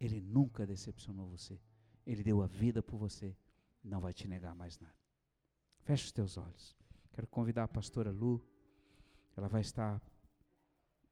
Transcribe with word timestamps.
Ele 0.00 0.20
nunca 0.20 0.66
decepcionou 0.66 1.28
você. 1.28 1.60
Ele 2.06 2.22
deu 2.22 2.42
a 2.42 2.46
vida 2.46 2.82
por 2.82 2.96
você. 2.96 3.36
Não 3.82 4.00
vai 4.00 4.12
te 4.12 4.28
negar 4.28 4.54
mais 4.54 4.78
nada. 4.78 4.94
Feche 5.80 6.06
os 6.06 6.12
teus 6.12 6.36
olhos. 6.36 6.76
Quero 7.12 7.26
convidar 7.26 7.64
a 7.64 7.68
pastora 7.68 8.10
Lu. 8.10 8.42
Ela 9.36 9.48
vai 9.48 9.60
estar 9.60 10.00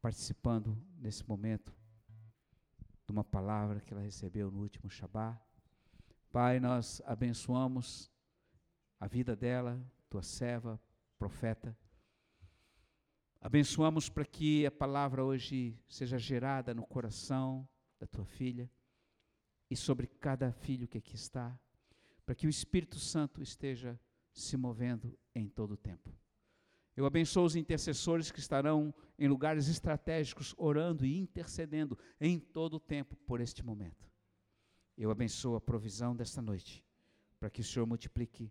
participando 0.01 0.81
nesse 0.99 1.27
momento 1.29 1.75
de 3.07 3.13
uma 3.13 3.25
palavra 3.25 3.81
que 3.81 3.93
ela 3.93 4.03
recebeu 4.03 4.51
no 4.51 4.61
último 4.61 4.91
Shabá. 4.91 5.41
Pai, 6.31 6.61
nós 6.61 7.01
abençoamos 7.05 8.11
a 9.01 9.07
vida 9.07 9.35
dela, 9.35 9.81
tua 10.09 10.23
serva, 10.23 10.81
profeta. 11.19 11.77
Abençoamos 13.41 14.09
para 14.09 14.25
que 14.25 14.67
a 14.67 14.71
palavra 14.71 15.25
hoje 15.25 15.79
seja 15.89 16.19
gerada 16.19 16.75
no 16.75 16.87
coração 16.87 17.69
da 17.99 18.07
tua 18.07 18.25
filha 18.25 18.71
e 19.71 19.77
sobre 19.77 20.07
cada 20.07 20.53
filho 20.53 20.89
que 20.89 20.99
aqui 20.99 21.15
está, 21.15 21.59
para 22.25 22.35
que 22.35 22.47
o 22.47 22.51
Espírito 22.51 22.99
Santo 22.99 23.43
esteja 23.43 23.99
se 24.33 24.57
movendo 24.57 25.19
em 25.35 25.49
todo 25.49 25.73
o 25.73 25.77
tempo. 25.77 26.13
Eu 26.97 27.05
abençoo 27.05 27.45
os 27.45 27.57
intercessores 27.57 28.31
que 28.31 28.41
estarão 28.41 28.95
em 29.19 29.29
lugares 29.29 29.69
estratégicos, 29.69 30.55
orando 30.57 31.05
e 31.05 31.19
intercedendo 31.19 31.99
em 32.21 32.39
todo 32.39 32.75
o 32.75 32.81
tempo 32.81 33.17
por 33.27 33.41
este 33.41 33.63
momento. 33.63 34.11
Eu 34.97 35.11
abençoo 35.11 35.57
a 35.57 35.61
provisão 35.61 36.17
desta 36.17 36.41
noite, 36.41 36.83
para 37.39 37.51
que 37.51 37.61
o 37.61 37.65
Senhor 37.65 37.87
multiplique 37.87 38.51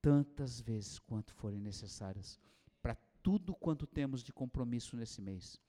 tantas 0.00 0.60
vezes 0.60 0.98
quanto 0.98 1.34
forem 1.34 1.60
necessárias, 1.60 2.40
para 2.80 2.94
tudo 3.22 3.54
quanto 3.54 3.86
temos 3.86 4.22
de 4.22 4.32
compromisso 4.32 4.96
nesse 4.96 5.20
mês, 5.20 5.60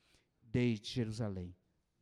desde 0.42 0.90
Jerusalém 0.90 1.54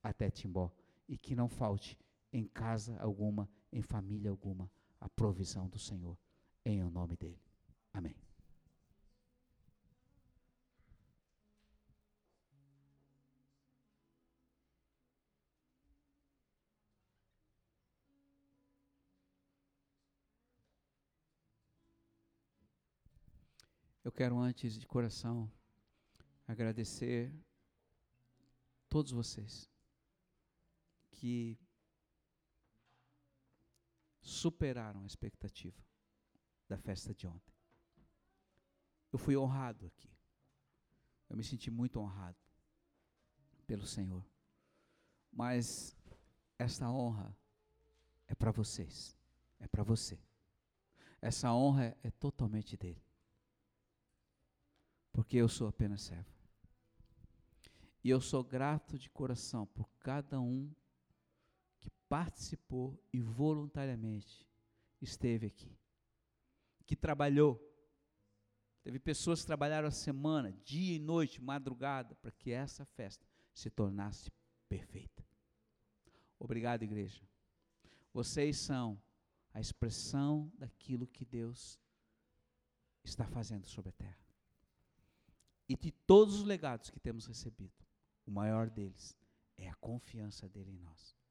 até 0.02 0.30
Timbó, 0.30 0.72
e 1.08 1.18
que 1.18 1.36
não 1.36 1.48
falte 1.48 1.98
em 2.34 2.48
casa 2.48 3.00
alguma, 3.00 3.48
em 3.72 3.84
família 3.84 4.32
alguma, 4.32 4.70
a 5.00 5.08
provisão 5.08 5.70
do 5.70 5.78
Senhor, 5.78 6.18
em 6.66 6.84
o 6.84 6.90
nome 6.90 7.16
dele. 7.16 7.40
Amém. 7.94 8.16
Eu 24.04 24.12
quero, 24.12 24.38
antes 24.38 24.78
de 24.78 24.86
coração, 24.86 25.50
agradecer 26.46 27.34
todos 28.90 29.12
vocês 29.14 29.70
que 31.10 31.58
superaram 34.24 35.04
a 35.04 35.06
expectativa 35.06 35.80
da 36.68 36.78
festa 36.78 37.14
de 37.14 37.28
ontem. 37.28 37.54
Eu 39.12 39.20
fui 39.20 39.38
honrado 39.38 39.86
aqui. 39.86 40.10
Eu 41.30 41.38
me 41.38 41.44
senti 41.44 41.70
muito 41.70 42.00
honrado 42.00 42.38
pelo 43.68 43.86
Senhor. 43.86 44.26
Mas 45.32 45.96
esta 46.58 46.90
honra 46.90 47.38
é 48.28 48.34
para 48.34 48.52
vocês, 48.52 49.16
é 49.60 49.68
para 49.68 49.84
você. 49.84 50.20
Essa 51.22 51.54
honra 51.54 51.96
é, 52.02 52.10
totalmente 52.10 52.76
dele 52.76 53.04
porque 55.14 55.38
eu 55.38 55.48
sou 55.48 55.68
apenas 55.68 56.02
servo. 56.02 56.34
E 58.04 58.10
eu 58.10 58.20
sou 58.20 58.44
grato 58.44 58.98
de 58.98 59.10
coração 59.10 59.66
por 59.68 59.88
cada 60.00 60.42
um 60.42 60.74
participou 62.14 63.04
e 63.12 63.20
voluntariamente 63.20 64.48
esteve 65.02 65.48
aqui, 65.48 65.76
que 66.86 66.96
trabalhou. 66.96 67.60
Teve 68.84 69.00
pessoas 69.00 69.42
que 69.42 69.48
trabalharam 69.48 69.88
a 69.88 69.92
semana, 69.92 70.52
dia 70.64 70.96
e 70.96 71.00
noite, 71.00 71.42
madrugada, 71.42 72.14
para 72.18 72.30
que 72.30 72.52
essa 72.52 72.86
festa 72.86 73.26
se 73.52 73.68
tornasse 73.72 74.32
perfeita. 74.70 75.26
Obrigado, 76.38 76.84
igreja. 76.84 77.28
Vocês 78.14 78.60
são 78.60 79.02
a 79.52 79.60
expressão 79.60 80.54
daquilo 80.56 81.08
que 81.08 81.26
Deus 81.26 81.80
está 83.04 83.26
fazendo 83.26 83.66
sobre 83.66 83.90
a 83.90 83.94
terra. 83.94 84.24
E 85.68 85.76
de 85.76 85.92
todos 85.92 86.36
os 86.36 86.44
legados 86.44 86.92
que 86.92 87.00
temos 87.00 87.26
recebido, 87.26 87.84
o 88.24 88.30
maior 88.30 88.70
deles 88.70 89.18
é 89.58 89.68
a 89.68 89.74
confiança 89.74 90.48
dele 90.48 90.74
em 90.74 90.78
nós, 90.78 91.23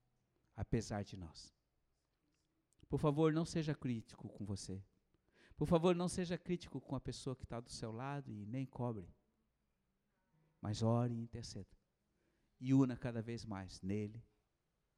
apesar 0.57 1.05
de 1.05 1.17
nós. 1.17 1.55
Por 2.89 2.99
favor, 2.99 3.33
não 3.33 3.45
seja 3.45 3.75
crítico 3.75 4.29
com 4.29 4.45
você. 4.45 4.83
Por 5.57 5.67
favor, 5.67 5.95
não 5.95 6.09
seja 6.09 6.37
crítico 6.37 6.81
com 6.81 6.97
a 6.97 7.01
pessoa 7.01 7.37
que 7.37 7.45
está 7.45 7.61
do 7.61 7.71
seu 7.71 7.93
lado 7.93 8.31
e 8.31 8.45
nem 8.47 8.67
cobre. 8.67 9.09
Mas 10.61 10.83
ore 10.83 11.15
e 11.15 11.21
interceda. 11.21 11.71
E 12.61 12.75
una 12.75 12.97
cada 12.97 13.23
vez 13.23 13.45
mais 13.45 13.81
nele 13.81 14.23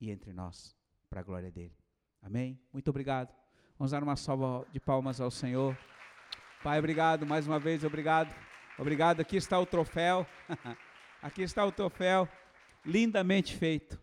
e 0.01 0.11
entre 0.11 0.33
nós, 0.33 0.77
para 1.09 1.21
a 1.21 1.23
glória 1.23 1.51
dele. 1.51 1.77
Amém? 2.21 2.61
Muito 2.73 2.89
obrigado. 2.89 3.35
Vamos 3.79 3.93
dar 3.93 4.03
uma 4.03 4.17
salva 4.17 4.67
de 4.73 4.81
palmas 4.81 5.21
ao 5.21 5.31
Senhor. 5.31 5.77
Pai, 6.63 6.79
obrigado 6.79 7.27
mais 7.27 7.47
uma 7.47 7.59
vez, 7.59 7.85
obrigado. 7.85 8.35
Obrigado. 8.79 9.21
Aqui 9.21 9.37
está 9.37 9.59
o 9.59 9.67
troféu. 9.67 10.27
Aqui 11.23 11.43
está 11.43 11.65
o 11.65 11.73
troféu, 11.73 12.29
lindamente 12.85 13.57
feito, 13.57 13.99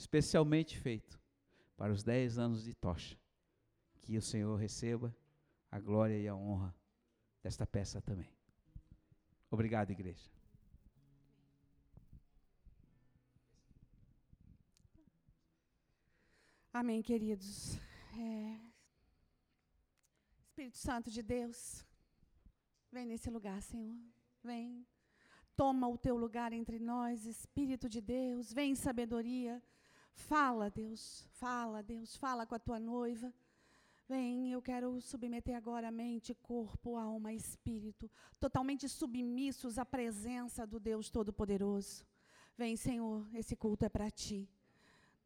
especialmente 0.00 0.78
feito 0.78 1.20
para 1.76 1.92
os 1.92 2.02
10 2.02 2.38
anos 2.38 2.64
de 2.64 2.74
tocha. 2.74 3.18
Que 4.00 4.16
o 4.16 4.22
Senhor 4.22 4.56
receba 4.56 5.14
a 5.70 5.78
glória 5.78 6.18
e 6.18 6.26
a 6.26 6.34
honra 6.34 6.74
desta 7.42 7.66
peça 7.66 8.00
também. 8.00 8.32
Obrigado, 9.50 9.90
igreja. 9.90 10.30
Amém, 16.72 17.02
queridos. 17.02 17.76
É... 18.18 18.58
Espírito 20.48 20.78
Santo 20.78 21.10
de 21.10 21.22
Deus. 21.22 21.84
Vem 22.90 23.04
nesse 23.04 23.28
lugar, 23.28 23.60
Senhor. 23.60 23.98
Vem. 24.42 24.86
Toma 25.54 25.86
o 25.88 25.98
teu 25.98 26.16
lugar 26.16 26.54
entre 26.54 26.78
nós, 26.78 27.26
Espírito 27.26 27.86
de 27.86 28.00
Deus. 28.00 28.50
Vem 28.50 28.74
sabedoria. 28.74 29.62
Fala, 30.12 30.70
Deus. 30.70 31.26
Fala, 31.32 31.82
Deus. 31.82 32.16
Fala 32.16 32.46
com 32.46 32.54
a 32.54 32.58
tua 32.58 32.78
noiva. 32.78 33.32
Vem, 34.08 34.50
eu 34.50 34.60
quero 34.60 35.00
submeter 35.00 35.56
agora 35.56 35.88
a 35.88 35.92
mente, 35.92 36.34
corpo, 36.34 36.96
alma, 36.96 37.32
espírito, 37.32 38.10
totalmente 38.40 38.88
submissos 38.88 39.78
à 39.78 39.84
presença 39.84 40.66
do 40.66 40.80
Deus 40.80 41.10
Todo-Poderoso. 41.10 42.04
Vem, 42.58 42.76
Senhor, 42.76 43.24
esse 43.32 43.54
culto 43.54 43.84
é 43.84 43.88
para 43.88 44.10
ti. 44.10 44.48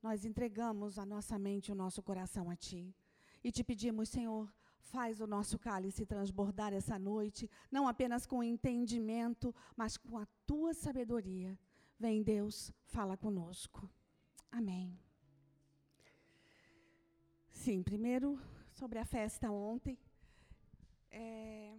Nós 0.02 0.26
entregamos 0.26 0.98
a 0.98 1.06
nossa 1.06 1.38
mente 1.38 1.72
o 1.72 1.74
nosso 1.74 2.02
coração 2.02 2.50
a 2.50 2.56
ti. 2.56 2.94
E 3.42 3.50
te 3.50 3.64
pedimos, 3.64 4.10
Senhor, 4.10 4.52
Faz 4.94 5.20
o 5.20 5.26
nosso 5.26 5.58
cálice 5.58 6.06
transbordar 6.06 6.72
essa 6.72 6.96
noite, 6.98 7.50
não 7.68 7.88
apenas 7.88 8.26
com 8.26 8.44
entendimento, 8.44 9.52
mas 9.76 9.96
com 9.96 10.16
a 10.16 10.26
tua 10.46 10.72
sabedoria. 10.72 11.58
Vem, 11.98 12.22
Deus, 12.22 12.72
fala 12.84 13.16
conosco. 13.16 13.90
Amém. 14.56 14.96
Sim, 17.50 17.82
primeiro 17.82 18.40
sobre 18.70 19.00
a 19.00 19.04
festa 19.04 19.50
ontem. 19.50 19.98
É, 21.10 21.76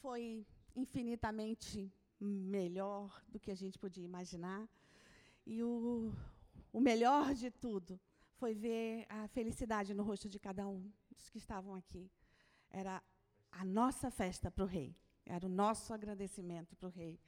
foi 0.00 0.44
infinitamente 0.74 1.88
melhor 2.18 3.22
do 3.28 3.38
que 3.38 3.52
a 3.52 3.54
gente 3.54 3.78
podia 3.78 4.04
imaginar. 4.04 4.68
E 5.46 5.62
o, 5.62 6.12
o 6.72 6.80
melhor 6.80 7.32
de 7.32 7.48
tudo 7.48 8.00
foi 8.34 8.56
ver 8.56 9.06
a 9.08 9.28
felicidade 9.28 9.94
no 9.94 10.02
rosto 10.02 10.28
de 10.28 10.40
cada 10.40 10.66
um 10.66 10.90
dos 11.08 11.30
que 11.30 11.38
estavam 11.38 11.76
aqui. 11.76 12.10
Era 12.68 13.00
a 13.52 13.64
nossa 13.64 14.10
festa 14.10 14.50
para 14.50 14.64
o 14.64 14.66
rei. 14.66 14.96
Era 15.24 15.46
o 15.46 15.48
nosso 15.48 15.94
agradecimento 15.94 16.74
para 16.74 16.88
o 16.88 16.90
rei. 16.90 17.20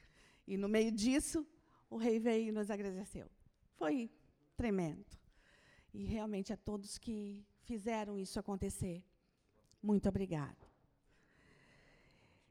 E 0.45 0.57
no 0.57 0.69
meio 0.69 0.91
disso, 0.91 1.47
o 1.89 1.97
rei 1.97 2.19
veio 2.19 2.49
e 2.49 2.53
nos 2.53 2.69
agradeceu. 2.69 3.31
Foi 3.77 4.11
tremendo. 4.59 5.07
E 5.95 6.05
realmente 6.05 6.53
a 6.53 6.57
todos 6.57 6.99
que 6.99 7.47
fizeram 7.63 8.19
isso 8.19 8.39
acontecer, 8.39 9.05
muito 9.81 10.09
obrigado. 10.09 10.67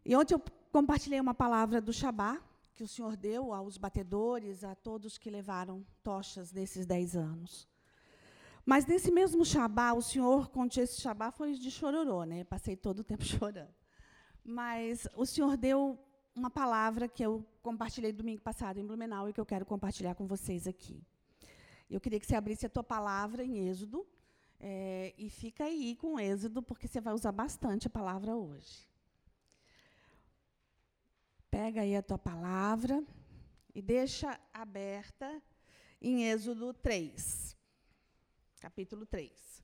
E 0.06 0.16
ontem 0.16 0.34
eu 0.34 0.42
compartilhei 0.72 1.20
uma 1.20 1.34
palavra 1.34 1.82
do 1.82 1.92
Shabá, 1.92 2.42
que 2.74 2.84
o 2.84 2.88
Senhor 2.88 3.18
deu 3.18 3.54
aos 3.54 3.78
batedores, 3.78 4.64
a 4.64 4.74
todos 4.74 5.18
que 5.18 5.30
levaram 5.30 5.86
tochas 6.02 6.54
nesses 6.54 6.86
dez 6.86 7.16
anos. 7.16 7.68
Mas 8.66 8.86
nesse 8.86 9.12
mesmo 9.12 9.44
Shabá, 9.44 9.94
o 9.94 10.02
Senhor, 10.02 10.50
quando 10.50 10.78
esse 10.78 11.02
Shabá 11.02 11.30
foi 11.32 11.54
de 11.54 11.70
chororô, 11.70 12.24
né? 12.24 12.44
Passei 12.46 12.76
todo 12.76 13.00
o 13.00 13.04
tempo 13.04 13.24
chorando. 13.36 13.74
Mas 14.44 15.08
o 15.14 15.26
Senhor 15.26 15.58
deu 15.58 16.00
uma 16.34 16.50
palavra 16.50 17.08
que 17.08 17.24
eu 17.24 17.46
compartilhei 17.62 18.14
domingo 18.14 18.42
passado 18.42 18.80
em 18.80 18.86
Blumenau 18.86 19.28
e 19.28 19.34
que 19.34 19.42
eu 19.42 19.46
quero 19.46 19.66
compartilhar 19.66 20.16
com 20.16 20.26
vocês 20.26 20.68
aqui. 20.68 21.04
Eu 21.90 22.02
queria 22.02 22.20
que 22.20 22.28
você 22.28 22.36
abrisse 22.36 22.66
a 22.66 22.70
tua 22.70 22.84
palavra 22.84 23.44
em 23.44 23.68
Êxodo. 23.68 24.06
É, 24.60 25.14
e 25.18 25.30
fica 25.30 25.66
aí 25.66 25.96
com 25.96 26.20
Êxodo, 26.20 26.62
porque 26.62 26.88
você 26.88 27.00
vai 27.00 27.14
usar 27.14 27.32
bastante 27.32 27.88
a 27.88 27.90
palavra 27.90 28.36
hoje. 28.36 28.88
Pega 31.50 31.82
aí 31.82 31.96
a 31.96 32.02
tua 32.02 32.18
palavra 32.18 33.04
e 33.74 33.82
deixa 33.82 34.40
aberta 34.54 35.42
em 36.02 36.30
Êxodo 36.30 36.74
3, 36.74 37.56
capítulo 38.60 39.06
3. 39.06 39.64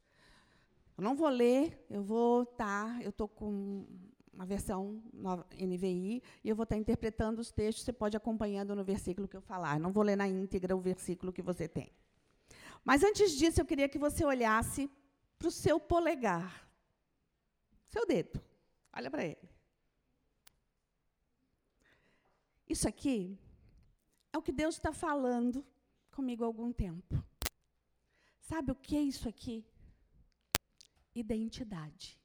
Eu 0.98 1.04
não 1.04 1.16
vou 1.16 1.30
ler, 1.30 1.86
eu 1.90 2.04
vou 2.04 2.44
estar, 2.44 2.98
tá, 2.98 3.04
eu 3.04 3.10
estou 3.10 3.28
com 3.28 3.86
uma 4.31 4.46
versão 4.46 5.02
NVI, 5.60 6.22
e 6.44 6.50
eu 6.50 6.56
vou 6.56 6.64
estar 6.64 6.78
interpretando 6.78 7.40
os 7.40 7.52
textos, 7.52 7.84
você 7.84 7.94
pode 7.94 8.18
acompanhando 8.18 8.75
no 8.75 8.84
versículo 8.84 9.28
que 9.28 9.38
eu 9.38 9.42
falar. 9.42 9.80
Não 9.80 9.92
vou 9.92 10.04
ler 10.04 10.16
na 10.16 10.28
íntegra 10.28 10.75
o 10.75 10.80
versículo 10.80 11.31
que 11.31 11.42
você 11.42 11.68
tem. 11.68 11.92
Mas 12.84 13.04
antes 13.04 13.32
disso, 13.38 13.62
eu 13.62 13.66
queria 13.66 13.90
que 13.90 13.98
você 13.98 14.26
olhasse 14.26 14.90
para 15.38 15.48
o 15.48 15.52
seu 15.52 15.80
polegar. 15.80 16.70
Seu 17.88 18.06
dedo. 18.06 18.44
Olha 18.92 19.10
para 19.10 19.26
ele. 19.26 19.50
Isso 22.68 22.88
aqui 22.88 23.40
é 24.32 24.38
o 24.38 24.42
que 24.42 24.52
Deus 24.52 24.76
está 24.76 24.92
falando 24.92 25.66
comigo 26.12 26.44
há 26.44 26.48
algum 26.48 26.72
tempo. 26.74 27.24
Sabe 28.40 28.72
o 28.72 28.76
que 28.76 28.96
é 28.96 29.02
isso 29.02 29.30
aqui? 29.30 29.66
Identidade 31.14 32.20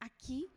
aqui 0.00 0.50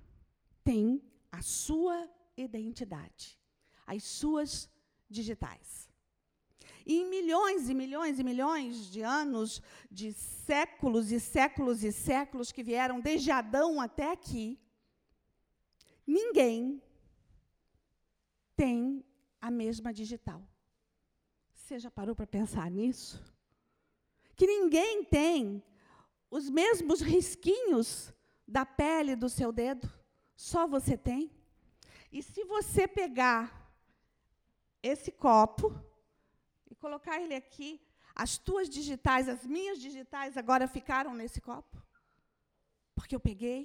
tem 0.64 1.04
a 1.32 1.42
sua 1.42 2.10
identidade, 2.38 3.38
as 3.86 4.04
suas 4.04 4.70
digitais. 5.10 5.90
E 6.86 7.02
em 7.02 7.10
milhões 7.10 7.70
e 7.70 7.74
milhões 7.74 8.20
e 8.20 8.24
milhões 8.24 8.92
de 8.92 9.02
anos, 9.02 9.62
de 9.90 10.12
séculos 10.12 11.12
e 11.12 11.20
séculos 11.20 11.84
e 11.84 11.92
séculos 11.92 12.52
que 12.52 12.64
vieram 12.64 13.00
desde 13.00 13.32
Adão 13.32 13.80
até 13.80 14.12
aqui, 14.12 14.60
ninguém 16.06 16.82
tem 18.56 19.04
a 19.40 19.50
mesma 19.50 19.94
digital. 19.94 20.42
Você 21.54 21.80
já 21.80 21.90
parou 21.90 22.16
para 22.16 22.28
pensar 22.28 22.70
nisso? 22.70 23.24
Que 24.36 24.46
ninguém 24.46 25.04
tem 25.04 25.64
os 26.30 26.50
mesmos 26.50 27.02
risquinhos 27.02 28.14
da 28.48 28.66
pele 28.66 29.16
do 29.16 29.30
seu 29.30 29.52
dedo? 29.52 29.90
Só 30.36 30.68
você 30.68 30.98
tem? 30.98 31.32
E 32.12 32.22
se 32.22 32.44
você 32.44 32.88
pegar 32.88 33.72
esse 34.82 35.12
copo 35.12 35.74
colocar 36.84 37.16
ele 37.24 37.36
aqui, 37.44 37.70
as 38.24 38.38
tuas 38.38 38.68
digitais, 38.78 39.30
as 39.30 39.46
minhas 39.56 39.80
digitais 39.80 40.36
agora 40.36 40.68
ficaram 40.68 41.14
nesse 41.20 41.40
copo? 41.40 41.76
Porque 42.94 43.16
eu 43.16 43.22
peguei. 43.30 43.60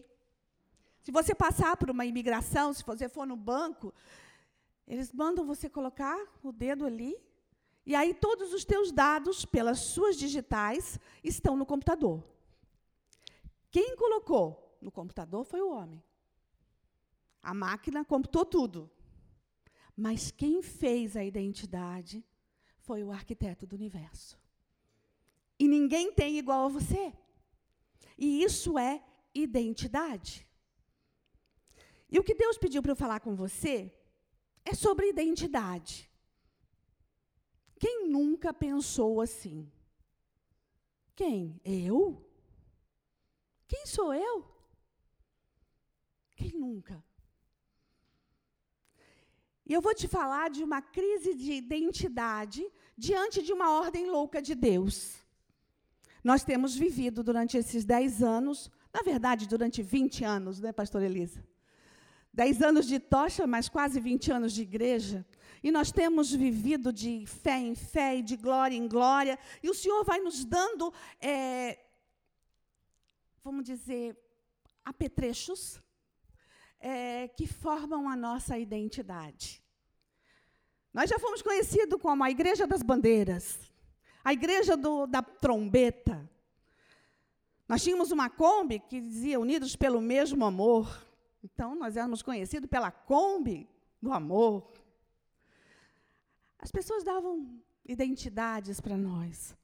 Se 1.02 1.10
você 1.10 1.34
passar 1.34 1.76
por 1.76 1.90
uma 1.90 2.06
imigração, 2.06 2.72
se 2.72 2.84
você 2.84 3.08
for 3.08 3.26
no 3.26 3.36
banco, 3.36 3.92
eles 4.86 5.12
mandam 5.12 5.44
você 5.52 5.68
colocar 5.68 6.18
o 6.42 6.52
dedo 6.52 6.86
ali, 6.86 7.12
e 7.84 7.94
aí 7.94 8.14
todos 8.14 8.52
os 8.52 8.64
teus 8.64 8.92
dados, 8.92 9.44
pelas 9.44 9.80
suas 9.80 10.16
digitais, 10.16 10.98
estão 11.24 11.56
no 11.56 11.66
computador. 11.66 12.22
Quem 13.70 13.96
colocou 13.96 14.78
no 14.80 14.92
computador 14.92 15.44
foi 15.44 15.60
o 15.60 15.70
homem. 15.70 16.00
A 17.42 17.52
máquina 17.52 18.04
computou 18.04 18.44
tudo. 18.44 18.90
Mas 19.96 20.30
quem 20.30 20.62
fez 20.62 21.16
a 21.16 21.24
identidade 21.24 22.24
foi 22.88 23.04
o 23.04 23.12
arquiteto 23.12 23.66
do 23.66 23.76
universo. 23.76 24.34
E 25.58 25.68
ninguém 25.68 26.10
tem 26.10 26.38
igual 26.38 26.64
a 26.64 26.74
você. 26.76 27.12
E 28.16 28.42
isso 28.42 28.78
é 28.78 29.04
identidade. 29.34 30.48
E 32.10 32.18
o 32.18 32.24
que 32.24 32.34
Deus 32.34 32.56
pediu 32.56 32.80
para 32.82 32.92
eu 32.92 33.02
falar 33.04 33.20
com 33.20 33.34
você 33.36 33.94
é 34.64 34.72
sobre 34.74 35.10
identidade. 35.10 36.10
Quem 37.78 38.08
nunca 38.08 38.54
pensou 38.54 39.20
assim? 39.20 39.70
Quem? 41.14 41.60
Eu? 41.62 42.00
Quem 43.66 43.84
sou 43.84 44.14
eu? 44.14 44.34
Quem 46.36 46.52
nunca? 46.52 47.04
E 49.66 49.74
eu 49.74 49.82
vou 49.82 49.94
te 49.94 50.08
falar 50.08 50.48
de 50.48 50.64
uma 50.64 50.80
crise 50.80 51.34
de 51.34 51.52
identidade 51.52 52.62
diante 52.98 53.40
de 53.42 53.52
uma 53.52 53.70
ordem 53.78 54.10
louca 54.10 54.42
de 54.42 54.56
Deus. 54.56 55.14
Nós 56.24 56.42
temos 56.42 56.74
vivido 56.74 57.22
durante 57.22 57.56
esses 57.56 57.84
10 57.84 58.22
anos, 58.24 58.68
na 58.92 59.02
verdade, 59.02 59.46
durante 59.46 59.82
20 59.82 60.24
anos, 60.24 60.60
né, 60.60 60.72
pastor 60.72 61.00
Elisa? 61.02 61.46
10 62.34 62.60
anos 62.62 62.86
de 62.86 62.98
tocha, 62.98 63.46
mas 63.46 63.68
quase 63.68 64.00
20 64.00 64.32
anos 64.32 64.52
de 64.52 64.62
igreja. 64.62 65.24
E 65.62 65.70
nós 65.70 65.92
temos 65.92 66.32
vivido 66.32 66.92
de 66.92 67.24
fé 67.26 67.58
em 67.58 67.74
fé 67.74 68.16
e 68.16 68.22
de 68.22 68.36
glória 68.36 68.76
em 68.76 68.88
glória. 68.88 69.38
E 69.62 69.70
o 69.70 69.74
Senhor 69.74 70.04
vai 70.04 70.18
nos 70.20 70.44
dando, 70.44 70.92
é, 71.20 71.78
vamos 73.42 73.64
dizer, 73.64 74.16
apetrechos 74.84 75.80
é, 76.80 77.28
que 77.28 77.46
formam 77.46 78.08
a 78.08 78.16
nossa 78.16 78.58
identidade. 78.58 79.62
Nós 80.92 81.10
já 81.10 81.18
fomos 81.18 81.42
conhecidos 81.42 82.00
como 82.00 82.24
a 82.24 82.30
Igreja 82.30 82.66
das 82.66 82.82
Bandeiras, 82.82 83.58
a 84.24 84.32
Igreja 84.32 84.76
do, 84.76 85.06
da 85.06 85.22
Trombeta. 85.22 86.28
Nós 87.68 87.82
tínhamos 87.82 88.10
uma 88.10 88.30
Kombi 88.30 88.78
que 88.78 89.00
dizia 89.00 89.38
Unidos 89.38 89.76
pelo 89.76 90.00
mesmo 90.00 90.44
amor. 90.44 91.06
Então, 91.42 91.74
nós 91.74 91.96
éramos 91.96 92.22
conhecidos 92.22 92.68
pela 92.68 92.90
Kombi 92.90 93.68
do 94.00 94.12
amor. 94.12 94.72
As 96.58 96.70
pessoas 96.70 97.04
davam 97.04 97.60
identidades 97.86 98.80
para 98.80 98.96
nós. 98.96 99.56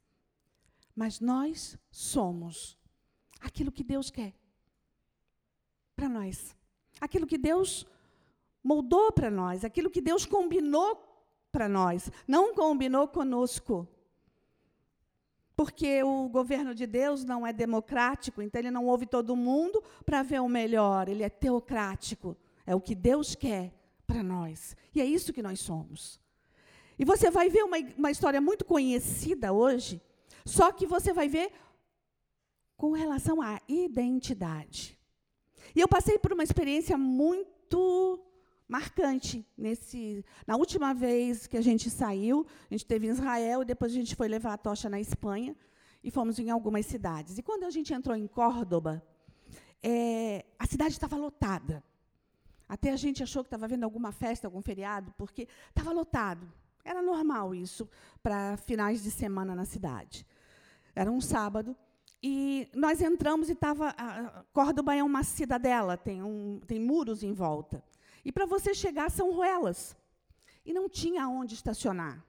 Mas 0.94 1.18
nós 1.18 1.76
somos 1.90 2.78
aquilo 3.40 3.72
que 3.72 3.82
Deus 3.82 4.10
quer 4.10 4.32
para 5.96 6.08
nós 6.08 6.54
aquilo 7.00 7.26
que 7.26 7.38
Deus 7.38 7.86
moldou 8.62 9.12
para 9.12 9.30
nós, 9.30 9.64
aquilo 9.64 9.90
que 9.90 10.00
Deus 10.00 10.24
combinou 10.24 10.96
para 11.54 11.68
nós, 11.68 12.10
não 12.26 12.52
combinou 12.52 13.06
conosco. 13.06 13.86
Porque 15.54 16.02
o 16.02 16.28
governo 16.28 16.74
de 16.74 16.84
Deus 16.84 17.24
não 17.24 17.46
é 17.46 17.52
democrático, 17.52 18.42
então 18.42 18.60
ele 18.60 18.72
não 18.72 18.86
ouve 18.86 19.06
todo 19.06 19.36
mundo 19.36 19.80
para 20.04 20.24
ver 20.24 20.40
o 20.40 20.48
melhor, 20.48 21.08
ele 21.08 21.22
é 21.22 21.28
teocrático. 21.28 22.36
É 22.66 22.74
o 22.74 22.80
que 22.80 22.92
Deus 22.92 23.36
quer 23.36 23.72
para 24.04 24.20
nós. 24.20 24.76
E 24.92 25.00
é 25.00 25.04
isso 25.04 25.32
que 25.32 25.44
nós 25.44 25.60
somos. 25.60 26.20
E 26.98 27.04
você 27.04 27.30
vai 27.30 27.48
ver 27.48 27.62
uma, 27.62 27.76
uma 27.96 28.10
história 28.10 28.40
muito 28.40 28.64
conhecida 28.64 29.52
hoje, 29.52 30.02
só 30.44 30.72
que 30.72 30.86
você 30.86 31.12
vai 31.12 31.28
ver 31.28 31.52
com 32.76 32.90
relação 32.90 33.40
à 33.40 33.60
identidade. 33.68 34.98
E 35.72 35.80
eu 35.80 35.86
passei 35.86 36.18
por 36.18 36.32
uma 36.32 36.42
experiência 36.42 36.98
muito 36.98 38.20
marcante 38.68 39.46
nesse 39.56 40.24
na 40.46 40.56
última 40.56 40.94
vez 40.94 41.46
que 41.46 41.56
a 41.56 41.60
gente 41.60 41.90
saiu, 41.90 42.46
a 42.70 42.74
gente 42.74 42.86
teve 42.86 43.06
em 43.06 43.10
Israel 43.10 43.62
e 43.62 43.64
depois 43.64 43.92
a 43.92 43.94
gente 43.94 44.16
foi 44.16 44.28
levar 44.28 44.54
a 44.54 44.58
tocha 44.58 44.88
na 44.88 45.00
Espanha 45.00 45.54
e 46.02 46.10
fomos 46.10 46.38
em 46.38 46.50
algumas 46.50 46.86
cidades. 46.86 47.38
E 47.38 47.42
quando 47.42 47.64
a 47.64 47.70
gente 47.70 47.92
entrou 47.92 48.16
em 48.16 48.26
Córdoba, 48.26 49.02
é, 49.82 50.44
a 50.58 50.66
cidade 50.66 50.92
estava 50.92 51.16
lotada. 51.16 51.82
Até 52.68 52.90
a 52.90 52.96
gente 52.96 53.22
achou 53.22 53.42
que 53.42 53.48
estava 53.48 53.68
vendo 53.68 53.84
alguma 53.84 54.12
festa, 54.12 54.46
algum 54.46 54.62
feriado, 54.62 55.12
porque 55.18 55.46
estava 55.68 55.92
lotado. 55.92 56.50
Era 56.84 57.02
normal 57.02 57.54
isso 57.54 57.88
para 58.22 58.56
finais 58.56 59.02
de 59.02 59.10
semana 59.10 59.54
na 59.54 59.64
cidade. 59.64 60.26
Era 60.94 61.10
um 61.10 61.20
sábado 61.20 61.76
e 62.22 62.68
nós 62.74 63.02
entramos 63.02 63.48
e 63.48 63.52
estava. 63.52 63.94
Córdoba 64.52 64.94
é 64.94 65.02
uma 65.02 65.22
cidadela, 65.22 65.96
tem, 65.96 66.22
um, 66.22 66.60
tem 66.66 66.80
muros 66.80 67.22
em 67.22 67.32
volta. 67.32 67.82
E 68.24 68.32
para 68.32 68.46
você 68.46 68.74
chegar 68.74 69.10
são 69.10 69.32
ruelas. 69.32 69.96
E 70.64 70.72
não 70.72 70.88
tinha 70.88 71.28
onde 71.28 71.54
estacionar. 71.54 72.24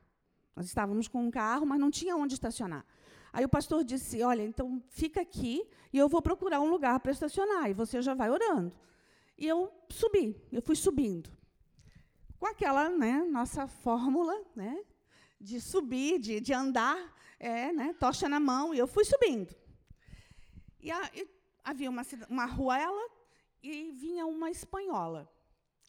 Nós 0.56 0.66
estávamos 0.66 1.08
com 1.08 1.24
um 1.24 1.32
carro, 1.32 1.66
mas 1.66 1.80
não 1.80 1.92
tinha 1.92 2.16
onde 2.16 2.34
estacionar. 2.34 2.86
Aí 3.32 3.44
o 3.44 3.50
pastor 3.50 3.84
disse: 3.84 4.22
Olha, 4.24 4.44
então 4.44 4.82
fica 4.90 5.22
aqui 5.22 5.68
e 5.92 5.98
eu 5.98 6.08
vou 6.08 6.22
procurar 6.22 6.62
um 6.62 6.70
lugar 6.70 7.00
para 7.00 7.12
estacionar. 7.12 7.70
E 7.70 7.74
você 7.74 8.02
já 8.02 8.14
vai 8.14 8.30
orando. 8.30 8.76
E 9.38 9.48
eu 9.48 9.72
subi, 9.90 10.36
eu 10.52 10.62
fui 10.62 10.76
subindo. 10.76 11.30
Com 12.40 12.48
aquela 12.48 12.90
né, 12.90 13.26
nossa 13.30 13.68
fórmula 13.68 14.34
né, 14.56 14.82
de 15.40 15.60
subir, 15.60 16.20
de, 16.20 16.40
de 16.40 16.54
andar, 16.54 17.14
é, 17.40 17.72
né, 17.74 17.94
tocha 18.00 18.30
na 18.30 18.40
mão, 18.40 18.74
e 18.74 18.78
eu 18.78 18.88
fui 18.88 19.04
subindo. 19.04 19.54
E, 20.80 20.92
a, 20.92 21.12
e 21.14 21.28
havia 21.64 21.90
uma, 21.90 22.04
uma 22.30 22.46
ruela 22.46 23.10
e 23.62 23.92
vinha 23.92 24.26
uma 24.26 24.50
espanhola. 24.50 25.30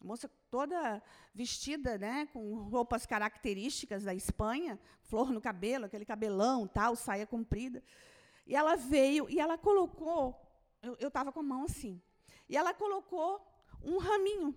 Moça 0.03 0.29
toda 0.49 1.01
vestida, 1.33 1.97
né, 1.97 2.27
com 2.27 2.55
roupas 2.69 3.05
características 3.05 4.03
da 4.03 4.13
Espanha, 4.13 4.79
flor 5.01 5.31
no 5.31 5.41
cabelo, 5.41 5.85
aquele 5.85 6.05
cabelão, 6.05 6.67
tal, 6.67 6.95
saia 6.95 7.25
comprida. 7.25 7.83
E 8.45 8.55
ela 8.55 8.75
veio 8.75 9.29
e 9.29 9.39
ela 9.39 9.57
colocou, 9.57 10.35
eu 10.99 11.07
estava 11.07 11.31
com 11.31 11.39
a 11.39 11.43
mão 11.43 11.63
assim, 11.63 12.01
e 12.47 12.55
ela 12.55 12.73
colocou 12.73 13.45
um 13.81 13.97
raminho 13.97 14.55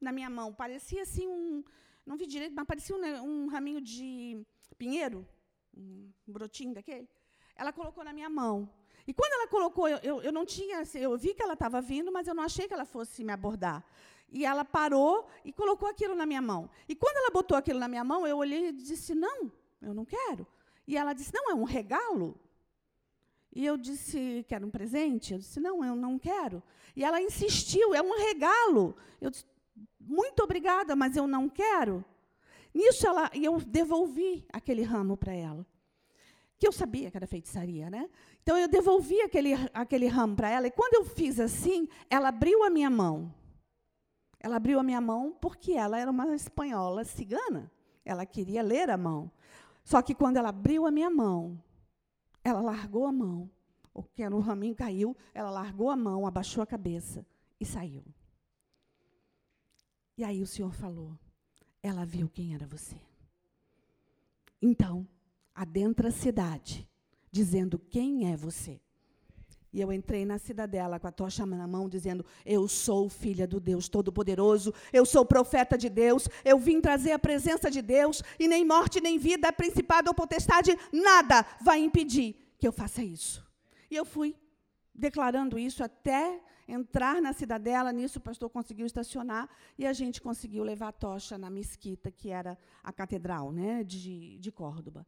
na 0.00 0.12
minha 0.12 0.28
mão, 0.28 0.52
parecia 0.52 1.02
assim 1.02 1.26
um, 1.26 1.64
não 2.04 2.16
vi 2.16 2.26
direito, 2.26 2.54
mas 2.54 2.66
parecia 2.66 2.94
um, 2.94 3.44
um 3.44 3.46
raminho 3.48 3.80
de 3.80 4.44
pinheiro, 4.76 5.26
um 5.76 6.10
brotinho 6.26 6.74
daquele. 6.74 7.08
Ela 7.56 7.72
colocou 7.72 8.04
na 8.04 8.12
minha 8.12 8.28
mão. 8.28 8.68
E 9.06 9.12
quando 9.12 9.32
ela 9.32 9.48
colocou, 9.48 9.88
eu, 9.88 9.98
eu, 9.98 10.22
eu 10.22 10.32
não 10.32 10.44
tinha, 10.44 10.82
eu 10.94 11.16
vi 11.16 11.34
que 11.34 11.42
ela 11.42 11.54
estava 11.54 11.80
vindo, 11.80 12.10
mas 12.10 12.26
eu 12.26 12.34
não 12.34 12.42
achei 12.42 12.66
que 12.66 12.74
ela 12.74 12.84
fosse 12.84 13.22
me 13.22 13.32
abordar. 13.32 13.84
E 14.30 14.44
ela 14.44 14.64
parou 14.64 15.28
e 15.44 15.52
colocou 15.52 15.88
aquilo 15.88 16.14
na 16.14 16.26
minha 16.26 16.42
mão. 16.42 16.68
E 16.88 16.94
quando 16.94 17.16
ela 17.16 17.30
botou 17.30 17.56
aquilo 17.56 17.78
na 17.78 17.88
minha 17.88 18.04
mão, 18.04 18.26
eu 18.26 18.36
olhei 18.36 18.68
e 18.68 18.72
disse: 18.72 19.14
Não, 19.14 19.50
eu 19.80 19.94
não 19.94 20.04
quero. 20.04 20.46
E 20.86 20.96
ela 20.96 21.12
disse: 21.12 21.32
Não, 21.32 21.50
é 21.50 21.54
um 21.54 21.64
regalo. 21.64 22.38
E 23.54 23.64
eu 23.64 23.76
disse: 23.76 24.44
Quero 24.48 24.66
um 24.66 24.70
presente? 24.70 25.32
Eu 25.32 25.38
disse: 25.38 25.60
Não, 25.60 25.84
eu 25.84 25.94
não 25.94 26.18
quero. 26.18 26.62
E 26.96 27.04
ela 27.04 27.20
insistiu: 27.20 27.94
É 27.94 28.02
um 28.02 28.16
regalo. 28.18 28.96
Eu 29.20 29.30
disse: 29.30 29.44
Muito 30.00 30.42
obrigada, 30.42 30.96
mas 30.96 31.16
eu 31.16 31.26
não 31.26 31.48
quero. 31.48 32.04
Nisso, 32.74 33.06
ela, 33.06 33.30
eu 33.34 33.60
devolvi 33.60 34.44
aquele 34.52 34.82
ramo 34.82 35.16
para 35.16 35.32
ela 35.32 35.64
que 36.58 36.66
eu 36.66 36.72
sabia 36.72 37.10
que 37.10 37.16
era 37.16 37.26
feitiçaria, 37.26 37.90
né? 37.90 38.08
Então 38.42 38.56
eu 38.56 38.66
devolvi 38.66 39.20
aquele, 39.20 39.52
aquele 39.72 40.06
ramo 40.06 40.34
para 40.34 40.48
ela, 40.48 40.66
e 40.66 40.70
quando 40.70 40.94
eu 40.94 41.04
fiz 41.04 41.38
assim, 41.40 41.88
ela 42.08 42.28
abriu 42.28 42.62
a 42.62 42.70
minha 42.70 42.88
mão. 42.88 43.34
Ela 44.44 44.56
abriu 44.56 44.78
a 44.78 44.82
minha 44.82 45.00
mão 45.00 45.34
porque 45.40 45.72
ela 45.72 45.98
era 45.98 46.10
uma 46.10 46.34
espanhola 46.34 47.02
cigana. 47.02 47.72
Ela 48.04 48.26
queria 48.26 48.62
ler 48.62 48.90
a 48.90 48.96
mão. 48.98 49.32
Só 49.82 50.02
que 50.02 50.14
quando 50.14 50.36
ela 50.36 50.50
abriu 50.50 50.84
a 50.84 50.90
minha 50.90 51.08
mão, 51.08 51.58
ela 52.44 52.60
largou 52.60 53.06
a 53.06 53.12
mão. 53.12 53.50
O 53.94 54.02
que 54.02 54.22
era 54.22 54.36
o 54.36 54.40
raminho 54.40 54.74
caiu, 54.74 55.16
ela 55.32 55.48
largou 55.48 55.88
a 55.88 55.96
mão, 55.96 56.26
abaixou 56.26 56.62
a 56.62 56.66
cabeça 56.66 57.24
e 57.58 57.64
saiu. 57.64 58.04
E 60.14 60.22
aí 60.22 60.42
o 60.42 60.46
Senhor 60.46 60.74
falou: 60.74 61.18
ela 61.82 62.04
viu 62.04 62.28
quem 62.28 62.54
era 62.54 62.66
você. 62.66 63.00
Então, 64.60 65.08
adentra 65.54 66.08
a 66.08 66.12
cidade, 66.12 66.86
dizendo 67.32 67.78
quem 67.78 68.30
é 68.30 68.36
você. 68.36 68.78
E 69.74 69.80
eu 69.80 69.92
entrei 69.92 70.24
na 70.24 70.38
cidadela 70.38 71.00
com 71.00 71.08
a 71.08 71.10
tocha 71.10 71.44
na 71.44 71.66
mão, 71.66 71.88
dizendo: 71.88 72.24
Eu 72.46 72.68
sou 72.68 73.08
filha 73.08 73.44
do 73.44 73.58
Deus 73.58 73.88
Todo-Poderoso, 73.88 74.72
eu 74.92 75.04
sou 75.04 75.26
profeta 75.26 75.76
de 75.76 75.88
Deus, 75.88 76.28
eu 76.44 76.56
vim 76.60 76.80
trazer 76.80 77.10
a 77.10 77.18
presença 77.18 77.68
de 77.68 77.82
Deus, 77.82 78.22
e 78.38 78.46
nem 78.46 78.64
morte, 78.64 79.00
nem 79.00 79.18
vida, 79.18 79.52
principado 79.52 80.08
ou 80.08 80.14
potestade, 80.14 80.78
nada 80.92 81.44
vai 81.60 81.80
impedir 81.80 82.36
que 82.56 82.68
eu 82.68 82.72
faça 82.72 83.02
isso. 83.02 83.44
E 83.90 83.96
eu 83.96 84.04
fui 84.04 84.36
declarando 84.94 85.58
isso 85.58 85.82
até 85.82 86.40
entrar 86.68 87.20
na 87.20 87.32
cidadela. 87.32 87.92
Nisso, 87.92 88.20
o 88.20 88.22
pastor 88.22 88.48
conseguiu 88.50 88.86
estacionar 88.86 89.48
e 89.76 89.88
a 89.88 89.92
gente 89.92 90.22
conseguiu 90.22 90.62
levar 90.62 90.88
a 90.90 90.92
tocha 90.92 91.36
na 91.36 91.50
mesquita, 91.50 92.12
que 92.12 92.30
era 92.30 92.56
a 92.80 92.92
catedral 92.92 93.50
né, 93.50 93.82
de, 93.82 94.38
de 94.38 94.52
Córdoba 94.52 95.04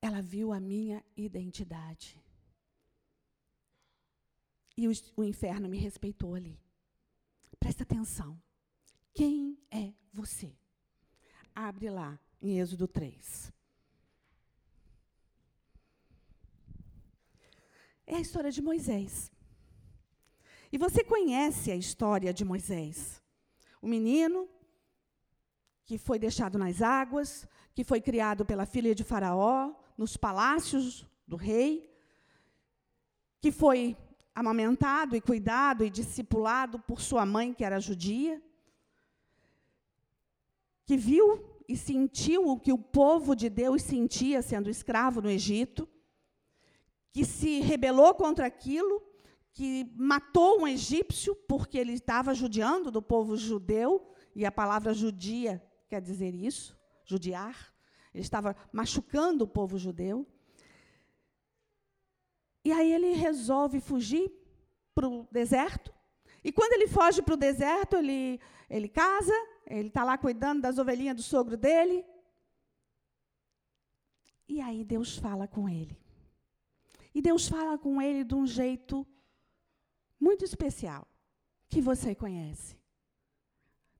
ela 0.00 0.22
viu 0.22 0.52
a 0.52 0.60
minha 0.60 1.04
identidade. 1.16 2.22
E 4.76 4.86
o, 4.86 4.92
o, 5.16 5.24
inferno 5.24 5.68
me 5.68 5.76
respeitou 5.76 6.34
ali. 6.34 6.58
Presta 7.58 7.82
atenção. 7.82 8.40
Quem 9.12 9.58
é 9.70 9.92
você? 10.12 10.56
Abre 11.52 11.90
lá 11.90 12.18
em 12.40 12.60
Êxodo 12.60 12.86
3. 12.86 13.52
É 18.06 18.16
a 18.16 18.20
história 18.20 18.52
de 18.52 18.62
Moisés. 18.62 19.32
E 20.70 20.78
você 20.78 21.02
conhece 21.02 21.72
a 21.72 21.76
história 21.76 22.32
de 22.32 22.44
Moisés. 22.44 23.20
O 23.82 23.88
menino 23.88 24.48
que 25.84 25.98
foi 25.98 26.18
deixado 26.18 26.56
nas 26.58 26.82
águas, 26.82 27.48
que 27.74 27.82
foi 27.82 28.00
criado 28.00 28.44
pela 28.44 28.66
filha 28.66 28.94
de 28.94 29.02
Faraó, 29.02 29.74
nos 29.98 30.16
palácios 30.16 31.04
do 31.26 31.36
rei, 31.36 31.92
que 33.40 33.50
foi 33.50 33.96
amamentado 34.32 35.16
e 35.16 35.20
cuidado 35.20 35.84
e 35.84 35.90
discipulado 35.90 36.78
por 36.78 37.00
sua 37.00 37.26
mãe, 37.26 37.52
que 37.52 37.64
era 37.64 37.80
judia, 37.80 38.40
que 40.86 40.96
viu 40.96 41.44
e 41.68 41.76
sentiu 41.76 42.48
o 42.48 42.58
que 42.58 42.72
o 42.72 42.78
povo 42.78 43.34
de 43.34 43.50
Deus 43.50 43.82
sentia 43.82 44.40
sendo 44.40 44.70
escravo 44.70 45.20
no 45.20 45.28
Egito, 45.28 45.88
que 47.12 47.24
se 47.24 47.60
rebelou 47.60 48.14
contra 48.14 48.46
aquilo, 48.46 49.02
que 49.52 49.92
matou 49.96 50.60
um 50.60 50.68
egípcio 50.68 51.34
porque 51.34 51.76
ele 51.76 51.92
estava 51.92 52.32
judiando 52.32 52.92
do 52.92 53.02
povo 53.02 53.36
judeu, 53.36 54.08
e 54.34 54.46
a 54.46 54.52
palavra 54.52 54.94
judia 54.94 55.60
quer 55.88 56.00
dizer 56.00 56.32
isso, 56.32 56.78
judiar. 57.04 57.74
Ele 58.14 58.22
estava 58.22 58.56
machucando 58.72 59.44
o 59.44 59.48
povo 59.48 59.78
judeu. 59.78 60.26
E 62.64 62.72
aí 62.72 62.92
ele 62.92 63.12
resolve 63.12 63.80
fugir 63.80 64.30
para 64.94 65.08
o 65.08 65.26
deserto. 65.30 65.92
E 66.42 66.52
quando 66.52 66.72
ele 66.72 66.88
foge 66.88 67.22
para 67.22 67.34
o 67.34 67.36
deserto, 67.36 67.96
ele, 67.96 68.40
ele 68.68 68.88
casa, 68.88 69.32
ele 69.66 69.88
está 69.88 70.04
lá 70.04 70.16
cuidando 70.16 70.62
das 70.62 70.78
ovelhinhas 70.78 71.16
do 71.16 71.22
sogro 71.22 71.56
dele. 71.56 72.04
E 74.48 74.60
aí 74.60 74.84
Deus 74.84 75.16
fala 75.16 75.46
com 75.46 75.68
ele. 75.68 75.96
E 77.14 77.20
Deus 77.20 77.48
fala 77.48 77.78
com 77.78 78.00
ele 78.00 78.24
de 78.24 78.34
um 78.34 78.46
jeito 78.46 79.06
muito 80.20 80.44
especial, 80.44 81.06
que 81.68 81.80
você 81.80 82.14
conhece. 82.14 82.76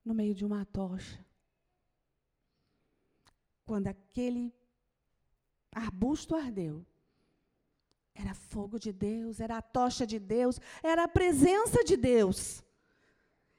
No 0.04 0.14
meio 0.14 0.34
de 0.34 0.44
uma 0.44 0.64
tocha 0.64 1.27
quando 3.68 3.86
aquele 3.86 4.50
arbusto 5.70 6.34
ardeu, 6.34 6.86
era 8.14 8.32
fogo 8.32 8.78
de 8.78 8.90
Deus, 8.94 9.40
era 9.40 9.58
a 9.58 9.62
tocha 9.62 10.06
de 10.06 10.18
Deus, 10.18 10.58
era 10.82 11.04
a 11.04 11.08
presença 11.08 11.84
de 11.84 11.94
Deus. 11.94 12.64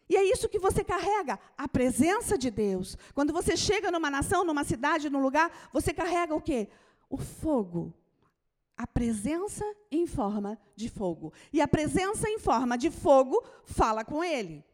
E 0.10 0.16
é 0.18 0.24
isso 0.24 0.50
que 0.50 0.58
você 0.58 0.84
carrega, 0.84 1.40
a 1.56 1.68
presença 1.68 2.40
de 2.40 2.50
Deus. 2.50 2.98
Quando 3.14 3.32
você 3.32 3.56
chega 3.56 3.92
numa 3.92 4.10
nação, 4.10 4.44
numa 4.44 4.64
cidade, 4.64 5.12
num 5.12 5.22
lugar, 5.22 5.70
você 5.72 5.94
carrega 5.94 6.34
o 6.34 6.42
quê? 6.42 6.70
O 7.08 7.18
fogo. 7.18 7.94
A 8.76 8.88
presença 8.88 9.64
em 9.92 10.08
forma 10.08 10.58
de 10.76 10.90
fogo. 10.90 11.32
E 11.54 11.62
a 11.62 11.68
presença 11.68 12.28
em 12.28 12.40
forma 12.40 12.76
de 12.80 12.90
fogo 12.90 13.44
fala 13.64 14.04
com 14.04 14.24
ele. 14.24 14.66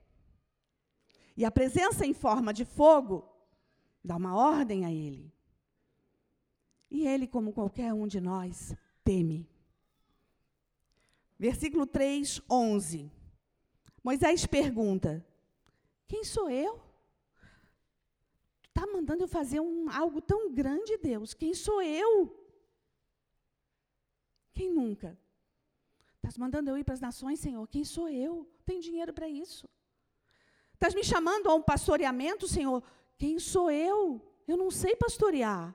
E 1.36 1.44
a 1.44 1.52
presença 1.52 2.06
em 2.06 2.14
forma 2.14 2.54
de 2.54 2.64
fogo 2.64 3.35
dá 4.06 4.16
uma 4.16 4.36
ordem 4.36 4.86
a 4.86 4.92
ele. 4.92 5.34
E 6.90 7.08
ele, 7.08 7.28
como 7.28 7.52
qualquer 7.52 7.92
um 7.92 8.08
de 8.08 8.22
nós, 8.22 8.76
teme. 9.04 9.50
Versículo 11.38 11.86
3, 11.88 12.40
11. 12.50 13.12
Moisés 14.04 14.46
pergunta: 14.46 15.26
Quem 16.08 16.24
sou 16.24 16.50
eu? 16.50 16.82
Está 18.68 18.86
mandando 18.86 19.24
eu 19.24 19.28
fazer 19.28 19.60
um, 19.60 19.90
algo 19.90 20.22
tão 20.22 20.54
grande, 20.54 20.98
Deus. 20.98 21.34
Quem 21.34 21.54
sou 21.54 21.82
eu? 21.82 22.12
Quem 24.54 24.72
nunca? 24.72 25.18
Estás 26.18 26.38
mandando 26.38 26.70
eu 26.70 26.78
ir 26.78 26.84
para 26.84 26.94
as 26.94 27.02
nações, 27.02 27.40
Senhor? 27.40 27.68
Quem 27.68 27.84
sou 27.84 28.08
eu? 28.08 28.48
Tem 28.66 28.80
dinheiro 28.80 29.14
para 29.14 29.28
isso. 29.28 29.68
Estás 30.74 30.94
me 30.94 31.04
chamando 31.04 31.50
a 31.50 31.56
um 31.56 31.62
pastoreamento, 31.62 32.48
Senhor? 32.48 32.84
Quem 33.18 33.40
sou 33.40 33.72
eu? 33.72 34.22
Eu 34.48 34.58
não 34.58 34.70
sei 34.70 34.96
pastorear. 34.96 35.74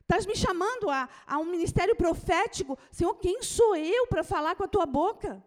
Estás 0.00 0.24
me 0.24 0.36
chamando 0.36 0.88
a, 0.88 1.08
a 1.26 1.38
um 1.38 1.46
ministério 1.46 1.96
profético? 1.96 2.78
Senhor, 2.92 3.14
quem 3.16 3.42
sou 3.42 3.74
eu 3.74 4.06
para 4.06 4.22
falar 4.22 4.54
com 4.54 4.62
a 4.62 4.68
tua 4.68 4.86
boca? 4.86 5.42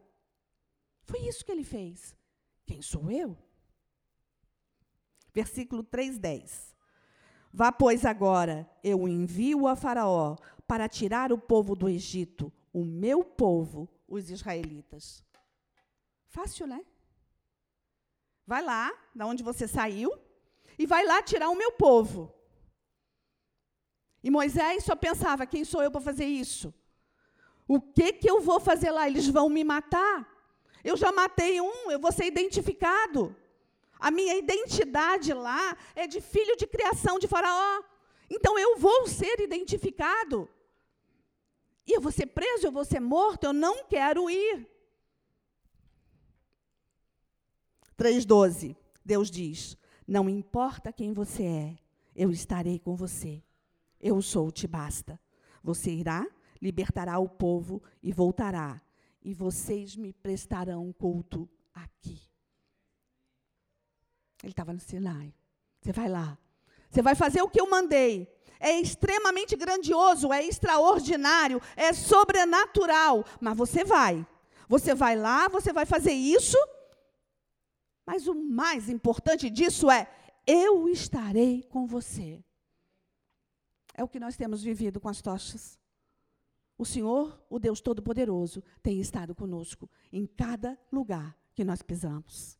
Foi 1.03 1.21
isso 1.21 1.45
que 1.45 1.51
ele 1.51 1.63
fez. 1.63 2.15
Quem 2.65 2.81
sou 2.81 3.09
eu? 3.09 3.37
Versículo 5.33 5.83
3,10. 5.83 6.75
Vá, 7.51 7.71
pois, 7.71 8.05
agora, 8.05 8.69
eu 8.83 9.07
envio 9.07 9.65
a 9.65 9.75
Faraó 9.75 10.35
para 10.67 10.89
tirar 10.89 11.31
o 11.31 11.37
povo 11.37 11.75
do 11.75 11.89
Egito, 11.89 12.51
o 12.71 12.83
meu 12.83 13.23
povo, 13.23 13.89
os 14.07 14.29
israelitas. 14.29 15.23
Fácil, 16.27 16.67
né? 16.67 16.85
Vai 18.45 18.63
lá, 18.63 18.91
da 19.15 19.25
onde 19.25 19.41
você 19.41 19.67
saiu, 19.67 20.11
e 20.79 20.85
vai 20.85 21.05
lá 21.05 21.21
tirar 21.21 21.49
o 21.49 21.55
meu 21.55 21.73
povo. 21.73 22.33
E 24.23 24.31
Moisés 24.31 24.85
só 24.85 24.95
pensava: 24.95 25.45
quem 25.45 25.65
sou 25.65 25.83
eu 25.83 25.91
para 25.91 25.99
fazer 25.99 26.25
isso? 26.25 26.73
O 27.67 27.81
que, 27.81 28.13
que 28.13 28.29
eu 28.31 28.39
vou 28.39 28.59
fazer 28.61 28.89
lá? 28.89 29.05
Eles 29.07 29.27
vão 29.27 29.49
me 29.49 29.63
matar. 29.63 30.27
Eu 30.83 30.95
já 30.95 31.11
matei 31.11 31.59
um, 31.59 31.91
eu 31.91 31.99
vou 31.99 32.11
ser 32.13 32.25
identificado. 32.25 33.35
A 33.99 34.09
minha 34.09 34.35
identidade 34.37 35.33
lá 35.33 35.77
é 35.93 36.07
de 36.07 36.21
filho 36.21 36.55
de 36.55 36.65
criação 36.65 37.19
de 37.19 37.27
Faraó. 37.27 37.83
Então 38.29 38.57
eu 38.57 38.77
vou 38.77 39.05
ser 39.05 39.41
identificado. 39.41 40.49
E 41.85 41.91
eu 41.91 41.99
vou 41.99 42.11
ser 42.11 42.27
preso, 42.27 42.65
eu 42.65 42.71
vou 42.71 42.85
ser 42.85 43.01
morto, 43.01 43.43
eu 43.43 43.53
não 43.53 43.83
quero 43.83 44.29
ir. 44.29 44.65
3,12, 47.97 48.77
Deus 49.03 49.29
diz: 49.29 49.78
Não 50.09 50.27
importa 50.27 50.91
quem 50.91 51.13
você 51.13 51.43
é, 51.43 51.77
eu 52.15 52.31
estarei 52.31 52.79
com 52.79 52.95
você. 52.95 53.43
Eu 54.01 54.23
sou, 54.23 54.49
te 54.49 54.65
basta. 54.65 55.19
Você 55.63 55.91
irá, 55.91 56.25
libertará 56.59 57.19
o 57.19 57.29
povo 57.29 57.79
e 58.01 58.11
voltará, 58.11 58.81
e 59.21 59.35
vocês 59.35 59.95
me 59.95 60.11
prestarão 60.11 60.91
culto 60.91 61.47
aqui. 61.75 62.19
Ele 64.41 64.51
estava 64.51 64.73
no 64.73 64.79
Sinai. 64.79 65.31
Você 65.79 65.91
vai 65.91 66.09
lá. 66.09 66.39
Você 66.89 67.03
vai 67.03 67.13
fazer 67.13 67.43
o 67.43 67.49
que 67.49 67.61
eu 67.61 67.69
mandei. 67.69 68.27
É 68.59 68.81
extremamente 68.81 69.55
grandioso, 69.55 70.33
é 70.33 70.43
extraordinário, 70.43 71.61
é 71.75 71.93
sobrenatural. 71.93 73.23
Mas 73.39 73.55
você 73.55 73.83
vai. 73.83 74.25
Você 74.67 74.95
vai 74.95 75.15
lá, 75.15 75.47
você 75.47 75.71
vai 75.71 75.85
fazer 75.85 76.13
isso. 76.13 76.57
Mas 78.09 78.25
o 78.25 78.33
mais 78.33 78.89
importante 78.89 79.51
disso 79.51 79.87
é: 79.91 80.11
eu 80.47 80.89
estarei 80.89 81.61
com 81.61 81.85
você. 81.85 82.43
É 83.93 84.03
o 84.03 84.07
que 84.07 84.19
nós 84.19 84.35
temos 84.35 84.63
vivido 84.63 84.99
com 84.99 85.07
as 85.07 85.21
tochas. 85.21 85.79
O 86.75 86.83
Senhor, 86.83 87.39
o 87.47 87.59
Deus 87.59 87.79
Todo-Poderoso, 87.79 88.63
tem 88.81 88.99
estado 88.99 89.35
conosco 89.35 89.87
em 90.11 90.25
cada 90.25 90.75
lugar 90.91 91.37
que 91.53 91.63
nós 91.63 91.83
pisamos. 91.83 92.57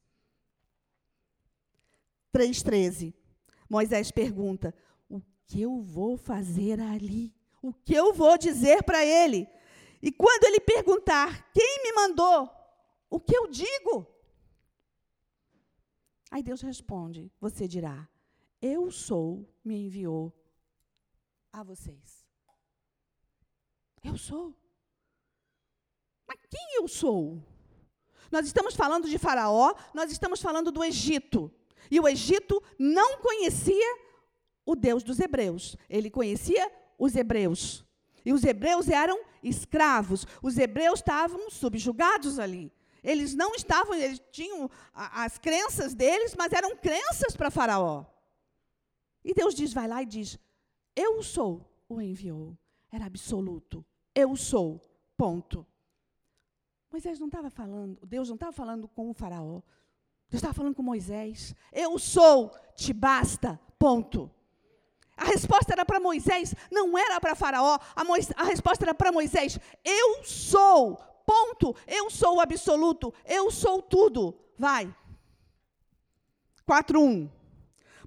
3,13. 2.31 3.11
Moisés 3.67 4.11
pergunta: 4.11 4.71
O 5.09 5.19
que 5.47 5.61
eu 5.61 5.81
vou 5.81 6.15
fazer 6.15 6.79
ali? 6.79 7.33
O 7.59 7.73
que 7.73 7.95
eu 7.95 8.13
vou 8.13 8.37
dizer 8.37 8.83
para 8.83 9.03
ele? 9.03 9.47
E 9.99 10.11
quando 10.11 10.43
ele 10.43 10.59
perguntar: 10.59 11.51
Quem 11.51 11.81
me 11.81 11.91
mandou? 11.93 12.47
O 13.09 13.19
que 13.19 13.35
eu 13.35 13.47
digo? 13.47 14.18
Aí 16.31 16.43
Deus 16.43 16.61
responde: 16.61 17.31
Você 17.39 17.67
dirá: 17.67 18.07
Eu 18.61 18.91
sou, 18.91 19.47
me 19.63 19.75
enviou 19.85 20.33
a 21.51 21.63
vocês. 21.63 22.27
Eu 24.03 24.17
sou. 24.17 24.55
Mas 26.27 26.39
quem 26.49 26.75
eu 26.75 26.87
sou? 26.87 27.43
Nós 28.31 28.45
estamos 28.45 28.75
falando 28.75 29.09
de 29.09 29.17
Faraó, 29.17 29.73
nós 29.93 30.11
estamos 30.11 30.41
falando 30.41 30.71
do 30.71 30.83
Egito. 30.83 31.51
E 31.89 31.99
o 31.99 32.07
Egito 32.07 32.61
não 32.77 33.17
conhecia 33.19 33.97
o 34.65 34.75
Deus 34.75 35.01
dos 35.01 35.19
hebreus. 35.19 35.75
Ele 35.89 36.11
conhecia 36.11 36.71
os 36.97 37.15
hebreus. 37.15 37.83
E 38.23 38.31
os 38.31 38.43
hebreus 38.43 38.87
eram 38.87 39.19
escravos. 39.41 40.27
Os 40.43 40.57
hebreus 40.57 40.99
estavam 40.99 41.49
subjugados 41.49 42.37
ali. 42.37 42.71
Eles 43.03 43.33
não 43.33 43.55
estavam, 43.55 43.93
eles 43.95 44.21
tinham 44.31 44.69
as 44.93 45.37
crenças 45.37 45.93
deles, 45.93 46.35
mas 46.37 46.51
eram 46.51 46.75
crenças 46.75 47.35
para 47.35 47.51
Faraó. 47.51 48.05
E 49.23 49.33
Deus 49.33 49.55
diz, 49.55 49.73
vai 49.73 49.87
lá 49.87 50.01
e 50.01 50.05
diz: 50.05 50.37
Eu 50.95 51.21
sou, 51.23 51.69
o 51.87 52.01
enviou. 52.01 52.57
Era 52.91 53.05
absoluto. 53.05 53.85
Eu 54.13 54.35
sou. 54.35 54.81
Ponto. 55.15 55.65
Moisés 56.91 57.19
não 57.19 57.27
estava 57.27 57.49
falando, 57.49 57.99
Deus 58.05 58.29
não 58.29 58.35
estava 58.35 58.51
falando 58.51 58.87
com 58.87 59.09
o 59.09 59.13
Faraó. 59.13 59.61
Deus 60.29 60.41
estava 60.41 60.53
falando 60.53 60.75
com 60.75 60.81
Moisés. 60.81 61.53
Eu 61.71 61.99
sou, 61.99 62.51
te 62.75 62.93
basta. 62.93 63.59
Ponto. 63.77 64.31
A 65.17 65.25
resposta 65.25 65.73
era 65.73 65.83
para 65.83 65.99
Moisés, 65.99 66.55
não 66.71 66.97
era 66.97 67.19
para 67.19 67.35
Faraó. 67.35 67.77
A, 67.95 68.03
a 68.41 68.43
resposta 68.45 68.85
era 68.85 68.93
para 68.93 69.11
Moisés. 69.11 69.59
Eu 69.83 70.23
sou. 70.23 70.97
Ponto. 71.29 71.75
Eu 71.85 72.09
sou 72.09 72.37
o 72.37 72.41
absoluto. 72.41 73.13
Eu 73.23 73.51
sou 73.51 73.83
tudo. 73.83 74.35
Vai. 74.57 74.93
4:1. 76.67 77.29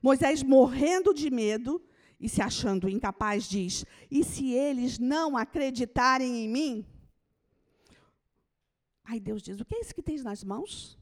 Moisés 0.03 0.43
morrendo 0.43 1.15
de 1.15 1.31
medo 1.31 1.81
e 2.19 2.29
se 2.29 2.43
achando 2.43 2.89
incapaz 2.89 3.49
diz: 3.49 3.85
"E 4.11 4.25
se 4.25 4.51
eles 4.53 4.99
não 4.99 5.37
acreditarem 5.37 6.45
em 6.45 6.49
mim?" 6.49 6.87
Aí 9.05 9.21
Deus 9.21 9.41
diz: 9.41 9.61
"O 9.61 9.65
que 9.65 9.77
é 9.77 9.81
isso 9.81 9.95
que 9.95 10.03
tens 10.03 10.25
nas 10.25 10.43
mãos?" 10.43 10.99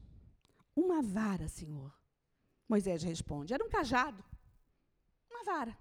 Uma 0.75 1.01
vara, 1.01 1.47
Senhor. 1.47 1.91
Moisés 2.69 3.01
responde: 3.01 3.51
Era 3.51 3.65
um 3.65 3.69
cajado. 3.69 4.23
Uma 5.27 5.43
vara. 5.43 5.75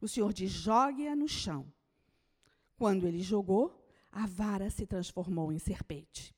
O 0.00 0.08
Senhor 0.08 0.32
diz: 0.32 0.50
jogue-a 0.50 1.14
no 1.14 1.28
chão. 1.28 1.70
Quando 2.78 3.06
ele 3.06 3.20
jogou, 3.20 3.78
a 4.10 4.26
vara 4.26 4.70
se 4.70 4.86
transformou 4.86 5.52
em 5.52 5.58
serpente. 5.58 6.34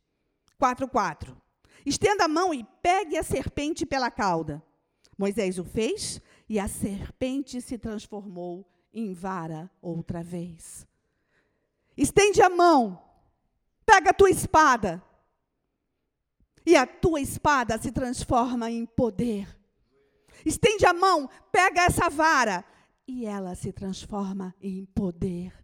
4:4. 0.58 1.36
Estenda 1.84 2.24
a 2.24 2.28
mão 2.28 2.52
e 2.52 2.64
pegue 2.82 3.16
a 3.16 3.22
serpente 3.22 3.86
pela 3.86 4.10
cauda. 4.10 4.62
Moisés 5.16 5.58
o 5.58 5.64
fez 5.64 6.20
e 6.48 6.58
a 6.58 6.68
serpente 6.68 7.60
se 7.60 7.78
transformou 7.78 8.66
em 8.92 9.12
vara 9.12 9.70
outra 9.80 10.22
vez. 10.22 10.86
Estende 11.96 12.42
a 12.42 12.48
mão, 12.48 13.02
pega 13.84 14.10
a 14.10 14.14
tua 14.14 14.30
espada 14.30 15.02
e 16.64 16.76
a 16.76 16.86
tua 16.86 17.20
espada 17.20 17.78
se 17.78 17.92
transforma 17.92 18.70
em 18.70 18.86
poder. 18.86 19.58
Estende 20.44 20.86
a 20.86 20.92
mão, 20.92 21.28
pega 21.52 21.82
essa 21.82 22.08
vara 22.08 22.64
e 23.06 23.26
ela 23.26 23.54
se 23.54 23.72
transforma 23.72 24.54
em 24.60 24.84
poder. 24.86 25.59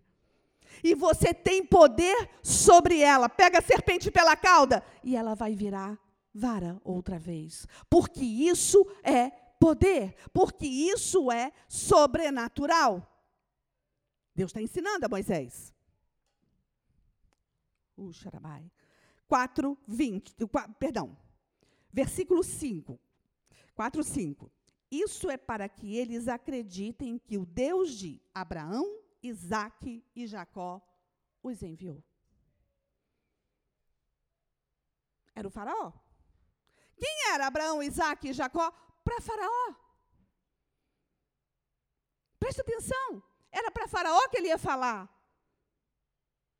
E 0.82 0.94
você 0.94 1.32
tem 1.34 1.64
poder 1.64 2.30
sobre 2.42 3.00
ela. 3.00 3.28
Pega 3.28 3.58
a 3.58 3.62
serpente 3.62 4.10
pela 4.10 4.36
cauda 4.36 4.82
e 5.02 5.16
ela 5.16 5.34
vai 5.34 5.54
virar 5.54 5.98
vara 6.36 6.80
outra 6.84 7.18
vez. 7.18 7.66
Porque 7.88 8.22
isso 8.22 8.86
é 9.02 9.30
poder, 9.58 10.14
porque 10.32 10.66
isso 10.66 11.32
é 11.32 11.52
sobrenatural. 11.68 13.02
Deus 14.34 14.50
está 14.50 14.60
ensinando 14.60 15.06
a 15.06 15.08
Moisés. 15.08 15.74
Uh, 17.96 18.12
xarabai. 18.12 18.70
4, 19.26 19.76
20, 19.88 20.34
perdão, 20.78 21.16
versículo 21.92 22.44
5, 22.44 23.00
4, 23.74 24.04
5. 24.04 24.52
Isso 24.88 25.28
é 25.28 25.36
para 25.36 25.68
que 25.68 25.96
eles 25.96 26.28
acreditem 26.28 27.18
que 27.18 27.36
o 27.36 27.44
Deus 27.44 27.98
de 27.98 28.20
Abraão, 28.32 29.00
Isaque 29.26 30.04
e 30.14 30.26
Jacó 30.26 30.80
os 31.42 31.62
enviou. 31.62 32.02
Era 35.34 35.46
o 35.46 35.50
faraó. 35.50 35.92
Quem 36.96 37.32
era 37.32 37.46
Abraão, 37.46 37.82
Isaque 37.82 38.28
e 38.28 38.32
Jacó? 38.32 38.70
Para 39.04 39.20
faraó. 39.20 39.74
Presta 42.38 42.62
atenção. 42.62 43.22
Era 43.52 43.70
para 43.70 43.88
faraó 43.88 44.28
que 44.28 44.38
ele 44.38 44.48
ia 44.48 44.58
falar. 44.58 45.08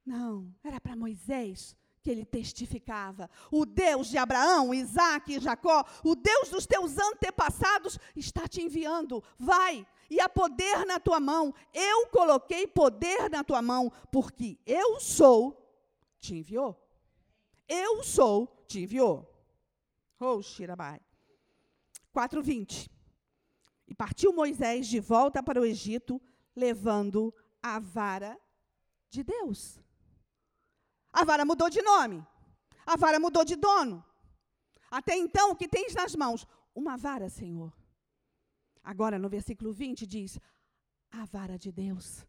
Não, 0.05 0.55
era 0.63 0.81
para 0.81 0.95
Moisés 0.95 1.77
que 2.01 2.11
ele 2.11 2.25
testificava. 2.25 3.29
O 3.51 3.67
Deus 3.67 4.07
de 4.07 4.17
Abraão, 4.17 4.73
Isaac 4.73 5.35
e 5.35 5.41
Jacó, 5.41 5.85
o 6.05 6.15
Deus 6.15 6.51
dos 6.51 6.65
teus 6.65 6.97
antepassados, 6.97 7.99
está 8.15 8.47
te 8.47 8.63
enviando. 8.63 9.25
Vai, 9.37 9.85
e 10.11 10.21
há 10.21 10.29
poder 10.29 10.85
na 10.87 10.99
tua 10.99 11.21
mão. 11.21 11.55
Eu 11.73 12.07
coloquei 12.09 12.67
poder 12.67 13.29
na 13.31 13.43
tua 13.43 13.61
mão, 13.63 13.91
porque 14.11 14.59
eu 14.67 15.01
sou, 15.01 15.67
te 16.21 16.37
enviou. 16.37 16.81
Eu 17.69 18.03
sou, 18.03 18.65
te 18.67 18.81
enviou. 18.81 19.29
Oh, 20.19 20.41
Shirabai. 20.43 21.01
4:20. 22.15 22.91
E 23.89 23.95
partiu 23.95 24.33
Moisés 24.33 24.87
de 24.87 24.99
volta 24.99 25.43
para 25.43 25.61
o 25.61 25.65
Egito, 25.65 26.21
levando 26.55 27.33
a 27.63 27.79
vara 27.79 28.39
de 29.09 29.23
Deus. 29.23 29.79
A 31.13 31.25
vara 31.25 31.45
mudou 31.45 31.71
de 31.71 31.81
nome. 31.83 32.27
A 32.85 32.97
vara 32.97 33.21
mudou 33.21 33.45
de 33.45 33.57
dono. 33.57 34.05
Até 34.91 35.17
então, 35.17 35.51
o 35.51 35.57
que 35.57 35.69
tens 35.69 35.95
nas 35.95 36.15
mãos? 36.15 36.47
Uma 36.75 36.97
vara, 36.97 37.29
Senhor. 37.29 37.73
Agora, 38.87 39.19
no 39.19 39.29
versículo 39.29 39.73
20, 39.73 40.07
diz: 40.07 40.39
A 41.11 41.25
vara 41.25 41.59
de 41.59 41.73
Deus. 41.73 42.25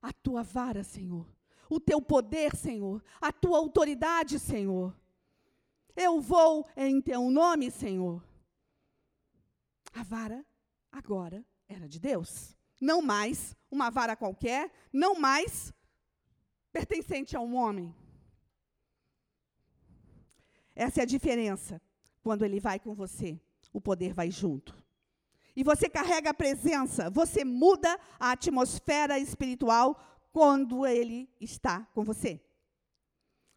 A 0.00 0.10
tua 0.10 0.42
vara, 0.42 0.82
Senhor. 0.82 1.26
O 1.68 1.78
teu 1.78 2.00
poder, 2.00 2.56
Senhor. 2.56 3.04
A 3.20 3.30
tua 3.30 3.58
autoridade, 3.58 4.38
Senhor. 4.38 4.98
Eu 5.94 6.18
vou 6.18 6.66
em 6.74 6.98
teu 7.02 7.30
nome, 7.30 7.70
Senhor. 7.70 8.24
A 9.92 10.02
vara 10.02 10.46
agora 10.90 11.44
era 11.68 11.86
de 11.86 12.00
Deus. 12.00 12.56
Não 12.80 13.02
mais 13.02 13.54
uma 13.70 13.90
vara 13.90 14.16
qualquer, 14.16 14.72
não 14.90 15.14
mais 15.14 15.74
pertencente 16.72 17.36
a 17.36 17.40
um 17.40 17.54
homem. 17.54 17.94
Essa 20.74 21.00
é 21.00 21.02
a 21.02 21.06
diferença. 21.06 21.82
Quando 22.22 22.46
ele 22.46 22.60
vai 22.60 22.80
com 22.80 22.94
você, 22.94 23.38
o 23.74 23.80
poder 23.80 24.14
vai 24.14 24.30
junto. 24.30 24.87
E 25.58 25.64
você 25.64 25.90
carrega 25.90 26.30
a 26.30 26.34
presença, 26.34 27.10
você 27.10 27.44
muda 27.44 27.98
a 28.16 28.30
atmosfera 28.30 29.18
espiritual 29.18 30.00
quando 30.32 30.86
ele 30.86 31.28
está 31.40 31.84
com 31.86 32.04
você. 32.04 32.40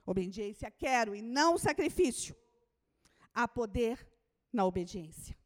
Obediência 0.04 0.72
quero 0.72 1.14
e 1.14 1.22
não 1.22 1.60
sacrifício. 1.60 2.36
Há 3.32 3.48
poder 3.48 4.04
na 4.52 4.66
obediência. 4.66 5.38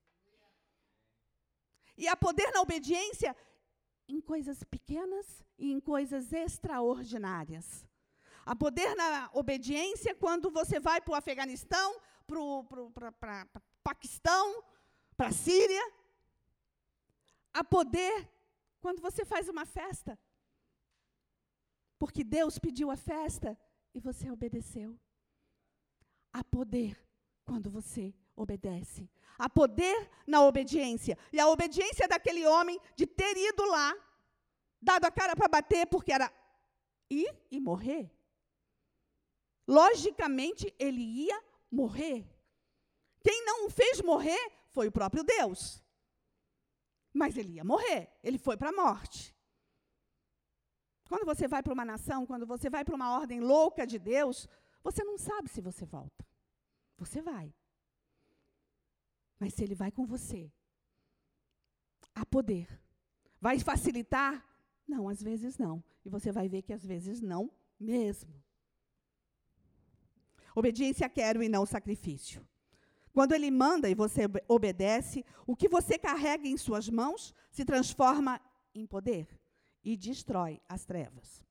E 1.97 2.07
há 2.07 2.15
poder 2.15 2.49
na 2.53 2.61
obediência 2.61 3.35
em 4.07 4.21
coisas 4.21 4.63
pequenas 4.63 5.43
e 5.59 5.73
em 5.73 5.81
coisas 5.81 6.31
extraordinárias. 6.31 7.85
Há 8.45 8.55
poder 8.55 8.95
na 8.95 9.29
obediência 9.33 10.15
quando 10.15 10.49
você 10.49 10.79
vai 10.79 11.01
para 11.01 11.11
o 11.11 11.15
Afeganistão, 11.15 11.99
para 12.25 12.39
o 12.39 12.65
Paquistão, 13.83 14.63
para 15.17 15.27
a 15.27 15.33
Síria. 15.33 16.04
Há 17.57 17.63
poder 17.63 18.29
quando 18.81 19.01
você 19.01 19.23
faz 19.23 19.47
uma 19.47 19.65
festa. 19.65 20.19
Porque 21.97 22.21
Deus 22.21 22.59
pediu 22.59 22.91
a 22.91 22.97
festa 22.97 23.57
e 23.93 23.99
você 24.01 24.29
obedeceu. 24.29 24.99
Há 26.33 26.43
poder 26.43 26.93
quando 27.45 27.69
você 27.69 28.13
obedece. 28.35 29.09
Há 29.39 29.49
poder 29.49 30.11
na 30.27 30.43
obediência. 30.43 31.17
E 31.31 31.39
a 31.39 31.47
obediência 31.47 32.09
daquele 32.09 32.45
homem 32.45 32.77
de 32.93 33.07
ter 33.07 33.37
ido 33.37 33.63
lá, 33.67 33.95
dado 34.81 35.05
a 35.05 35.11
cara 35.11 35.33
para 35.33 35.47
bater, 35.47 35.87
porque 35.87 36.11
era 36.11 36.29
ir 37.09 37.33
e 37.49 37.57
morrer. 37.61 38.11
Logicamente, 39.65 40.75
ele 40.77 41.01
ia 41.01 41.41
morrer. 41.71 42.27
Quem 43.23 43.45
não 43.45 43.67
o 43.67 43.69
fez 43.69 44.01
morrer 44.01 44.51
foi 44.73 44.89
o 44.89 44.91
próprio 44.91 45.23
Deus. 45.23 45.84
Mas 47.15 47.37
ele 47.37 47.53
ia 47.53 47.63
morrer, 47.63 48.11
ele 48.21 48.37
foi 48.37 48.57
para 48.57 48.71
a 48.71 48.73
morte. 48.73 49.33
Quando 51.07 51.25
você 51.25 51.47
vai 51.47 51.63
para 51.63 51.73
uma 51.73 51.85
nação, 51.85 52.25
quando 52.25 52.45
você 52.45 52.69
vai 52.69 52.83
para 52.83 52.93
uma 52.93 53.09
ordem 53.17 53.39
louca 53.39 53.87
de 53.87 53.97
Deus, 53.97 54.49
você 54.83 55.01
não 55.01 55.17
sabe 55.17 55.47
se 55.49 55.61
você 55.61 55.85
volta. 55.85 56.27
Você 56.97 57.21
vai. 57.21 57.55
Mas 59.39 59.53
se 59.53 59.63
ele 59.63 59.75
vai 59.75 59.91
com 59.91 60.05
você, 60.05 60.51
há 62.13 62.25
poder. 62.25 62.67
Vai 63.39 63.59
facilitar? 63.59 64.45
Não, 64.85 65.07
às 65.07 65.23
vezes 65.23 65.57
não. 65.57 65.81
E 66.03 66.09
você 66.09 66.33
vai 66.33 66.49
ver 66.49 66.63
que 66.63 66.73
às 66.73 66.85
vezes 66.85 67.21
não 67.21 67.49
mesmo. 67.79 68.43
Obediência 70.53 71.07
quero 71.07 71.41
e 71.41 71.47
não 71.47 71.65
sacrifício. 71.65 72.45
Quando 73.15 73.31
ele 73.31 73.49
manda 73.49 73.89
e 73.89 73.95
você 73.95 74.23
obedece, 74.45 75.25
o 75.47 75.55
que 75.55 75.69
você 75.69 75.97
carrega 75.97 76.49
em 76.49 76.57
suas 76.57 76.89
mãos 76.89 77.33
se 77.49 77.63
transforma 77.63 78.41
em 78.73 78.85
poder 78.85 79.25
e 79.81 79.95
destrói 79.95 80.61
as 80.67 80.83
trevas. 80.83 81.41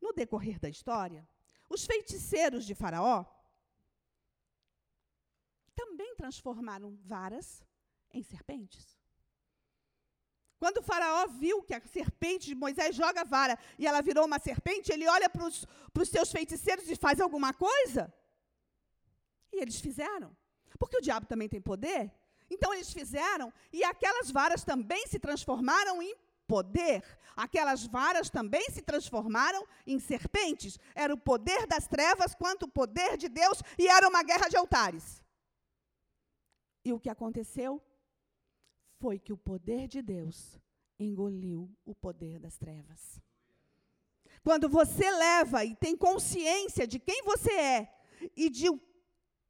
No 0.00 0.14
decorrer 0.14 0.58
da 0.58 0.70
história, 0.70 1.28
os 1.68 1.84
feiticeiros 1.84 2.64
de 2.64 2.74
Faraó 2.74 3.26
também 5.74 6.16
transformaram 6.16 6.96
varas 7.04 7.62
em 8.10 8.22
serpentes. 8.22 8.98
Quando 10.58 10.78
o 10.78 10.82
faraó 10.82 11.26
viu 11.26 11.62
que 11.62 11.74
a 11.74 11.82
serpente 11.86 12.46
de 12.46 12.54
Moisés 12.54 12.96
joga 12.96 13.20
a 13.20 13.24
vara 13.24 13.58
e 13.78 13.86
ela 13.86 14.00
virou 14.00 14.24
uma 14.24 14.38
serpente, 14.38 14.90
ele 14.90 15.06
olha 15.06 15.28
para 15.28 15.44
os 15.44 16.08
seus 16.08 16.32
feiticeiros 16.32 16.88
e 16.88 16.96
faz 16.96 17.20
alguma 17.20 17.52
coisa. 17.52 18.10
E 19.52 19.60
eles 19.60 19.78
fizeram. 19.78 20.34
Porque 20.82 20.96
o 20.96 21.00
diabo 21.00 21.26
também 21.26 21.48
tem 21.48 21.60
poder. 21.60 22.10
Então 22.50 22.74
eles 22.74 22.92
fizeram 22.92 23.52
e 23.72 23.84
aquelas 23.84 24.32
varas 24.32 24.64
também 24.64 25.06
se 25.06 25.16
transformaram 25.20 26.02
em 26.02 26.12
poder. 26.44 27.04
Aquelas 27.36 27.86
varas 27.86 28.28
também 28.28 28.68
se 28.68 28.82
transformaram 28.82 29.64
em 29.86 30.00
serpentes. 30.00 30.80
Era 30.92 31.14
o 31.14 31.16
poder 31.16 31.68
das 31.68 31.86
trevas 31.86 32.34
quanto 32.34 32.64
o 32.64 32.68
poder 32.68 33.16
de 33.16 33.28
Deus 33.28 33.62
e 33.78 33.86
era 33.86 34.08
uma 34.08 34.24
guerra 34.24 34.48
de 34.48 34.56
altares. 34.56 35.22
E 36.84 36.92
o 36.92 36.98
que 36.98 37.08
aconteceu 37.08 37.80
foi 38.98 39.20
que 39.20 39.32
o 39.32 39.38
poder 39.38 39.86
de 39.86 40.02
Deus 40.02 40.58
engoliu 40.98 41.70
o 41.84 41.94
poder 41.94 42.40
das 42.40 42.58
trevas. 42.58 43.22
Quando 44.42 44.68
você 44.68 45.08
leva 45.08 45.64
e 45.64 45.76
tem 45.76 45.96
consciência 45.96 46.88
de 46.88 46.98
quem 46.98 47.22
você 47.22 47.52
é 47.52 47.94
e 48.36 48.50
de 48.50 48.68
o, 48.68 48.80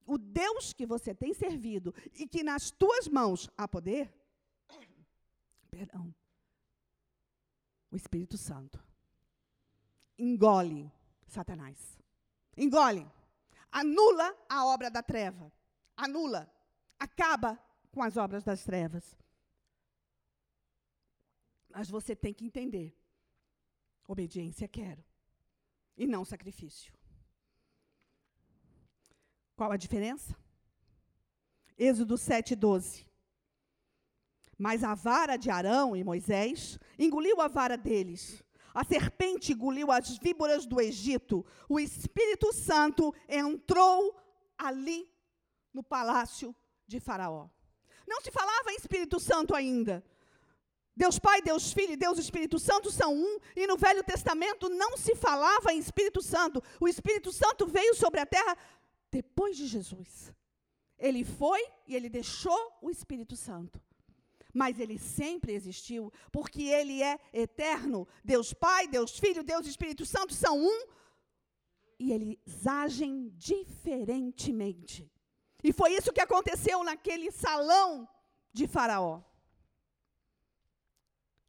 o 0.06 0.18
Deus 0.18 0.72
que 0.72 0.86
você 0.86 1.14
tem 1.14 1.32
servido 1.32 1.94
e 2.14 2.26
que 2.26 2.42
nas 2.42 2.70
tuas 2.70 3.08
mãos 3.08 3.48
há 3.56 3.66
poder, 3.66 4.12
perdão, 5.70 6.14
o 7.90 7.96
Espírito 7.96 8.36
Santo 8.36 8.82
engole 10.18 10.90
Satanás. 11.26 11.98
Engole. 12.56 13.10
Anula 13.70 14.36
a 14.48 14.66
obra 14.66 14.90
da 14.90 15.02
treva. 15.02 15.50
Anula 15.96 16.50
acaba 16.98 17.58
com 17.90 18.02
as 18.02 18.16
obras 18.16 18.44
das 18.44 18.62
trevas. 18.62 19.16
Mas 21.68 21.88
você 21.88 22.14
tem 22.14 22.32
que 22.32 22.44
entender: 22.44 22.96
obediência 24.06 24.68
quero, 24.68 25.04
e 25.96 26.06
não 26.06 26.24
sacrifício. 26.24 26.92
Qual 29.62 29.70
a 29.70 29.76
diferença? 29.76 30.36
Êxodo 31.78 32.16
7,12. 32.16 33.06
Mas 34.58 34.82
a 34.82 34.92
vara 34.92 35.36
de 35.36 35.50
Arão 35.50 35.94
e 35.94 36.02
Moisés 36.02 36.80
engoliu 36.98 37.40
a 37.40 37.46
vara 37.46 37.76
deles. 37.76 38.42
A 38.74 38.82
serpente 38.82 39.52
engoliu 39.52 39.92
as 39.92 40.18
víboras 40.18 40.66
do 40.66 40.80
Egito. 40.80 41.46
O 41.68 41.78
Espírito 41.78 42.52
Santo 42.52 43.14
entrou 43.28 44.20
ali 44.58 45.08
no 45.72 45.84
palácio 45.84 46.52
de 46.84 46.98
Faraó. 46.98 47.48
Não 48.04 48.20
se 48.20 48.32
falava 48.32 48.72
em 48.72 48.76
Espírito 48.76 49.20
Santo 49.20 49.54
ainda. 49.54 50.04
Deus 50.96 51.20
Pai, 51.20 51.40
Deus 51.40 51.72
Filho 51.72 51.92
e 51.92 51.96
Deus 51.96 52.18
Espírito 52.18 52.58
Santo 52.58 52.90
são 52.90 53.14
um, 53.14 53.38
e 53.54 53.66
no 53.66 53.76
Velho 53.76 54.02
Testamento 54.02 54.68
não 54.68 54.96
se 54.96 55.14
falava 55.14 55.72
em 55.72 55.78
Espírito 55.78 56.20
Santo. 56.20 56.60
O 56.80 56.88
Espírito 56.88 57.32
Santo 57.32 57.64
veio 57.66 57.94
sobre 57.94 58.18
a 58.18 58.26
terra 58.26 58.58
depois 59.12 59.56
de 59.56 59.66
Jesus. 59.66 60.34
Ele 60.98 61.24
foi 61.24 61.62
e 61.86 61.94
ele 61.94 62.08
deixou 62.08 62.60
o 62.80 62.90
Espírito 62.90 63.36
Santo. 63.36 63.80
Mas 64.54 64.78
ele 64.80 64.98
sempre 64.98 65.52
existiu, 65.52 66.12
porque 66.30 66.62
ele 66.62 67.02
é 67.02 67.18
eterno. 67.32 68.06
Deus 68.24 68.52
Pai, 68.52 68.86
Deus 68.86 69.18
Filho, 69.18 69.42
Deus 69.42 69.66
Espírito 69.66 70.04
Santo 70.04 70.34
são 70.34 70.58
um, 70.58 70.86
e 71.98 72.12
eles 72.12 72.66
agem 72.66 73.32
diferentemente. 73.36 75.10
E 75.62 75.72
foi 75.72 75.92
isso 75.94 76.12
que 76.12 76.20
aconteceu 76.20 76.82
naquele 76.82 77.30
salão 77.30 78.08
de 78.52 78.66
Faraó. 78.66 79.22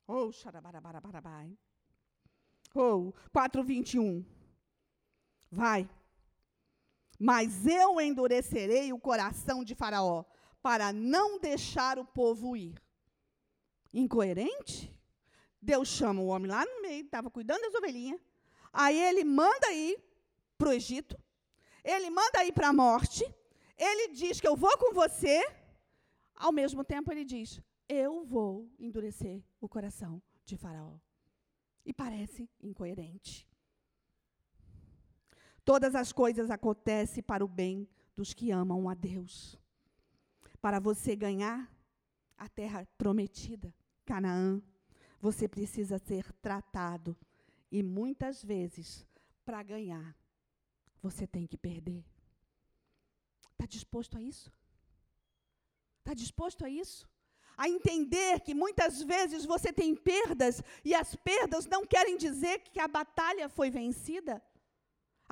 Oh, 0.07 0.31
xarabarabarabai. 0.31 1.57
Oh, 2.75 3.11
4:21. 3.31 4.23
Vai. 5.51 5.89
Mas 7.19 7.65
eu 7.65 7.99
endurecerei 8.01 8.91
o 8.91 8.99
coração 8.99 9.63
de 9.63 9.75
Faraó 9.75 10.23
para 10.61 10.91
não 10.91 11.39
deixar 11.39 11.99
o 11.99 12.05
povo 12.05 12.55
ir. 12.55 12.81
Incoerente? 13.93 14.93
Deus 15.61 15.87
chama 15.87 16.21
o 16.21 16.27
homem 16.27 16.49
lá 16.49 16.65
no 16.65 16.81
meio, 16.81 17.05
estava 17.05 17.29
cuidando 17.29 17.61
das 17.61 17.75
ovelhinhas. 17.75 18.19
Aí 18.71 18.99
ele 18.99 19.23
manda 19.23 19.71
ir 19.71 20.01
para 20.57 20.69
o 20.69 20.73
Egito. 20.73 21.17
Ele 21.83 22.09
manda 22.09 22.43
ir 22.43 22.51
para 22.51 22.69
a 22.69 22.73
morte. 22.73 23.23
Ele 23.77 24.09
diz 24.09 24.39
que 24.39 24.47
eu 24.47 24.55
vou 24.55 24.77
com 24.77 24.93
você, 24.93 25.41
ao 26.35 26.51
mesmo 26.51 26.83
tempo 26.83 27.11
ele 27.11 27.23
diz: 27.23 27.61
eu 27.87 28.23
vou 28.25 28.71
endurecer 28.79 29.43
o 29.59 29.67
coração 29.67 30.21
de 30.45 30.57
Faraó. 30.57 30.97
E 31.85 31.93
parece 31.93 32.49
incoerente. 32.61 33.47
Todas 35.65 35.95
as 35.95 36.11
coisas 36.11 36.51
acontecem 36.51 37.23
para 37.23 37.43
o 37.43 37.47
bem 37.47 37.87
dos 38.15 38.33
que 38.33 38.51
amam 38.51 38.89
a 38.89 38.93
Deus. 38.93 39.57
Para 40.61 40.79
você 40.79 41.15
ganhar 41.15 41.71
a 42.37 42.49
terra 42.49 42.87
prometida, 42.97 43.73
Canaã, 44.05 44.61
você 45.19 45.47
precisa 45.47 45.97
ser 45.97 46.31
tratado. 46.33 47.17
E 47.71 47.81
muitas 47.81 48.43
vezes, 48.43 49.07
para 49.45 49.63
ganhar, 49.63 50.15
você 51.01 51.25
tem 51.25 51.47
que 51.47 51.57
perder. 51.57 52.03
Está 53.53 53.65
disposto 53.65 54.17
a 54.17 54.21
isso? 54.21 54.51
Está 55.99 56.13
disposto 56.13 56.65
a 56.65 56.69
isso? 56.69 57.07
A 57.55 57.69
entender 57.69 58.41
que 58.41 58.53
muitas 58.53 59.01
vezes 59.01 59.45
você 59.45 59.71
tem 59.71 59.95
perdas 59.95 60.61
e 60.83 60.93
as 60.93 61.15
perdas 61.15 61.65
não 61.65 61.85
querem 61.85 62.17
dizer 62.17 62.59
que 62.59 62.79
a 62.79 62.87
batalha 62.87 63.47
foi 63.47 63.69
vencida. 63.69 64.43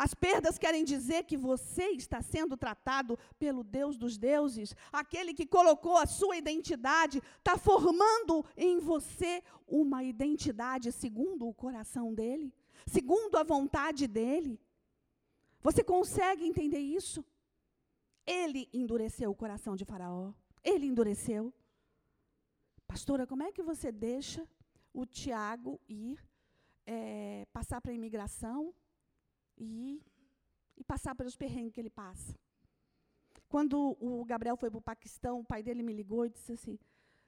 As 0.03 0.15
perdas 0.15 0.57
querem 0.57 0.83
dizer 0.83 1.25
que 1.25 1.37
você 1.37 1.89
está 1.89 2.23
sendo 2.23 2.57
tratado 2.57 3.19
pelo 3.37 3.63
Deus 3.63 3.99
dos 3.99 4.17
deuses, 4.17 4.75
aquele 4.91 5.31
que 5.31 5.45
colocou 5.45 5.95
a 5.95 6.07
sua 6.07 6.35
identidade, 6.37 7.21
está 7.37 7.55
formando 7.55 8.43
em 8.57 8.79
você 8.79 9.43
uma 9.67 10.03
identidade 10.03 10.91
segundo 10.91 11.47
o 11.47 11.53
coração 11.53 12.15
dele, 12.15 12.51
segundo 12.87 13.35
a 13.37 13.43
vontade 13.43 14.07
dele. 14.07 14.59
Você 15.61 15.83
consegue 15.83 16.47
entender 16.47 16.79
isso? 16.79 17.23
Ele 18.25 18.67
endureceu 18.73 19.29
o 19.29 19.35
coração 19.35 19.75
de 19.75 19.85
Faraó. 19.85 20.33
Ele 20.63 20.87
endureceu. 20.87 21.53
Pastora, 22.87 23.27
como 23.27 23.43
é 23.43 23.51
que 23.51 23.61
você 23.61 23.91
deixa 23.91 24.49
o 24.91 25.05
Tiago 25.05 25.79
ir 25.87 26.17
é, 26.87 27.45
passar 27.53 27.79
para 27.79 27.91
a 27.91 27.95
imigração 27.95 28.73
e, 29.63 30.01
e 30.77 30.83
passar 30.83 31.15
pelos 31.15 31.35
perrengues 31.35 31.73
que 31.73 31.79
ele 31.79 31.89
passa? 31.89 32.37
Quando 33.47 33.97
o 33.99 34.25
Gabriel 34.25 34.57
foi 34.57 34.69
para 34.69 34.79
o 34.79 34.81
Paquistão, 34.81 35.39
o 35.39 35.45
pai 35.45 35.61
dele 35.61 35.83
me 35.83 35.93
ligou 35.93 36.25
e 36.25 36.29
disse 36.29 36.53
assim: 36.53 36.79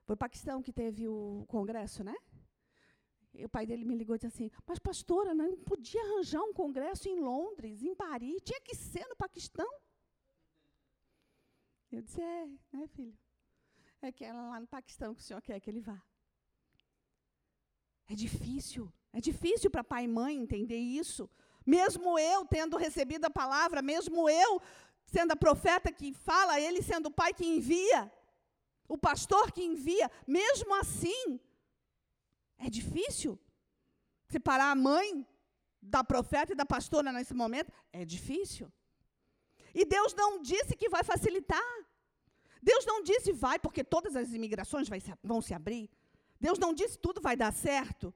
foi 0.06 0.16
o 0.16 0.18
Paquistão 0.18 0.62
que 0.62 0.74
teve 0.74 1.08
o 1.08 1.46
congresso, 1.48 2.04
né? 2.04 2.16
E 3.34 3.46
o 3.46 3.50
pai 3.50 3.66
dele 3.66 3.86
me 3.86 3.96
ligou 3.96 4.16
e 4.16 4.20
disse 4.20 4.28
assim: 4.28 4.52
Mas, 4.68 4.80
pastora, 4.80 5.34
não 5.34 5.58
podia 5.58 6.02
arranjar 6.04 6.42
um 6.42 6.54
congresso 6.54 7.08
em 7.08 7.20
Londres, 7.20 7.82
em 7.82 7.96
Paris, 7.96 8.42
tinha 8.44 8.62
que 8.62 8.76
ser 8.76 9.08
no 9.08 9.16
Paquistão. 9.16 9.70
Eu 11.92 12.02
disse: 12.02 12.22
É, 12.22 12.48
né, 12.72 12.88
filho? 12.88 13.18
É 14.02 14.12
que 14.12 14.26
é 14.26 14.34
lá 14.34 14.60
no 14.60 14.68
Paquistão 14.68 15.16
que 15.16 15.22
o 15.22 15.24
senhor 15.24 15.42
quer 15.42 15.60
que 15.60 15.70
ele 15.70 15.80
vá. 15.80 16.02
É 18.08 18.16
difícil, 18.16 18.92
é 19.14 19.22
difícil 19.22 19.72
para 19.72 19.84
pai 19.84 20.04
e 20.04 20.08
mãe 20.08 20.38
entender 20.38 20.78
isso. 20.78 21.30
Mesmo 21.66 22.20
eu 22.20 22.46
tendo 22.46 22.78
recebido 22.78 23.26
a 23.26 23.30
palavra, 23.30 23.82
mesmo 23.82 24.30
eu 24.30 24.62
sendo 25.06 25.32
a 25.32 25.36
profeta 25.36 25.92
que 25.92 26.14
fala, 26.14 26.60
ele 26.60 26.82
sendo 26.82 27.08
o 27.08 27.12
pai 27.12 27.34
que 27.34 27.46
envia, 27.46 28.12
o 28.88 28.98
pastor 28.98 29.52
que 29.52 29.64
envia, 29.64 30.10
mesmo 30.28 30.74
assim, 30.76 31.40
é 32.58 32.70
difícil. 32.70 33.40
Separar 34.28 34.72
a 34.72 34.76
mãe 34.76 35.26
da 35.82 36.04
profeta 36.04 36.54
e 36.54 36.56
da 36.56 36.66
pastora 36.66 37.12
nesse 37.12 37.34
momento 37.34 37.72
é 37.92 38.04
difícil. 38.04 38.72
E 39.74 39.86
Deus 39.86 40.14
não 40.14 40.42
disse 40.42 40.76
que 40.76 40.90
vai 40.90 41.04
facilitar. 41.04 41.62
Deus 42.62 42.86
não 42.86 43.04
disse 43.04 43.32
vai, 43.32 43.60
porque 43.60 43.84
todas 43.84 44.16
as 44.16 44.32
imigrações 44.32 44.88
vão 45.22 45.42
se 45.42 45.54
abrir. 45.54 45.90
Deus 46.40 46.58
não 46.58 46.74
disse 46.74 46.98
tudo 46.98 47.22
vai 47.22 47.36
dar 47.36 47.52
certo. 47.52 48.14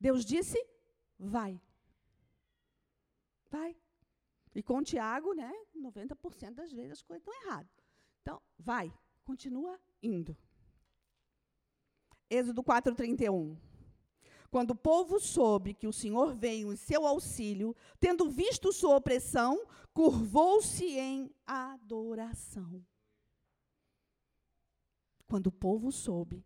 Deus 0.00 0.24
disse 0.24 0.58
vai. 1.18 1.60
Vai. 3.50 3.76
E 4.54 4.62
com 4.62 4.82
Tiago, 4.82 5.32
né, 5.34 5.52
90% 5.74 6.54
das 6.54 6.72
vezes 6.72 6.92
as 6.92 7.02
coisas 7.02 7.26
estão 7.26 7.42
erradas. 7.44 7.70
Então, 8.22 8.42
vai, 8.58 8.92
continua 9.24 9.78
indo. 10.02 10.36
Êxodo 12.30 12.62
4:31. 12.62 13.56
Quando 14.50 14.70
o 14.70 14.76
povo 14.76 15.20
soube 15.20 15.74
que 15.74 15.86
o 15.86 15.92
Senhor 15.92 16.34
veio 16.34 16.72
em 16.72 16.76
seu 16.76 17.06
auxílio, 17.06 17.76
tendo 18.00 18.30
visto 18.30 18.72
sua 18.72 18.96
opressão, 18.96 19.66
curvou-se 19.92 20.84
em 20.84 21.30
adoração. 21.46 22.84
Quando 25.26 25.48
o 25.48 25.52
povo 25.52 25.92
soube, 25.92 26.42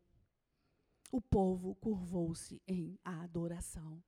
o 1.12 1.20
povo 1.20 1.76
curvou-se 1.76 2.60
em 2.66 2.98
adoração. 3.04 4.02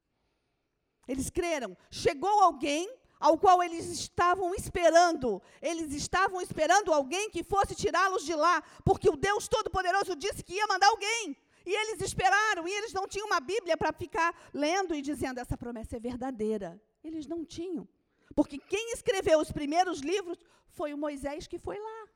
Eles 1.07 1.31
creram. 1.31 1.77
Chegou 1.91 2.43
alguém 2.43 2.91
ao 3.21 3.39
qual 3.39 3.63
eles 3.63 3.87
estavam 3.87 4.55
esperando. 4.55 5.43
Eles 5.63 5.93
estavam 5.93 6.41
esperando 6.41 6.93
alguém 6.93 7.31
que 7.31 7.43
fosse 7.43 7.75
tirá-los 7.75 8.25
de 8.25 8.35
lá, 8.35 8.63
porque 8.85 9.09
o 9.09 9.17
Deus 9.17 9.49
Todo-Poderoso 9.49 10.15
disse 10.17 10.43
que 10.43 10.55
ia 10.55 10.67
mandar 10.67 10.89
alguém. 10.89 11.37
E 11.67 11.75
eles 11.75 12.03
esperaram, 12.03 12.69
e 12.69 12.73
eles 12.73 12.93
não 12.93 13.09
tinham 13.09 13.27
uma 13.27 13.41
Bíblia 13.41 13.77
para 13.77 13.93
ficar 13.93 14.35
lendo 14.53 14.95
e 14.95 15.01
dizendo: 15.01 15.41
essa 15.41 15.57
promessa 15.57 15.97
é 15.97 16.01
verdadeira. 16.01 16.81
Eles 17.03 17.27
não 17.27 17.45
tinham. 17.45 17.89
Porque 18.35 18.59
quem 18.59 18.93
escreveu 18.93 19.39
os 19.39 19.51
primeiros 19.51 20.01
livros 20.01 20.39
foi 20.69 20.93
o 20.93 20.99
Moisés 20.99 21.47
que 21.47 21.59
foi 21.59 21.79
lá. 21.79 22.09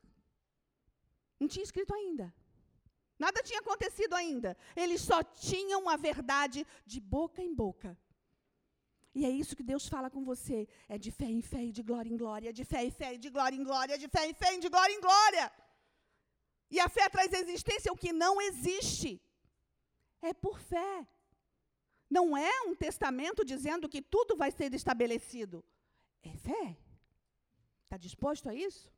Não 1.40 1.48
tinha 1.48 1.64
escrito 1.64 1.94
ainda. 1.94 2.35
Nada 3.18 3.42
tinha 3.42 3.61
acontecido 3.61 4.14
ainda. 4.14 4.57
Eles 4.77 5.01
só 5.01 5.22
tinham 5.22 5.88
a 5.88 5.96
verdade 5.96 6.66
de 6.85 7.01
boca 7.01 7.42
em 7.42 7.55
boca. 7.55 7.96
E 9.14 9.25
é 9.25 9.31
isso 9.31 9.57
que 9.57 9.62
Deus 9.62 9.88
fala 9.88 10.11
com 10.11 10.25
você. 10.25 10.68
É 10.88 10.99
de 10.99 11.11
fé 11.11 11.27
em 11.27 11.42
fé 11.42 11.64
e 11.64 11.73
de 11.73 11.83
glória 11.83 12.11
em 12.11 12.16
glória, 12.16 12.53
de 12.53 12.64
fé 12.64 12.85
em 12.85 12.90
fé 12.90 13.14
e 13.14 13.18
de 13.18 13.31
glória 13.31 13.57
em 13.57 13.64
glória, 13.64 13.99
de 13.99 14.09
fé 14.09 14.27
em 14.27 14.35
fé 14.35 14.55
e 14.55 14.61
de 14.61 14.68
glória 14.68 14.94
em 14.94 15.01
glória. 15.01 15.53
E 16.71 16.79
a 16.81 16.88
fé 16.88 17.09
traz 17.09 17.33
existência 17.33 17.92
o 17.92 17.97
que 17.97 18.12
não 18.12 18.40
existe 18.40 19.21
é 20.21 20.33
por 20.35 20.59
fé. 20.59 21.07
Não 22.11 22.37
é 22.37 22.62
um 22.62 22.75
testamento 22.75 23.44
dizendo 23.44 23.88
que 23.88 24.01
tudo 24.01 24.37
vai 24.37 24.51
ser 24.51 24.73
estabelecido. 24.75 25.64
É 26.23 26.35
fé. 26.37 26.77
Está 27.85 27.97
disposto 27.97 28.49
a 28.49 28.55
isso? 28.55 28.92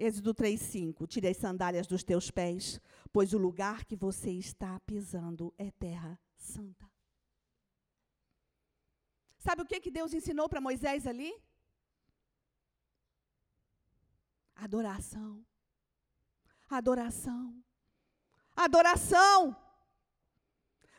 Êxodo 0.00 0.34
3,5: 0.34 1.06
Tire 1.06 1.28
as 1.28 1.36
sandálias 1.36 1.86
dos 1.86 2.02
teus 2.02 2.30
pés, 2.30 2.80
pois 3.12 3.32
o 3.32 3.38
lugar 3.38 3.84
que 3.84 3.94
você 3.94 4.30
está 4.30 4.80
pisando 4.80 5.52
é 5.58 5.70
terra 5.70 6.18
santa. 6.36 6.90
Sabe 9.38 9.62
o 9.62 9.66
que, 9.66 9.80
que 9.80 9.90
Deus 9.90 10.12
ensinou 10.12 10.48
para 10.48 10.60
Moisés 10.60 11.06
ali? 11.06 11.32
Adoração 14.54 15.44
adoração. 16.70 17.54
Adoração. 18.54 19.56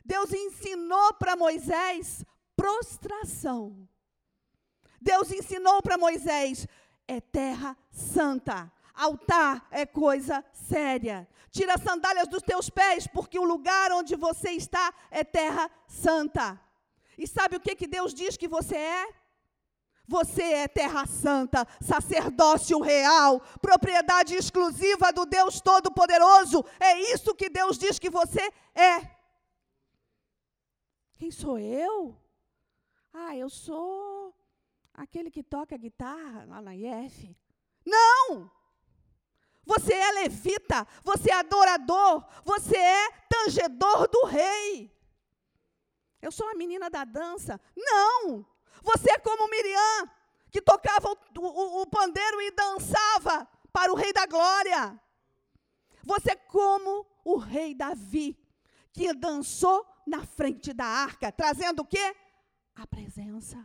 Deus 0.03 0.33
ensinou 0.33 1.13
para 1.13 1.35
Moisés 1.35 2.25
prostração. 2.55 3.87
Deus 4.99 5.31
ensinou 5.31 5.81
para 5.81 5.97
Moisés: 5.97 6.67
é 7.07 7.21
terra 7.21 7.77
santa. 7.89 8.71
Altar 9.01 9.67
é 9.71 9.83
coisa 9.85 10.45
séria. 10.51 11.27
Tira 11.49 11.73
as 11.73 11.81
sandálias 11.81 12.27
dos 12.27 12.43
teus 12.43 12.69
pés, 12.69 13.07
porque 13.07 13.39
o 13.39 13.43
lugar 13.43 13.91
onde 13.91 14.15
você 14.15 14.51
está 14.51 14.93
é 15.09 15.23
terra 15.23 15.69
santa. 15.87 16.61
E 17.17 17.25
sabe 17.27 17.55
o 17.55 17.59
que, 17.59 17.75
que 17.75 17.87
Deus 17.87 18.13
diz 18.13 18.37
que 18.37 18.47
você 18.47 18.75
é? 18.75 19.07
Você 20.07 20.43
é 20.43 20.67
terra 20.67 21.05
santa, 21.07 21.67
sacerdócio 21.81 22.79
real, 22.79 23.39
propriedade 23.61 24.35
exclusiva 24.35 25.11
do 25.11 25.25
Deus 25.25 25.61
Todo-Poderoso. 25.61 26.63
É 26.79 26.99
isso 27.13 27.33
que 27.33 27.49
Deus 27.49 27.77
diz 27.77 27.97
que 27.97 28.09
você 28.09 28.51
é. 28.75 28.99
Quem 31.17 31.31
sou 31.31 31.57
eu? 31.57 32.15
Ah, 33.13 33.35
eu 33.35 33.49
sou 33.49 34.35
aquele 34.93 35.31
que 35.31 35.43
toca 35.43 35.75
guitarra 35.77 36.45
lá 36.45 36.61
na 36.61 36.75
IF. 36.75 37.35
Não! 37.85 38.60
Você 39.65 39.93
é 39.93 40.11
levita, 40.11 40.87
você 41.03 41.31
é 41.31 41.35
adorador, 41.35 42.25
você 42.43 42.75
é 42.75 43.11
tangedor 43.29 44.07
do 44.07 44.25
rei. 44.25 44.91
Eu 46.21 46.31
sou 46.31 46.47
a 46.49 46.55
menina 46.55 46.89
da 46.89 47.03
dança. 47.03 47.59
Não! 47.75 48.45
Você 48.83 49.11
é 49.11 49.19
como 49.19 49.49
Miriam, 49.49 50.09
que 50.49 50.61
tocava 50.61 51.09
o, 51.09 51.17
o, 51.39 51.81
o 51.81 51.87
pandeiro 51.87 52.41
e 52.41 52.51
dançava 52.51 53.47
para 53.71 53.91
o 53.91 53.95
Rei 53.95 54.11
da 54.11 54.25
Glória. 54.25 54.99
Você 56.03 56.31
é 56.31 56.35
como 56.35 57.05
o 57.23 57.37
rei 57.37 57.75
Davi, 57.75 58.37
que 58.91 59.13
dançou 59.13 59.85
na 60.05 60.25
frente 60.25 60.73
da 60.73 60.85
arca, 60.85 61.31
trazendo 61.31 61.81
o 61.81 61.85
quê? 61.85 62.15
A 62.75 62.87
presença. 62.87 63.63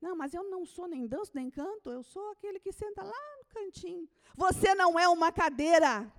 Não, 0.00 0.14
mas 0.14 0.32
eu 0.32 0.44
não 0.44 0.64
sou 0.64 0.86
nem 0.86 1.06
danço, 1.06 1.32
nem 1.34 1.50
canto, 1.50 1.90
eu 1.90 2.04
sou 2.04 2.30
aquele 2.30 2.60
que 2.60 2.72
senta 2.72 3.02
lá 3.02 3.37
cantinho. 3.48 4.08
Você 4.36 4.74
não 4.74 4.98
é 4.98 5.08
uma 5.08 5.32
cadeira. 5.32 6.10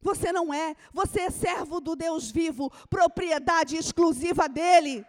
Você 0.00 0.32
não 0.32 0.52
é. 0.52 0.76
Você 0.92 1.22
é 1.22 1.30
servo 1.30 1.80
do 1.80 1.96
Deus 1.96 2.30
vivo, 2.30 2.70
propriedade 2.88 3.76
exclusiva 3.76 4.48
dele 4.48 5.06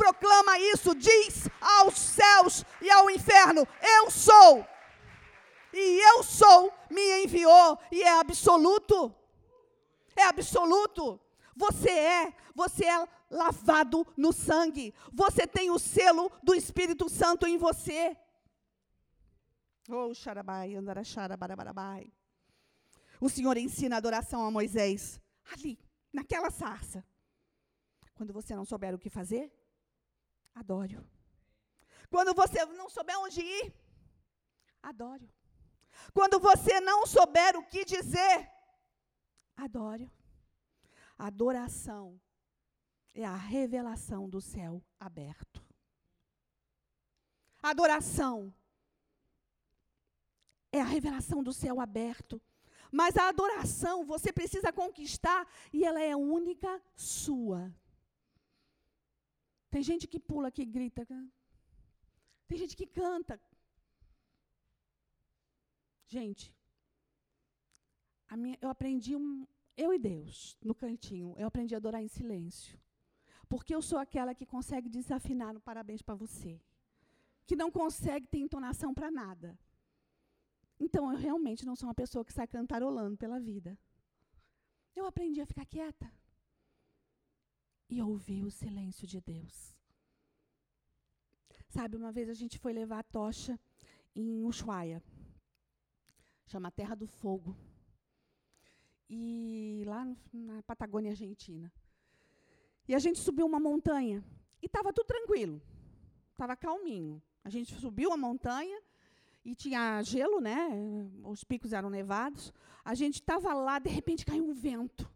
proclama 0.00 0.58
isso, 0.58 0.94
diz 0.94 1.46
aos 1.60 1.98
céus 1.98 2.64
e 2.80 2.90
ao 2.90 3.10
inferno: 3.10 3.68
Eu 3.82 4.10
sou. 4.10 4.66
E 5.72 6.00
eu 6.10 6.22
sou, 6.24 6.72
me 6.90 7.22
enviou, 7.22 7.78
e 7.92 8.02
é 8.02 8.18
absoluto. 8.18 9.14
É 10.16 10.24
absoluto. 10.24 11.20
Você 11.54 11.90
é, 11.90 12.32
você 12.54 12.86
é 12.86 13.06
lavado 13.30 14.06
no 14.16 14.32
sangue. 14.32 14.94
Você 15.12 15.46
tem 15.46 15.70
o 15.70 15.78
selo 15.78 16.32
do 16.42 16.54
Espírito 16.54 17.08
Santo 17.08 17.46
em 17.46 17.58
você. 17.58 18.16
Oh, 19.92 20.14
xarabai, 20.14 20.76
O 23.20 23.28
Senhor 23.28 23.56
ensina 23.56 23.96
a 23.96 23.98
adoração 23.98 24.44
a 24.44 24.50
Moisés, 24.50 25.20
ali, 25.52 25.76
naquela 26.12 26.48
sarça. 26.48 27.04
Quando 28.14 28.32
você 28.32 28.54
não 28.54 28.64
souber 28.64 28.94
o 28.94 28.98
que 28.98 29.10
fazer, 29.10 29.52
adore-o. 30.54 31.04
Quando 32.08 32.32
você 32.34 32.64
não 32.66 32.88
souber 32.88 33.18
onde 33.18 33.40
ir, 33.40 33.74
adore-o. 34.80 35.28
Quando 36.14 36.38
você 36.38 36.80
não 36.80 37.04
souber 37.04 37.56
o 37.56 37.66
que 37.66 37.84
dizer, 37.84 38.48
adore-o. 39.56 40.10
Adoração 41.18 42.20
é 43.12 43.24
a 43.24 43.34
revelação 43.34 44.28
do 44.28 44.40
céu 44.40 44.84
aberto. 45.00 45.60
Adoração 47.60 48.54
é 50.72 50.80
a 50.80 50.84
revelação 50.84 51.42
do 51.42 51.52
céu 51.52 51.80
aberto. 51.80 52.40
Mas 52.90 53.16
a 53.16 53.28
adoração 53.28 54.04
você 54.04 54.32
precisa 54.32 54.72
conquistar 54.72 55.46
e 55.72 55.84
ela 55.84 56.00
é 56.00 56.14
única 56.16 56.82
sua. 56.96 57.72
Tem 59.70 59.82
gente 59.82 60.08
que 60.08 60.18
pula, 60.18 60.50
que 60.50 60.64
grita. 60.64 61.06
Tem 62.48 62.58
gente 62.58 62.76
que 62.76 62.86
canta. 62.86 63.40
Gente, 66.08 66.52
minha, 68.36 68.58
eu 68.60 68.68
aprendi 68.68 69.14
um, 69.14 69.46
eu 69.76 69.94
e 69.94 69.98
Deus 69.98 70.58
no 70.60 70.74
cantinho. 70.74 71.34
Eu 71.38 71.46
aprendi 71.46 71.74
a 71.74 71.78
adorar 71.78 72.02
em 72.02 72.08
silêncio. 72.08 72.76
Porque 73.48 73.74
eu 73.74 73.82
sou 73.82 73.98
aquela 73.98 74.34
que 74.34 74.44
consegue 74.44 74.88
desafinar 74.88 75.54
no 75.54 75.60
parabéns 75.60 76.02
para 76.02 76.16
você. 76.16 76.60
Que 77.46 77.54
não 77.54 77.70
consegue 77.70 78.26
ter 78.26 78.38
entonação 78.38 78.92
para 78.92 79.10
nada. 79.10 79.56
Então, 80.80 81.12
eu 81.12 81.18
realmente 81.18 81.66
não 81.66 81.76
sou 81.76 81.88
uma 81.88 81.94
pessoa 81.94 82.24
que 82.24 82.32
sai 82.32 82.46
cantarolando 82.46 83.16
pela 83.16 83.38
vida. 83.38 83.78
Eu 84.96 85.04
aprendi 85.04 85.40
a 85.40 85.46
ficar 85.46 85.66
quieta 85.66 86.10
e 87.88 88.00
ouvir 88.00 88.42
o 88.44 88.50
silêncio 88.50 89.06
de 89.06 89.20
Deus. 89.20 89.76
Sabe, 91.68 91.96
uma 91.96 92.10
vez 92.10 92.28
a 92.28 92.34
gente 92.34 92.58
foi 92.58 92.72
levar 92.72 93.00
a 93.00 93.02
tocha 93.02 93.60
em 94.14 94.42
Ushuaia, 94.44 95.02
chama 96.46 96.70
Terra 96.70 96.96
do 96.96 97.06
Fogo, 97.06 97.56
e 99.08 99.84
lá 99.86 100.04
na 100.32 100.62
Patagônia 100.62 101.10
Argentina. 101.10 101.72
E 102.88 102.94
a 102.94 102.98
gente 102.98 103.20
subiu 103.20 103.46
uma 103.46 103.60
montanha 103.60 104.24
e 104.62 104.66
estava 104.66 104.92
tudo 104.92 105.06
tranquilo, 105.06 105.60
estava 106.32 106.56
calminho. 106.56 107.22
A 107.44 107.50
gente 107.50 107.74
subiu 107.74 108.12
a 108.12 108.16
montanha 108.16 108.82
e 109.44 109.54
tinha 109.54 110.02
gelo, 110.02 110.40
né? 110.40 110.68
Os 111.24 111.44
picos 111.44 111.72
eram 111.72 111.88
nevados. 111.88 112.52
A 112.84 112.94
gente 112.94 113.16
estava 113.16 113.54
lá, 113.54 113.78
de 113.78 113.88
repente 113.88 114.24
caiu 114.24 114.44
um 114.44 114.52
vento. 114.52 115.10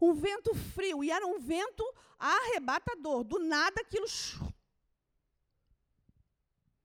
Um 0.00 0.12
vento 0.12 0.54
frio, 0.54 1.02
e 1.02 1.10
era 1.10 1.26
um 1.26 1.38
vento 1.38 1.84
arrebatador. 2.18 3.24
Do 3.24 3.38
nada 3.38 3.80
aquilo. 3.80 4.06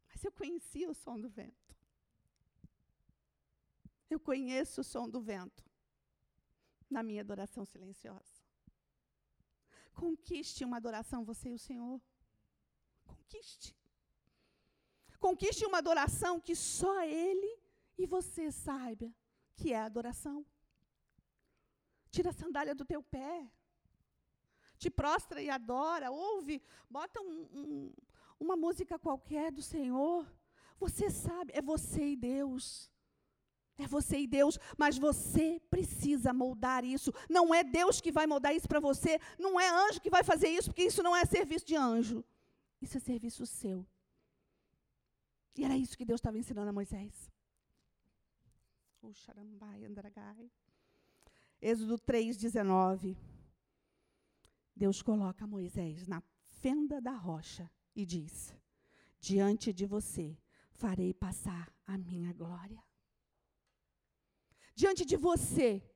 Mas 0.09 0.23
eu 0.23 0.31
conhecia 0.31 0.89
o 0.89 0.95
som 0.95 1.19
do 1.19 1.29
vento. 1.29 1.75
Eu 4.09 4.19
conheço 4.19 4.81
o 4.81 4.83
som 4.83 5.09
do 5.09 5.19
vento 5.21 5.63
na 6.89 7.01
minha 7.01 7.21
adoração 7.21 7.65
silenciosa. 7.65 8.43
Conquiste 9.93 10.63
uma 10.63 10.77
adoração, 10.77 11.23
você 11.23 11.49
e 11.49 11.53
o 11.53 11.59
Senhor. 11.59 12.01
Conquiste. 13.03 13.75
Conquiste 15.23 15.65
uma 15.65 15.77
adoração 15.77 16.37
que 16.37 16.53
só 16.53 17.01
Ele 17.03 17.57
e 17.97 18.05
você 18.05 18.51
saiba 18.51 19.09
que 19.55 19.71
é 19.71 19.79
adoração. 19.79 20.45
Tira 22.11 22.31
a 22.31 22.33
sandália 22.33 22.75
do 22.75 22.83
teu 22.83 23.01
pé. 23.01 23.49
Te 24.77 24.89
prostra 24.89 25.41
e 25.41 25.49
adora. 25.49 26.11
Ouve, 26.11 26.61
bota 26.89 27.21
um, 27.21 27.47
um, 27.59 27.93
uma 28.37 28.57
música 28.57 28.99
qualquer 28.99 29.49
do 29.49 29.61
Senhor. 29.61 30.27
Você 30.77 31.09
sabe, 31.09 31.53
é 31.55 31.61
você 31.61 32.03
e 32.09 32.15
Deus. 32.17 32.91
É 33.77 33.87
você 33.87 34.17
e 34.19 34.27
Deus, 34.27 34.59
mas 34.77 34.97
você 34.97 35.61
precisa 35.69 36.33
moldar 36.33 36.83
isso. 36.83 37.13
Não 37.29 37.55
é 37.55 37.63
Deus 37.63 38.01
que 38.01 38.11
vai 38.11 38.27
moldar 38.27 38.53
isso 38.53 38.67
para 38.67 38.81
você, 38.81 39.21
não 39.39 39.57
é 39.57 39.69
anjo 39.69 40.01
que 40.01 40.09
vai 40.09 40.23
fazer 40.23 40.49
isso, 40.49 40.69
porque 40.69 40.83
isso 40.83 41.01
não 41.01 41.15
é 41.15 41.23
serviço 41.23 41.65
de 41.65 41.77
anjo. 41.77 42.25
Isso 42.81 42.97
é 42.97 42.99
serviço 42.99 43.45
seu. 43.45 43.87
E 45.55 45.63
era 45.63 45.77
isso 45.77 45.97
que 45.97 46.05
Deus 46.05 46.19
estava 46.19 46.37
ensinando 46.37 46.69
a 46.69 46.73
Moisés. 46.73 47.31
O 49.01 49.13
xarambai, 49.13 49.85
andragai. 49.85 50.51
Êxodo 51.61 51.97
3,19. 51.99 53.15
Deus 54.75 55.01
coloca 55.01 55.45
Moisés 55.45 56.07
na 56.07 56.21
fenda 56.61 56.99
da 56.99 57.11
rocha 57.11 57.69
e 57.95 58.05
diz: 58.05 58.55
Diante 59.19 59.71
de 59.71 59.85
você 59.85 60.37
farei 60.71 61.13
passar 61.13 61.71
a 61.85 61.97
minha 61.97 62.33
glória. 62.33 62.83
Diante 64.75 65.05
de 65.05 65.15
você 65.15 65.87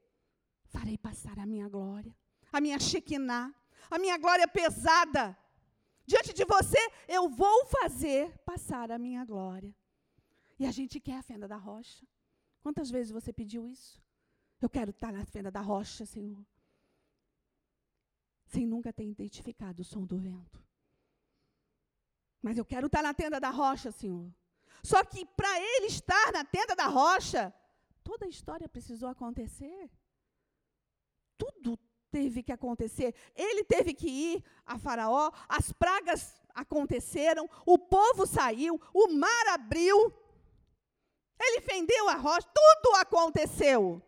farei 0.66 0.98
passar 0.98 1.40
a 1.40 1.46
minha 1.46 1.68
glória, 1.68 2.16
a 2.52 2.62
minha 2.62 2.80
Shekinah, 2.80 3.54
a 3.90 3.98
minha 3.98 4.18
glória 4.18 4.48
pesada 4.48 5.36
diante 6.08 6.34
de 6.34 6.46
você, 6.46 6.80
eu 7.08 7.30
vou 7.30 7.66
fazer 7.68 8.36
passar 8.40 8.90
a 8.90 8.98
minha 8.98 9.24
glória. 9.26 9.76
E 10.58 10.66
a 10.66 10.72
gente 10.72 11.00
quer 11.00 11.18
a 11.18 11.22
fenda 11.22 11.48
da 11.48 11.58
rocha. 11.58 12.08
Quantas 12.62 12.90
vezes 12.90 13.12
você 13.12 13.32
pediu 13.32 13.68
isso? 13.68 14.02
Eu 14.60 14.70
quero 14.70 14.92
estar 14.92 15.12
na 15.12 15.26
fenda 15.26 15.52
da 15.52 15.62
rocha, 15.62 16.06
Senhor. 16.06 16.44
Sem 18.48 18.66
nunca 18.66 18.92
ter 18.92 19.06
identificado 19.06 19.82
o 19.82 19.86
som 19.86 20.06
do 20.06 20.18
vento. 20.18 20.64
Mas 22.42 22.58
eu 22.58 22.66
quero 22.66 22.88
estar 22.88 23.04
na 23.04 23.14
tenda 23.14 23.40
da 23.40 23.50
rocha, 23.50 23.92
Senhor. 23.92 24.34
Só 24.82 25.04
que 25.04 25.26
para 25.26 25.60
ele 25.60 25.88
estar 25.88 26.32
na 26.32 26.46
tenda 26.46 26.76
da 26.76 26.88
rocha, 26.88 27.54
toda 28.04 28.26
a 28.26 28.30
história 28.30 28.70
precisou 28.70 29.10
acontecer. 29.10 29.92
Tudo 31.38 31.78
teve 32.18 32.42
que 32.42 32.52
acontecer. 32.52 33.14
Ele 33.36 33.64
teve 33.64 33.94
que 33.94 34.10
ir 34.10 34.44
a 34.66 34.78
Faraó, 34.80 35.32
as 35.48 35.72
pragas 35.72 36.42
aconteceram, 36.54 37.48
o 37.66 37.78
povo 37.78 38.26
saiu, 38.26 38.82
o 38.92 39.08
mar 39.14 39.48
abriu, 39.50 40.12
ele 41.40 41.62
fendeu 41.62 42.10
a 42.10 42.16
rocha, 42.16 42.48
tudo 42.54 42.96
aconteceu. 42.96 44.02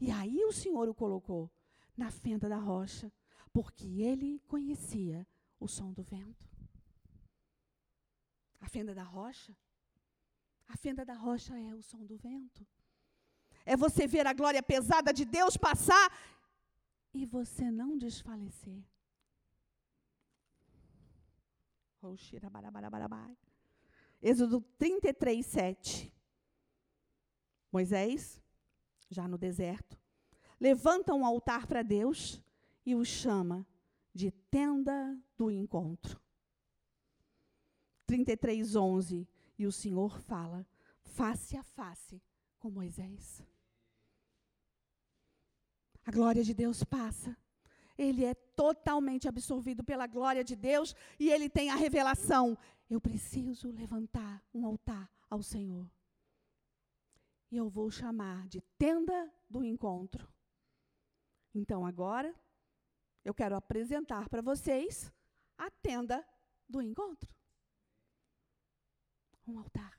E 0.00 0.10
aí 0.10 0.44
o 0.44 0.52
Senhor 0.52 0.88
o 0.88 0.94
colocou 0.94 1.48
na 1.96 2.10
fenda 2.10 2.48
da 2.48 2.56
rocha, 2.56 3.12
porque 3.52 4.02
ele 4.02 4.40
conhecia 4.48 5.24
o 5.60 5.68
som 5.68 5.92
do 5.92 6.02
vento. 6.02 6.50
A 8.60 8.68
fenda 8.68 8.92
da 8.92 9.04
rocha? 9.04 9.56
A 10.66 10.76
fenda 10.76 11.04
da 11.04 11.14
rocha 11.14 11.56
é 11.56 11.72
o 11.74 11.82
som 11.82 12.04
do 12.04 12.16
vento. 12.16 12.66
É 13.64 13.76
você 13.76 14.06
ver 14.06 14.26
a 14.26 14.32
glória 14.32 14.62
pesada 14.62 15.12
de 15.12 15.24
Deus 15.24 15.56
passar 15.56 16.10
e 17.12 17.26
você 17.26 17.70
não 17.70 17.96
desfalecer. 17.98 18.82
Êxodo 24.22 24.60
33, 24.78 25.44
7. 25.44 26.14
Moisés, 27.72 28.42
já 29.08 29.28
no 29.28 29.38
deserto, 29.38 29.98
levanta 30.58 31.14
um 31.14 31.24
altar 31.24 31.66
para 31.66 31.82
Deus 31.82 32.42
e 32.84 32.94
o 32.94 33.04
chama 33.04 33.66
de 34.14 34.30
tenda 34.30 35.18
do 35.36 35.50
encontro. 35.50 36.20
33, 38.06 38.74
11. 38.74 39.28
E 39.58 39.66
o 39.66 39.72
Senhor 39.72 40.20
fala 40.20 40.66
face 41.02 41.56
a 41.56 41.62
face 41.62 42.20
com 42.58 42.70
Moisés. 42.70 43.42
A 46.10 46.12
glória 46.12 46.42
de 46.42 46.52
Deus 46.52 46.82
passa. 46.82 47.36
Ele 47.96 48.24
é 48.24 48.34
totalmente 48.34 49.28
absorvido 49.28 49.84
pela 49.84 50.08
glória 50.08 50.42
de 50.42 50.56
Deus 50.56 50.92
e 51.20 51.30
ele 51.30 51.48
tem 51.48 51.70
a 51.70 51.76
revelação: 51.76 52.58
eu 52.90 53.00
preciso 53.00 53.70
levantar 53.70 54.42
um 54.52 54.66
altar 54.66 55.08
ao 55.30 55.40
Senhor. 55.40 55.88
E 57.48 57.56
eu 57.56 57.68
vou 57.68 57.92
chamar 57.92 58.48
de 58.48 58.60
tenda 58.76 59.32
do 59.48 59.62
encontro. 59.62 60.28
Então 61.54 61.86
agora, 61.86 62.34
eu 63.24 63.32
quero 63.32 63.54
apresentar 63.54 64.28
para 64.28 64.42
vocês 64.42 65.12
a 65.56 65.70
tenda 65.70 66.26
do 66.68 66.82
encontro. 66.82 67.32
Um 69.46 69.60
altar. 69.60 69.96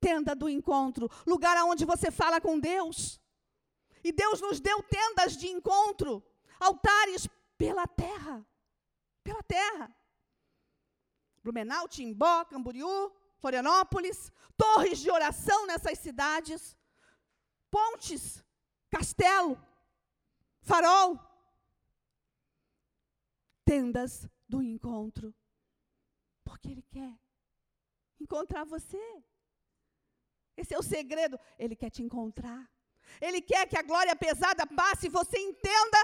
Tenda 0.00 0.34
do 0.34 0.48
encontro, 0.48 1.08
lugar 1.24 1.56
onde 1.64 1.84
você 1.84 2.10
fala 2.10 2.40
com 2.40 2.58
Deus 2.58 3.20
e 4.08 4.12
Deus 4.12 4.40
nos 4.40 4.58
deu 4.58 4.82
tendas 4.82 5.36
de 5.36 5.48
encontro, 5.48 6.24
altares 6.58 7.28
pela 7.58 7.86
terra. 7.86 8.46
Pela 9.22 9.42
terra. 9.42 9.94
Blumenau, 11.42 11.86
Timbó, 11.86 12.44
Camboriú, 12.46 13.12
Florianópolis, 13.36 14.32
torres 14.56 14.98
de 14.98 15.10
oração 15.10 15.66
nessas 15.66 15.98
cidades, 15.98 16.74
pontes, 17.70 18.42
castelo, 18.90 19.60
farol. 20.62 21.20
tendas 23.62 24.26
do 24.48 24.62
encontro. 24.62 25.34
Porque 26.42 26.70
Ele 26.70 26.82
quer 26.82 27.14
encontrar 28.18 28.64
você. 28.64 28.98
Esse 30.56 30.72
é 30.72 30.78
o 30.78 30.82
segredo. 30.82 31.38
Ele 31.58 31.76
quer 31.76 31.90
te 31.90 32.02
encontrar. 32.02 32.66
Ele 33.20 33.40
quer 33.40 33.66
que 33.66 33.76
a 33.76 33.82
glória 33.82 34.14
pesada 34.14 34.66
passe 34.66 35.06
e 35.06 35.10
você 35.10 35.38
entenda 35.38 35.98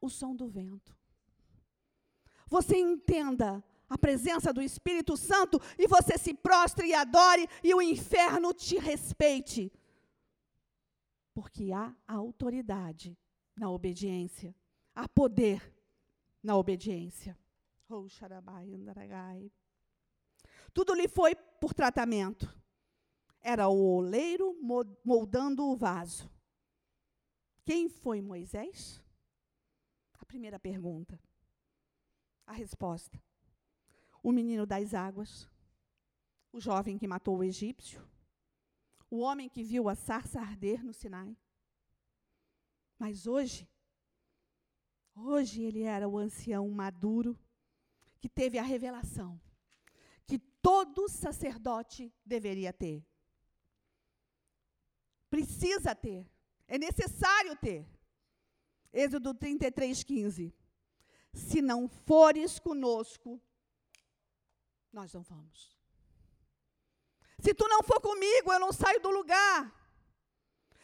o 0.00 0.08
som 0.08 0.34
do 0.34 0.48
vento. 0.48 0.96
Você 2.48 2.76
entenda 2.76 3.64
a 3.88 3.96
presença 3.98 4.52
do 4.52 4.62
Espírito 4.62 5.16
Santo 5.16 5.60
e 5.78 5.86
você 5.86 6.16
se 6.18 6.34
prostre 6.34 6.88
e 6.88 6.94
adore 6.94 7.48
e 7.62 7.74
o 7.74 7.82
inferno 7.82 8.52
te 8.54 8.78
respeite. 8.78 9.72
Porque 11.34 11.72
há 11.72 11.94
autoridade 12.06 13.18
na 13.56 13.70
obediência, 13.70 14.54
há 14.94 15.08
poder 15.08 15.74
na 16.42 16.56
obediência. 16.56 17.38
Oh, 17.88 18.06
Tudo 20.72 20.94
lhe 20.94 21.06
foi 21.08 21.34
por 21.34 21.74
tratamento. 21.74 22.48
Era 23.40 23.68
o 23.68 23.96
oleiro 23.96 24.56
moldando 25.04 25.66
o 25.66 25.76
vaso. 25.76 26.30
Quem 27.64 27.88
foi 27.88 28.20
Moisés? 28.20 29.02
A 30.18 30.24
primeira 30.24 30.58
pergunta. 30.58 31.18
A 32.46 32.52
resposta: 32.52 33.22
o 34.22 34.32
menino 34.32 34.66
das 34.66 34.94
águas, 34.94 35.48
o 36.52 36.60
jovem 36.60 36.98
que 36.98 37.06
matou 37.06 37.38
o 37.38 37.44
egípcio, 37.44 38.06
o 39.10 39.18
homem 39.18 39.48
que 39.48 39.62
viu 39.62 39.88
a 39.88 39.94
sarça 39.94 40.40
arder 40.40 40.84
no 40.84 40.92
Sinai. 40.92 41.36
Mas 42.98 43.26
hoje, 43.26 43.68
hoje 45.14 45.62
ele 45.62 45.82
era 45.82 46.08
o 46.08 46.18
ancião 46.18 46.68
maduro 46.70 47.38
que 48.20 48.28
teve 48.28 48.58
a 48.58 48.62
revelação 48.62 49.40
que 50.26 50.38
todo 50.38 51.08
sacerdote 51.08 52.10
deveria 52.24 52.72
ter. 52.72 53.04
Precisa 55.28 55.94
ter, 55.94 56.26
é 56.74 56.78
necessário 56.78 57.54
ter. 57.56 57.86
Êxodo 58.90 59.34
33, 59.34 60.02
15. 60.02 60.54
Se 61.34 61.60
não 61.60 61.86
fores 61.86 62.58
conosco, 62.58 63.38
nós 64.90 65.12
não 65.12 65.22
vamos. 65.22 65.76
Se 67.38 67.52
tu 67.52 67.68
não 67.68 67.82
for 67.82 68.00
comigo, 68.00 68.50
eu 68.50 68.58
não 68.58 68.72
saio 68.72 69.00
do 69.00 69.10
lugar. 69.10 69.58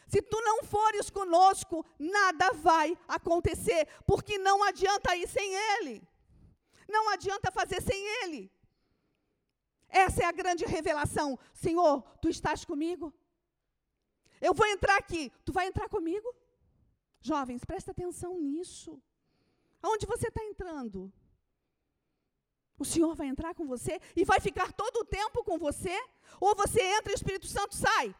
Se 0.07 0.21
tu 0.21 0.39
não 0.41 0.63
fores 0.63 1.09
conosco, 1.09 1.83
nada 1.97 2.51
vai 2.53 2.95
acontecer, 3.07 3.87
porque 4.05 4.37
não 4.37 4.63
adianta 4.63 5.15
ir 5.15 5.27
sem 5.27 5.55
Ele. 5.55 6.07
Não 6.87 7.09
adianta 7.09 7.51
fazer 7.51 7.81
sem 7.81 7.99
Ele. 8.23 8.51
Essa 9.87 10.21
é 10.21 10.25
a 10.25 10.31
grande 10.31 10.65
revelação. 10.65 11.37
Senhor, 11.51 12.03
tu 12.21 12.29
estás 12.29 12.63
comigo? 12.63 13.11
Eu 14.41 14.53
vou 14.53 14.65
entrar 14.67 14.97
aqui, 14.97 15.31
tu 15.43 15.51
vai 15.51 15.67
entrar 15.67 15.89
comigo? 15.89 16.33
Jovens, 17.21 17.65
presta 17.65 17.91
atenção 17.91 18.39
nisso. 18.39 19.01
Aonde 19.81 20.05
você 20.05 20.27
está 20.27 20.43
entrando? 20.43 21.11
O 22.77 22.85
Senhor 22.85 23.13
vai 23.13 23.27
entrar 23.27 23.53
com 23.53 23.65
você 23.67 23.99
e 24.15 24.23
vai 24.23 24.39
ficar 24.39 24.71
todo 24.71 24.97
o 25.01 25.05
tempo 25.05 25.43
com 25.43 25.57
você? 25.57 25.95
Ou 26.39 26.55
você 26.55 26.81
entra 26.81 27.11
e 27.11 27.15
o 27.15 27.19
Espírito 27.21 27.47
Santo 27.47 27.75
sai? 27.75 28.15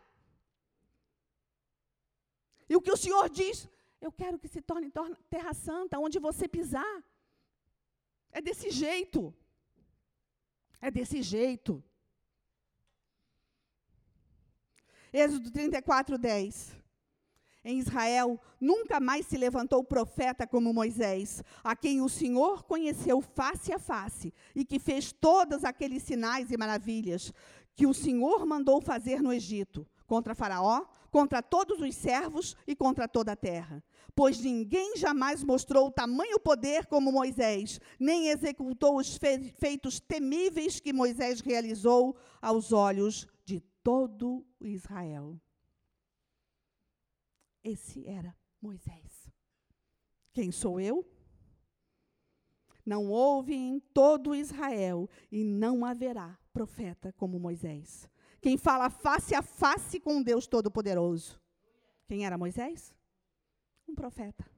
E 2.67 2.76
o 2.76 2.82
que 2.82 2.91
o 2.91 2.97
Senhor 2.97 3.30
diz, 3.30 3.67
eu 4.01 4.11
quero 4.11 4.38
que 4.38 4.47
se 4.47 4.61
torne 4.61 4.91
terra 5.30 5.53
santa, 5.53 5.97
onde 5.97 6.20
você 6.20 6.47
pisar. 6.47 7.03
É 8.32 8.41
desse 8.41 8.70
jeito. 8.70 9.34
É 10.82 10.91
desse 10.91 11.22
jeito. 11.22 11.84
Êxodo 15.14 15.51
34, 15.51 16.18
10 16.18 16.80
em 17.64 17.78
Israel, 17.78 18.39
nunca 18.60 18.99
mais 18.99 19.26
se 19.26 19.38
levantou 19.38 19.84
profeta 19.84 20.47
como 20.47 20.74
Moisés, 20.74 21.43
a 21.64 21.76
quem 21.76 22.01
o 22.01 22.07
Senhor 22.07 22.64
conheceu 22.64 23.22
face 23.22 23.74
a 23.74 23.80
face 23.80 24.34
e 24.55 24.64
que 24.64 24.80
fez 24.80 25.12
todos 25.12 25.66
aqueles 25.66 26.03
sinais 26.03 26.51
e 26.51 26.57
maravilhas 26.57 27.34
que 27.76 27.86
o 27.86 27.93
Senhor 27.93 28.45
mandou 28.45 28.82
fazer 28.82 29.22
no 29.22 29.32
Egito, 29.34 29.86
contra 30.07 30.34
Faraó, 30.34 30.86
contra 31.12 31.41
todos 31.41 31.80
os 31.80 31.95
servos 31.95 32.55
e 32.68 32.76
contra 32.76 33.07
toda 33.07 33.34
a 33.34 33.36
terra. 33.36 33.84
Pois 34.16 34.39
ninguém 34.39 34.97
jamais 34.97 35.43
mostrou 35.43 35.91
tamanho 35.91 36.39
poder 36.39 36.88
como 36.88 37.12
Moisés, 37.12 37.80
nem 37.99 38.30
executou 38.30 38.97
os 38.97 39.18
feitos 39.57 39.99
temíveis 39.99 40.80
que 40.80 40.91
Moisés 40.91 41.41
realizou 41.41 42.18
aos 42.41 42.74
olhos 42.74 43.28
de 43.45 43.62
todo 43.84 44.46
Israel. 44.62 45.40
Esse 47.64 48.08
era 48.08 48.36
Moisés. 48.62 49.32
Quem 50.34 50.52
sou 50.52 50.80
eu? 50.80 51.06
Não 52.86 53.10
houve 53.10 53.54
em 53.54 53.80
todo 53.80 54.34
Israel 54.34 55.10
e 55.32 55.44
não 55.44 55.86
haverá 55.86 56.38
profeta 56.52 57.14
como 57.14 57.40
Moisés. 57.40 58.10
Quem 58.42 58.58
fala 58.58 58.90
face 58.90 59.36
a 59.36 59.42
face 59.42 60.00
com 60.00 60.24
Deus 60.24 60.48
Todo-Poderoso. 60.48 61.40
Quem 62.08 62.26
era 62.26 62.38
Moisés? 62.38 62.96
Um 63.88 63.94
profeta. 63.94 64.50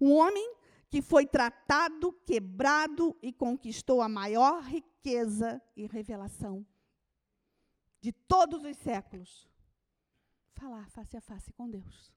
Um 0.00 0.12
homem 0.12 0.54
que 0.90 1.02
foi 1.02 1.26
tratado, 1.26 2.12
quebrado 2.24 3.16
e 3.20 3.32
conquistou 3.32 4.00
a 4.00 4.08
maior 4.08 4.62
riqueza 4.62 5.60
e 5.76 5.86
revelação 5.86 6.64
de 8.00 8.12
todos 8.12 8.64
os 8.64 8.76
séculos. 8.78 9.48
Falar 10.54 10.88
face 10.90 11.16
a 11.16 11.20
face 11.20 11.52
com 11.52 11.70
Deus. 11.70 12.12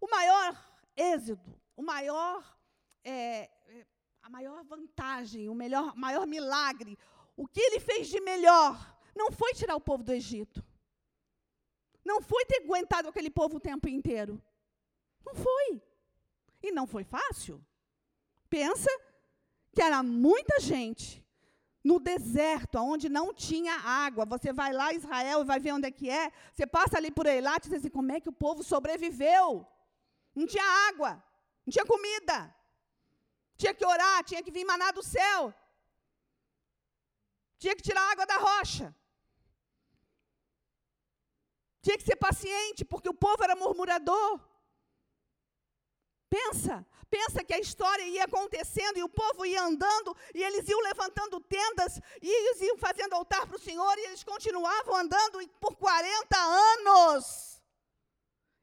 O 0.00 0.08
maior 0.08 0.56
êxito, 0.96 1.60
o 1.76 1.82
maior, 1.82 2.58
é, 3.04 3.50
é, 3.66 3.86
a 4.22 4.30
maior 4.30 4.64
vantagem, 4.64 5.48
o 5.48 5.54
melhor, 5.54 5.94
maior 5.96 6.26
milagre, 6.26 6.98
o 7.36 7.46
que 7.46 7.60
ele 7.60 7.80
fez 7.80 8.08
de 8.08 8.20
melhor, 8.20 8.96
não 9.14 9.32
foi 9.32 9.52
tirar 9.54 9.76
o 9.76 9.80
povo 9.80 10.02
do 10.02 10.12
Egito. 10.12 10.64
Não 12.04 12.22
foi 12.22 12.44
ter 12.46 12.62
aguentado 12.62 13.08
aquele 13.08 13.30
povo 13.30 13.56
o 13.56 13.60
tempo 13.60 13.88
inteiro. 13.88 14.42
Não 15.24 15.34
foi. 15.34 15.82
E 16.62 16.72
não 16.72 16.86
foi 16.86 17.04
fácil. 17.04 17.64
Pensa 18.48 18.88
que 19.72 19.82
era 19.82 20.02
muita 20.02 20.58
gente 20.58 21.24
no 21.82 21.98
deserto, 21.98 22.78
onde 22.78 23.08
não 23.08 23.32
tinha 23.32 23.74
água. 23.74 24.24
Você 24.24 24.52
vai 24.52 24.72
lá 24.72 24.92
Israel 24.92 25.40
e 25.40 25.44
vai 25.44 25.60
ver 25.60 25.72
onde 25.72 25.86
é 25.86 25.90
que 25.90 26.10
é. 26.10 26.32
Você 26.52 26.66
passa 26.66 26.96
ali 26.96 27.10
por 27.10 27.26
Eilat 27.26 27.66
e 27.66 27.70
diz 27.70 27.78
assim, 27.78 27.90
como 27.90 28.12
é 28.12 28.20
que 28.20 28.28
o 28.28 28.32
povo 28.32 28.62
sobreviveu? 28.62 29.66
Não 30.34 30.46
tinha 30.46 30.64
água, 30.88 31.22
não 31.64 31.72
tinha 31.72 31.86
comida. 31.86 32.54
Tinha 33.56 33.74
que 33.74 33.84
orar, 33.84 34.22
tinha 34.24 34.42
que 34.42 34.50
vir 34.50 34.64
maná 34.64 34.90
do 34.90 35.02
céu. 35.02 35.54
Tinha 37.58 37.74
que 37.74 37.82
tirar 37.82 38.12
água 38.12 38.24
da 38.24 38.36
rocha. 38.36 38.94
Tinha 41.82 41.96
que 41.96 42.04
ser 42.04 42.16
paciente, 42.16 42.84
porque 42.84 43.08
o 43.08 43.14
povo 43.14 43.42
era 43.42 43.56
murmurador. 43.56 44.40
Pensa, 46.30 46.86
pensa 47.10 47.44
que 47.44 47.54
a 47.54 47.58
história 47.58 48.02
ia 48.06 48.24
acontecendo 48.24 48.98
e 48.98 49.02
o 49.02 49.08
povo 49.08 49.44
ia 49.44 49.62
andando 49.62 50.16
e 50.34 50.42
eles 50.42 50.68
iam 50.68 50.80
levantando 50.80 51.40
tendas 51.40 52.00
e 52.22 52.28
eles 52.28 52.60
iam 52.60 52.76
fazendo 52.76 53.14
altar 53.14 53.46
para 53.46 53.56
o 53.56 53.60
Senhor 53.60 53.98
e 53.98 54.06
eles 54.06 54.22
continuavam 54.22 54.94
andando 54.96 55.46
por 55.60 55.76
40 55.76 56.36
anos. 56.38 57.62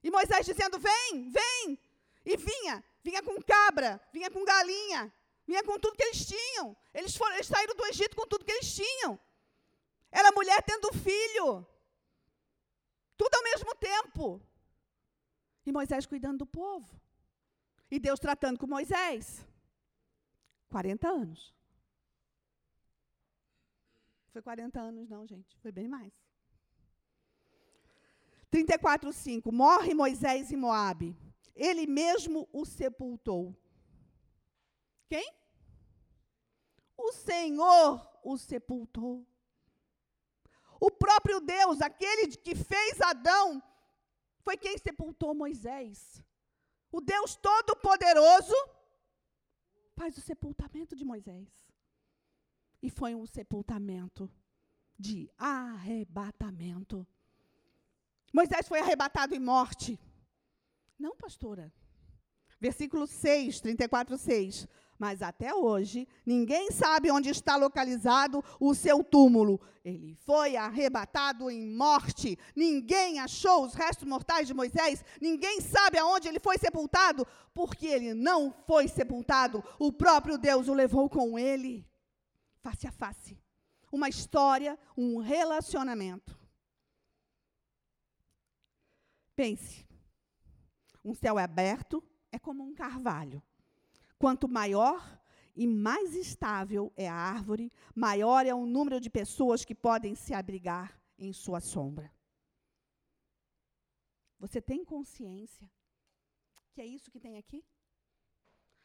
E 0.03 0.11
Moisés 0.11 0.45
dizendo: 0.45 0.77
Vem, 0.79 1.29
vem. 1.29 1.79
E 2.25 2.37
vinha, 2.37 2.83
vinha 3.03 3.21
com 3.21 3.39
cabra, 3.41 4.01
vinha 4.11 4.31
com 4.31 4.43
galinha, 4.43 5.13
vinha 5.45 5.63
com 5.63 5.79
tudo 5.79 5.95
que 5.95 6.03
eles 6.03 6.25
tinham. 6.25 6.75
Eles, 6.91 7.15
foram, 7.15 7.35
eles 7.35 7.47
saíram 7.47 7.75
do 7.75 7.85
Egito 7.85 8.15
com 8.15 8.25
tudo 8.25 8.45
que 8.45 8.51
eles 8.51 8.73
tinham. 8.73 9.19
Era 10.11 10.31
mulher 10.31 10.61
tendo 10.63 10.91
filho. 10.93 11.65
Tudo 13.15 13.35
ao 13.35 13.43
mesmo 13.43 13.75
tempo. 13.75 14.41
E 15.65 15.71
Moisés 15.71 16.05
cuidando 16.05 16.39
do 16.39 16.45
povo. 16.45 16.99
E 17.95 17.99
Deus 18.07 18.19
tratando 18.19 18.59
com 18.59 18.67
Moisés. 18.67 19.25
40 20.67 21.07
anos. 21.07 21.55
Foi 24.33 24.41
40 24.41 24.81
anos, 24.81 25.07
não, 25.07 25.25
gente. 25.25 25.57
Foi 25.59 25.71
bem 25.71 25.87
mais. 25.87 26.11
34, 28.51 29.13
5. 29.13 29.49
Morre 29.49 29.93
Moisés 29.93 30.51
em 30.51 30.57
Moabe. 30.57 31.15
Ele 31.55 31.87
mesmo 31.87 32.49
o 32.51 32.65
sepultou. 32.65 33.55
Quem? 35.07 35.33
O 36.97 37.13
Senhor 37.13 38.05
o 38.21 38.37
sepultou. 38.37 39.25
O 40.81 40.91
próprio 40.91 41.39
Deus, 41.39 41.79
aquele 41.79 42.27
que 42.35 42.55
fez 42.55 42.99
Adão, 42.99 43.63
foi 44.41 44.57
quem 44.57 44.77
sepultou 44.77 45.33
Moisés. 45.33 46.21
O 46.97 47.01
Deus 47.01 47.35
Todo-Poderoso 47.35 48.55
faz 49.97 50.17
o 50.17 50.21
sepultamento 50.21 50.95
de 50.95 51.03
Moisés. 51.03 51.49
E 52.81 52.89
foi 52.89 53.13
um 53.13 53.25
sepultamento 53.25 54.31
de 54.97 55.29
arrebatamento. 55.37 57.05
Moisés 58.31 58.65
foi 58.65 58.79
arrebatado 58.79 59.35
em 59.35 59.39
morte. 59.39 59.99
Não, 60.97 61.17
pastora. 61.17 61.69
Versículo 62.61 63.05
6, 63.05 63.59
34, 63.59 64.17
6. 64.17 64.65
Mas 64.97 65.21
até 65.21 65.53
hoje, 65.53 66.07
ninguém 66.25 66.71
sabe 66.71 67.11
onde 67.11 67.29
está 67.29 67.57
localizado 67.57 68.43
o 68.59 68.73
seu 68.73 69.03
túmulo. 69.03 69.59
Ele 69.83 70.15
foi 70.15 70.55
arrebatado 70.55 71.51
em 71.51 71.75
morte. 71.75 72.39
Ninguém 72.55 73.19
achou 73.19 73.65
os 73.65 73.73
restos 73.73 74.07
mortais 74.07 74.47
de 74.47 74.53
Moisés. 74.53 75.03
Ninguém 75.19 75.59
sabe 75.59 75.97
aonde 75.97 76.29
ele 76.29 76.39
foi 76.39 76.57
sepultado, 76.57 77.27
porque 77.53 77.87
ele 77.87 78.13
não 78.13 78.53
foi 78.65 78.87
sepultado. 78.87 79.63
O 79.77 79.91
próprio 79.91 80.37
Deus 80.37 80.69
o 80.69 80.73
levou 80.73 81.09
com 81.09 81.37
ele, 81.37 81.85
face 82.61 82.87
a 82.87 82.91
face. 82.91 83.37
Uma 83.91 84.07
história, 84.07 84.79
um 84.97 85.17
relacionamento. 85.17 86.39
Pense: 89.35 89.85
um 91.03 91.13
céu 91.13 91.37
aberto 91.37 92.01
é 92.31 92.39
como 92.39 92.63
um 92.63 92.73
carvalho 92.73 93.43
Quanto 94.17 94.47
maior 94.47 95.21
e 95.55 95.67
mais 95.67 96.15
estável 96.15 96.91
é 96.95 97.07
a 97.07 97.15
árvore, 97.15 97.71
maior 97.93 98.45
é 98.45 98.53
o 98.53 98.65
número 98.65 98.99
de 98.99 99.09
pessoas 99.09 99.63
que 99.63 99.75
podem 99.75 100.15
se 100.15 100.33
abrigar 100.33 100.99
em 101.17 101.31
sua 101.31 101.59
sombra. 101.59 102.13
Você 104.39 104.61
tem 104.61 104.83
consciência 104.83 105.69
que 106.75 106.81
é 106.81 106.85
isso 106.85 107.09
que 107.09 107.21
tem 107.21 107.37
aqui? 107.37 107.63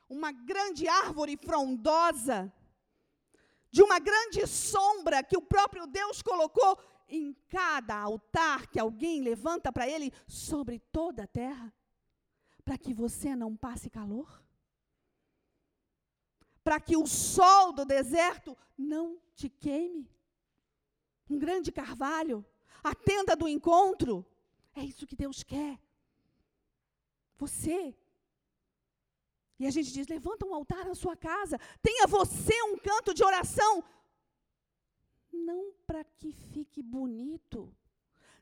Uma 0.08 0.30
grande 0.30 0.86
árvore 0.86 1.36
frondosa, 1.36 2.52
de 3.68 3.82
uma 3.82 3.98
grande 3.98 4.46
sombra 4.46 5.24
que 5.24 5.36
o 5.36 5.42
próprio 5.42 5.88
Deus 5.88 6.22
colocou 6.22 6.78
em 7.08 7.34
cada 7.48 7.96
altar 7.96 8.68
que 8.68 8.78
alguém 8.78 9.20
levanta 9.20 9.72
para 9.72 9.88
ele 9.88 10.12
sobre 10.28 10.78
toda 10.78 11.24
a 11.24 11.26
terra, 11.26 11.74
para 12.64 12.78
que 12.78 12.94
você 12.94 13.34
não 13.34 13.56
passe 13.56 13.90
calor 13.90 14.40
para 16.62 16.80
que 16.80 16.96
o 16.96 17.06
sol 17.06 17.72
do 17.72 17.84
deserto 17.84 18.56
não 18.76 19.20
te 19.34 19.48
queime. 19.48 20.10
Um 21.28 21.38
grande 21.38 21.70
carvalho, 21.70 22.44
a 22.82 22.94
tenda 22.94 23.34
do 23.36 23.48
encontro. 23.48 24.26
É 24.74 24.82
isso 24.84 25.06
que 25.06 25.16
Deus 25.16 25.42
quer. 25.42 25.80
Você. 27.36 27.96
E 29.58 29.66
a 29.66 29.70
gente 29.70 29.92
diz: 29.92 30.06
levanta 30.08 30.46
um 30.46 30.54
altar 30.54 30.84
na 30.86 30.94
sua 30.94 31.16
casa, 31.16 31.58
tenha 31.82 32.06
você 32.06 32.54
um 32.64 32.78
canto 32.78 33.14
de 33.14 33.24
oração. 33.24 33.84
Não 35.32 35.72
para 35.86 36.02
que 36.04 36.32
fique 36.32 36.82
bonito, 36.82 37.74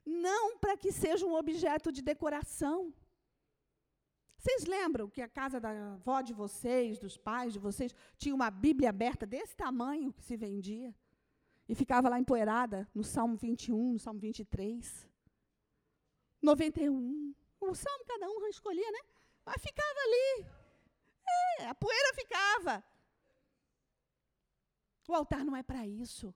não 0.05 0.57
para 0.57 0.75
que 0.75 0.91
seja 0.91 1.25
um 1.25 1.35
objeto 1.35 1.91
de 1.91 2.01
decoração. 2.01 2.93
Vocês 4.39 4.63
lembram 4.63 5.09
que 5.09 5.21
a 5.21 5.27
casa 5.27 5.59
da 5.59 5.93
avó 5.95 6.21
de 6.21 6.33
vocês, 6.33 6.97
dos 6.97 7.17
pais 7.17 7.51
de 7.51 7.59
vocês, 7.59 7.93
tinha 8.17 8.33
uma 8.33 8.49
Bíblia 8.49 8.89
aberta 8.89 9.25
desse 9.25 9.53
tamanho 9.53 10.13
que 10.13 10.23
se 10.23 10.37
vendia? 10.37 10.95
E 11.67 11.75
ficava 11.75 12.07
lá 12.07 12.17
empoeirada, 12.17 12.87
no 12.95 13.03
Salmo 13.03 13.35
21, 13.35 13.93
no 13.93 13.99
Salmo 13.99 14.17
23. 14.17 15.09
91. 16.41 17.35
O 17.59 17.75
salmo 17.75 18.05
cada 18.05 18.29
um 18.29 18.47
escolhia, 18.47 18.89
né? 18.91 18.99
Mas 19.45 19.61
ficava 19.61 19.99
ali. 20.05 20.47
É, 21.59 21.67
a 21.67 21.75
poeira 21.75 22.13
ficava. 22.15 22.81
O 25.05 25.13
altar 25.13 25.43
não 25.43 25.53
é 25.53 25.61
para 25.61 25.85
isso. 25.85 26.33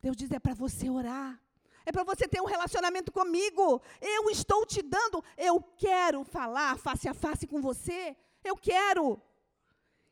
Deus 0.00 0.16
diz: 0.16 0.32
é 0.32 0.40
para 0.40 0.52
você 0.52 0.90
orar 0.90 1.40
é 1.86 1.92
para 1.92 2.04
você 2.04 2.26
ter 2.26 2.40
um 2.40 2.46
relacionamento 2.46 3.12
comigo. 3.12 3.82
Eu 4.00 4.30
estou 4.30 4.64
te 4.64 4.82
dando, 4.82 5.22
eu 5.36 5.60
quero 5.76 6.24
falar 6.24 6.78
face 6.78 7.08
a 7.08 7.14
face 7.14 7.46
com 7.46 7.60
você. 7.60 8.16
Eu 8.42 8.56
quero. 8.56 9.20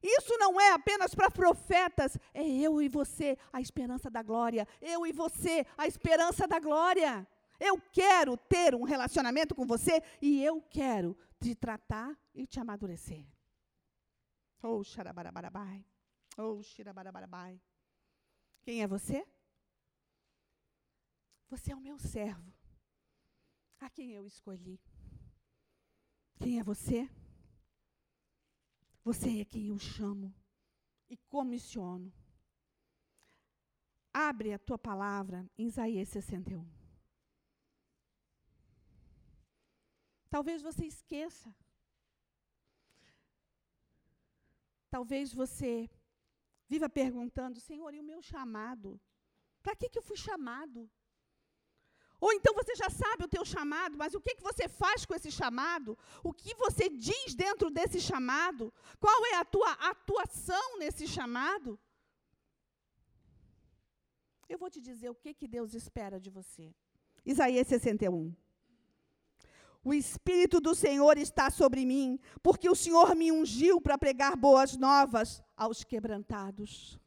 Isso 0.03 0.37
não 0.37 0.61
é 0.61 0.73
apenas 0.73 1.15
para 1.15 1.31
profetas, 1.31 2.19
é 2.35 2.43
eu 2.43 2.83
e 2.83 2.89
você, 2.89 3.39
a 3.53 3.61
esperança 3.61 4.11
da 4.11 4.23
glória. 4.23 4.67
Eu 4.81 5.07
e 5.07 5.13
você, 5.13 5.65
a 5.79 5.87
esperança 5.87 6.47
da 6.47 6.59
glória. 6.59 7.27
Eu 7.61 7.81
quero 7.93 8.37
ter 8.37 8.75
um 8.75 8.83
relacionamento 8.83 9.55
com 9.55 9.65
você 9.65 10.03
e 10.21 10.45
eu 10.45 10.61
quero 10.61 11.17
te 11.41 11.55
tratar 11.55 12.19
e 12.35 12.47
te 12.47 12.59
amadurecer. 12.59 13.25
Oh, 14.61 14.83
xarabarabai. 14.83 15.85
Oh, 16.37 16.61
xirabarabai. 16.63 17.61
Quem 18.63 18.83
é 18.83 18.87
você? 18.87 19.25
Você 21.53 21.71
é 21.71 21.77
o 21.77 21.81
meu 21.83 21.99
servo, 21.99 22.51
a 23.79 23.91
quem 23.91 24.13
eu 24.13 24.27
escolhi. 24.27 24.81
Quem 26.39 26.59
é 26.59 26.63
você? 26.63 27.07
Você 29.05 29.43
é 29.43 29.45
quem 29.45 29.67
eu 29.67 29.79
chamo 29.79 30.35
e 31.11 31.17
comissiono. 31.35 32.11
Abre 34.15 34.55
a 34.55 34.59
tua 34.59 34.79
palavra 34.79 35.47
em 35.59 35.67
Isaías 35.67 36.09
61. 36.09 36.67
Talvez 40.31 40.63
você 40.63 40.87
esqueça. 40.87 41.55
Talvez 44.89 45.35
você 45.35 45.91
viva 46.67 46.89
perguntando, 46.89 47.61
Senhor, 47.61 47.93
e 47.93 48.01
o 48.01 48.09
meu 48.11 48.23
chamado? 48.23 48.99
Para 49.63 49.77
que, 49.77 49.91
que 49.91 49.99
eu 49.99 50.03
fui 50.03 50.17
chamado? 50.17 50.91
Ou 52.25 52.33
então 52.33 52.55
você 52.55 52.73
já 52.77 52.89
sabe 52.89 53.25
o 53.25 53.29
teu 53.35 53.45
chamado, 53.45 53.99
mas 53.99 54.15
o 54.15 54.21
que, 54.21 54.37
que 54.37 54.45
você 54.45 54.69
faz 54.69 55.05
com 55.05 55.13
esse 55.13 55.29
chamado? 55.29 55.99
O 56.23 56.33
que 56.33 56.55
você 56.55 56.89
diz 56.89 57.35
dentro 57.35 57.69
desse 57.69 58.01
chamado? 58.01 58.73
Qual 59.01 59.27
é 59.27 59.35
a 59.39 59.45
tua 59.45 59.73
atuação 59.73 60.79
nesse 60.79 61.09
chamado? 61.09 61.77
Eu 64.49 64.57
vou 64.57 64.71
te 64.71 64.81
dizer 64.81 65.11
o 65.11 65.17
que, 65.17 65.35
que 65.35 65.49
Deus 65.49 65.75
espera 65.75 66.21
de 66.21 66.31
você. 66.31 66.73
Isaías 67.27 67.67
61. 67.67 68.33
O 69.83 69.93
Espírito 69.93 70.61
do 70.61 70.77
Senhor 70.77 71.19
está 71.19 71.51
sobre 71.51 71.85
mim, 71.85 72.21
porque 72.41 72.71
o 72.71 72.77
Senhor 72.77 73.17
me 73.17 73.33
ungiu 73.33 73.81
para 73.81 73.99
pregar 73.99 74.37
boas 74.37 74.77
novas 74.77 75.43
aos 75.57 75.83
quebrantados. 75.83 77.01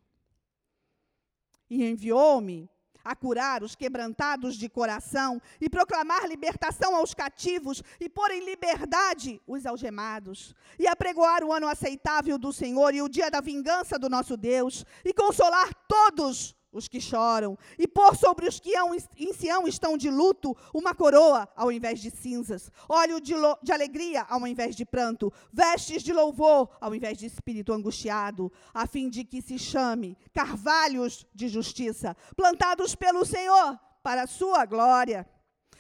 E 1.70 1.86
enviou-me 1.86 2.70
a 3.06 3.16
curar 3.16 3.62
os 3.62 3.76
quebrantados 3.76 4.56
de 4.56 4.68
coração 4.68 5.40
e 5.62 5.70
proclamar 5.70 6.28
libertação 6.28 6.96
aos 6.96 7.14
cativos 7.14 7.84
e 8.00 8.10
pôr 8.10 8.32
em 8.32 8.44
liberdade 8.44 9.40
os 9.48 9.66
algemados, 9.68 10.56
e 10.80 10.88
apregoar 10.88 11.44
o 11.44 11.54
ano 11.54 11.68
aceitável 11.68 12.40
do 12.40 12.52
Senhor 12.52 12.96
e 12.96 13.04
o 13.04 13.08
dia 13.08 13.30
da 13.30 13.40
vingança 13.40 14.00
do 14.00 14.10
nosso 14.10 14.36
Deus, 14.36 14.84
e 15.06 15.14
consolar 15.14 15.70
todos 15.88 16.56
os 16.76 16.90
que 16.90 17.00
choram, 17.00 17.58
e 17.80 17.88
pôr 17.88 18.16
sobre 18.16 18.48
os 18.48 18.60
que 18.60 18.74
em 19.18 19.34
Sião 19.34 19.66
estão 19.66 19.98
de 19.98 20.10
luto 20.10 20.56
uma 20.74 20.94
coroa 20.94 21.48
ao 21.56 21.72
invés 21.72 22.02
de 22.02 22.12
cinzas, 22.12 22.70
óleo 22.90 23.22
de, 23.22 23.34
de, 23.64 23.72
alegria 23.72 24.24
ao 24.30 24.46
invés 24.46 24.76
de 24.76 24.86
pranto, 24.86 25.32
vestes 25.52 26.04
de 26.04 26.12
louvor 26.12 26.70
ao 26.82 26.94
invés 26.94 27.18
de 27.18 27.26
espírito 27.26 27.72
angustiado, 27.72 28.52
a 28.74 28.86
fim 28.86 29.10
de 29.10 29.24
que 29.24 29.42
se 29.42 29.58
chame 29.58 30.18
carvalhos 30.34 31.26
de 31.34 31.48
justiça, 31.48 32.16
plantados 32.36 32.94
pelo 32.94 33.26
Senhor 33.26 33.80
para 34.04 34.24
a 34.24 34.28
sua 34.28 34.66
glória. 34.66 35.26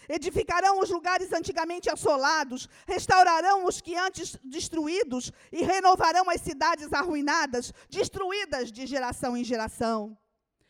Edificarão 0.07 0.79
os 0.79 0.89
lugares 0.89 1.33
antigamente 1.33 1.89
assolados, 1.89 2.69
restaurarão 2.87 3.65
os 3.65 3.81
que 3.81 3.95
antes 3.97 4.37
destruídos 4.43 5.31
e 5.51 5.63
renovarão 5.63 6.29
as 6.29 6.41
cidades 6.41 6.93
arruinadas, 6.93 7.73
destruídas 7.89 8.71
de 8.71 8.85
geração 8.85 9.35
em 9.35 9.43
geração. 9.43 10.15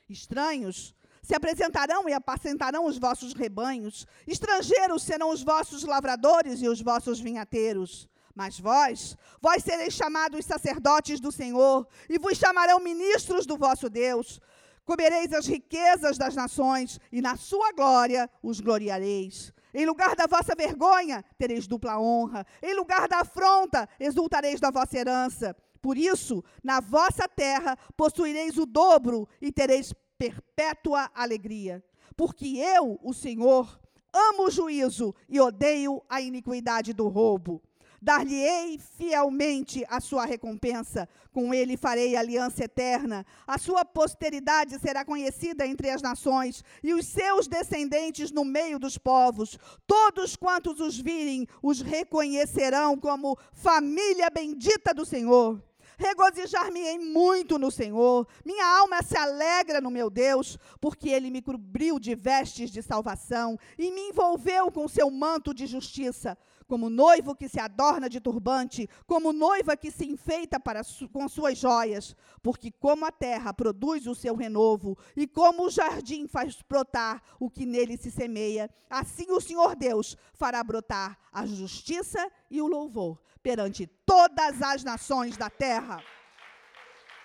Estranhos 0.08 0.94
se 1.22 1.34
apresentarão 1.34 2.08
e 2.08 2.14
apacentarão 2.14 2.86
os 2.86 3.00
vossos 3.00 3.34
rebanhos, 3.34 4.06
estrangeiros 4.28 5.02
serão 5.02 5.32
os 5.32 5.42
vossos 5.42 5.84
lavradores 5.84 6.62
e 6.62 6.68
os 6.68 6.82
vossos 6.82 7.20
vinhateiros. 7.20 8.08
Mas 8.36 8.60
vós, 8.60 9.18
vós 9.42 9.64
sereis 9.64 9.94
chamados 9.94 10.46
sacerdotes 10.46 11.20
do 11.20 11.32
Senhor, 11.32 11.88
e 12.08 12.20
vos 12.20 12.38
chamarão 12.38 12.80
ministros 12.80 13.46
do 13.46 13.58
vosso 13.58 13.90
Deus. 13.90 14.40
Comereis 14.84 15.34
as 15.34 15.48
riquezas 15.48 16.18
das 16.18 16.36
nações, 16.36 17.00
e 17.12 17.22
na 17.22 17.38
sua 17.38 17.72
glória 17.72 18.30
os 18.44 18.60
gloriareis. 18.60 19.52
Em 19.74 19.86
lugar 19.86 20.16
da 20.16 20.28
vossa 20.28 20.54
vergonha, 20.56 21.26
tereis 21.38 21.66
dupla 21.66 22.00
honra. 22.00 22.46
Em 22.62 22.76
lugar 22.76 23.08
da 23.08 23.22
afronta, 23.22 23.90
exultareis 24.00 24.60
da 24.60 24.70
vossa 24.70 24.98
herança. 24.98 25.56
Por 25.86 26.00
isso, 26.00 26.44
na 26.64 26.80
vossa 26.80 27.28
terra 27.28 27.78
possuireis 27.96 28.58
o 28.58 28.66
dobro 28.66 29.30
e 29.40 29.52
tereis 29.52 29.94
perpétua 30.18 31.12
alegria. 31.14 31.86
Porque 32.18 32.58
eu, 32.58 33.00
o 33.04 33.14
Senhor, 33.14 33.80
amo 34.12 34.48
o 34.48 34.50
juízo 34.50 35.14
e 35.30 35.40
odeio 35.40 36.02
a 36.10 36.20
iniquidade 36.20 36.92
do 36.92 37.08
roubo. 37.08 37.62
Dar-lhe-ei 38.02 38.80
fielmente 38.80 39.86
a 39.88 40.00
sua 40.02 40.26
recompensa, 40.26 41.08
com 41.32 41.54
ele 41.54 41.78
farei 41.78 42.16
aliança 42.16 42.64
eterna. 42.64 43.24
A 43.46 43.60
sua 43.60 43.86
posteridade 43.86 44.80
será 44.80 45.06
conhecida 45.06 45.68
entre 45.68 45.92
as 45.92 46.02
nações, 46.02 46.64
e 46.84 46.96
os 46.96 47.06
seus 47.06 47.48
descendentes 47.48 48.32
no 48.32 48.44
meio 48.44 48.80
dos 48.80 48.98
povos. 48.98 49.56
Todos 49.86 50.36
quantos 50.36 50.80
os 50.80 51.00
virem, 51.00 51.48
os 51.62 51.80
reconhecerão 51.80 52.98
como 52.98 53.38
família 53.54 54.32
bendita 54.32 54.92
do 54.92 55.06
Senhor. 55.06 55.62
Regozijar-me-ei 55.98 57.00
muito 57.00 57.58
no 57.58 57.72
Senhor. 57.72 58.28
Minha 58.44 58.66
alma 58.80 59.02
se 59.02 59.18
alegra 59.18 59.80
no 59.80 59.90
meu 59.90 60.10
Deus, 60.10 60.58
porque 60.80 61.10
ele 61.10 61.30
me 61.30 61.42
cobriu 61.42 62.00
de 62.00 62.16
vestes 62.16 62.70
de 62.70 62.82
salvação 62.82 63.58
e 63.78 63.92
me 63.92 64.10
envolveu 64.10 64.72
com 64.72 64.88
seu 64.88 65.10
manto 65.10 65.54
de 65.54 65.66
justiça. 65.66 66.38
Como 66.68 66.90
noivo 66.90 67.36
que 67.36 67.48
se 67.48 67.60
adorna 67.60 68.10
de 68.10 68.20
turbante, 68.20 68.90
como 69.06 69.32
noiva 69.32 69.78
que 69.78 69.92
se 69.92 70.06
enfeita 70.06 70.60
para 70.60 70.82
com 71.14 71.30
suas 71.30 71.60
joias, 71.60 72.16
porque 72.42 72.72
como 72.72 73.06
a 73.06 73.12
terra 73.12 73.54
produz 73.54 74.08
o 74.08 74.16
seu 74.16 74.36
renovo 74.36 74.98
e 75.16 75.28
como 75.28 75.66
o 75.66 75.70
jardim 75.70 76.28
faz 76.28 76.58
brotar 76.68 77.22
o 77.40 77.52
que 77.52 77.68
nele 77.68 77.98
se 77.98 78.10
semeia, 78.10 78.68
assim 78.90 79.32
o 79.32 79.40
Senhor 79.40 79.76
Deus 79.76 80.18
fará 80.34 80.64
brotar 80.64 81.20
a 81.32 81.46
justiça 81.46 82.32
e 82.50 82.60
o 82.60 82.68
louvor 82.68 83.20
perante 83.46 83.86
todas 83.86 84.60
as 84.60 84.84
nações 84.84 85.38
da 85.38 85.52
terra. 85.52 86.04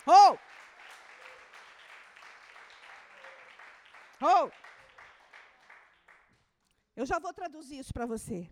Oh! 0.06 0.36
Oh! 4.22 4.50
Eu 6.94 7.06
já 7.06 7.18
vou 7.18 7.32
traduzir 7.32 7.78
isso 7.78 7.94
para 7.94 8.04
você. 8.04 8.50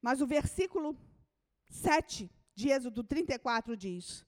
Mas 0.00 0.22
o 0.22 0.26
versículo 0.26 0.96
7 1.68 2.30
de 2.54 2.70
Êxodo 2.70 3.04
34 3.04 3.76
diz: 3.76 4.24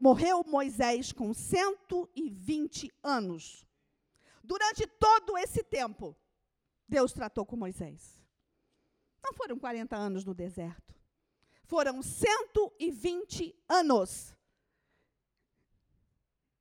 Morreu 0.00 0.42
Moisés 0.44 1.12
com 1.12 1.34
120 1.34 2.90
anos. 3.02 3.66
Durante 4.42 4.86
todo 4.86 5.36
esse 5.36 5.62
tempo, 5.62 6.16
Deus 6.88 7.12
tratou 7.12 7.44
com 7.44 7.54
Moisés. 7.54 8.21
Não 9.22 9.32
foram 9.32 9.58
40 9.58 9.96
anos 9.96 10.24
no 10.24 10.34
deserto. 10.34 10.94
Foram 11.64 12.02
120 12.02 13.54
anos. 13.68 14.36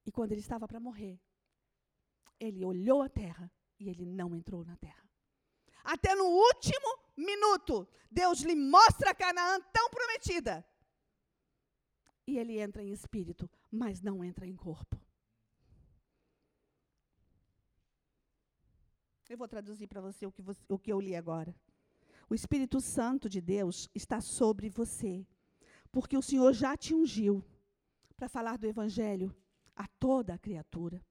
E 0.06 0.12
quando 0.12 0.32
ele 0.32 0.42
estava 0.42 0.68
para 0.68 0.80
morrer, 0.80 1.20
ele 2.40 2.64
olhou 2.64 3.02
a 3.02 3.10
terra 3.10 3.52
e 3.80 3.90
ele 3.90 4.06
não 4.06 4.36
entrou 4.36 4.64
na 4.64 4.76
terra. 4.78 5.10
Até 5.84 6.14
no 6.16 6.26
último 6.26 7.00
minuto, 7.18 7.88
Deus 8.10 8.42
lhe 8.42 8.56
mostra 8.56 9.16
Canaã 9.16 9.60
tão 9.74 9.90
prometida. 9.90 10.66
E 12.28 12.38
ele 12.38 12.60
entra 12.60 12.84
em 12.84 12.92
espírito, 12.92 13.50
mas 13.70 14.02
não 14.02 14.24
entra 14.24 14.46
em 14.46 14.56
corpo. 14.56 15.00
Eu 19.28 19.38
vou 19.38 19.48
traduzir 19.48 19.88
para 19.88 20.02
você 20.02 20.26
o 20.26 20.34
você 20.40 20.62
o 20.68 20.78
que 20.78 20.92
eu 20.92 21.00
li 21.00 21.16
agora. 21.16 21.56
O 22.32 22.34
Espírito 22.34 22.80
Santo 22.80 23.28
de 23.28 23.42
Deus 23.42 23.90
está 23.94 24.22
sobre 24.22 24.70
você, 24.70 25.28
porque 25.92 26.18
o 26.18 26.22
Senhor 26.22 26.54
já 26.54 26.78
te 26.78 26.96
ungiu 26.96 27.44
para 28.16 28.30
falar 28.30 28.58
do 28.58 28.66
Evangelho 28.66 29.36
a 29.76 29.86
toda 30.00 30.36
a 30.36 30.38
criatura. 30.38 31.06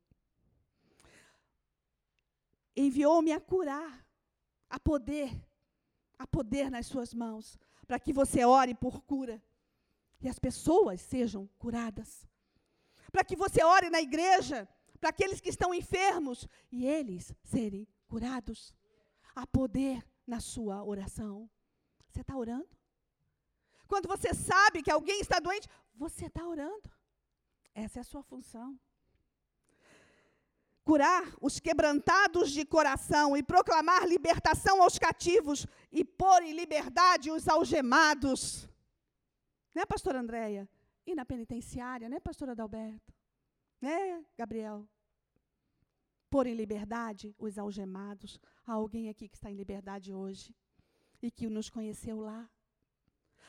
Enviou-me 2.75 3.33
a 3.33 3.39
curar 3.39 4.03
Há 4.71 4.81
poder, 4.81 5.31
há 6.19 6.27
poder 6.27 6.71
nas 6.71 6.87
suas 6.87 7.13
mãos 7.13 7.59
para 7.87 8.01
que 8.01 8.15
você 8.15 8.43
ore 8.43 8.73
por 8.73 9.03
cura 9.03 9.43
e 10.23 10.29
as 10.29 10.39
pessoas 10.39 11.03
sejam 11.03 11.47
curadas. 11.59 12.27
Para 13.13 13.25
que 13.25 13.37
você 13.37 13.63
ore 13.63 13.91
na 13.91 14.01
igreja 14.01 14.67
para 14.99 15.11
aqueles 15.11 15.39
que 15.39 15.51
estão 15.51 15.75
enfermos 15.75 16.49
e 16.73 16.87
eles 16.87 17.35
serem 17.43 17.87
curados. 18.07 18.73
Há 19.35 19.47
poder 19.47 20.03
na 20.33 20.41
sua 20.53 20.77
oração. 20.93 21.35
Você 22.09 22.23
está 22.23 22.37
orando? 22.37 22.73
Quando 23.91 24.07
você 24.15 24.31
sabe 24.35 24.83
que 24.85 24.91
alguém 24.91 25.21
está 25.21 25.39
doente, 25.41 25.69
você 26.05 26.27
está 26.27 26.43
orando. 26.47 26.89
Essa 27.75 27.99
é 28.01 28.03
a 28.03 28.11
sua 28.13 28.23
função 28.23 28.69
curar 30.91 31.33
os 31.41 31.61
quebrantados 31.61 32.51
de 32.51 32.65
coração 32.65 33.37
e 33.37 33.43
proclamar 33.45 34.09
libertação 34.09 34.83
aos 34.83 34.99
cativos 34.99 35.65
e 35.93 36.05
pôr 36.05 36.43
em 36.43 36.53
liberdade 36.53 37.31
os 37.31 37.47
algemados. 37.47 38.69
Né, 39.73 39.87
pastora 39.87 40.19
Andréia? 40.19 40.69
E 41.07 41.15
na 41.15 41.25
penitenciária, 41.25 42.09
né, 42.09 42.19
pastora 42.19 42.53
Adalberto? 42.53 43.15
Né, 43.81 44.25
Gabriel? 44.37 44.85
Pôr 46.31 46.47
em 46.47 46.55
liberdade 46.55 47.35
os 47.39 47.59
algemados. 47.59 48.41
Há 48.67 48.73
alguém 48.73 49.09
aqui 49.09 49.29
que 49.29 49.37
está 49.37 49.51
em 49.51 49.57
liberdade 49.57 50.15
hoje 50.15 50.55
e 51.21 51.31
que 51.31 51.49
nos 51.49 51.69
conheceu 51.69 52.21
lá. 52.21 52.49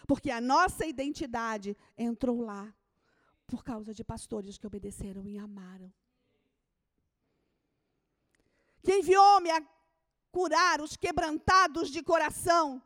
Porque 0.08 0.32
a 0.32 0.42
nossa 0.42 0.86
identidade 0.86 1.78
entrou 1.98 2.42
lá 2.42 2.74
por 3.48 3.64
causa 3.64 3.94
de 3.94 4.04
pastores 4.04 4.58
que 4.58 4.68
obedeceram 4.68 5.28
e 5.28 5.38
amaram 5.38 5.94
que 8.82 8.98
enviou-me 8.98 9.50
a 9.52 9.64
curar 10.32 10.82
os 10.82 10.96
quebrantados 10.96 11.90
de 11.90 12.02
coração, 12.02 12.82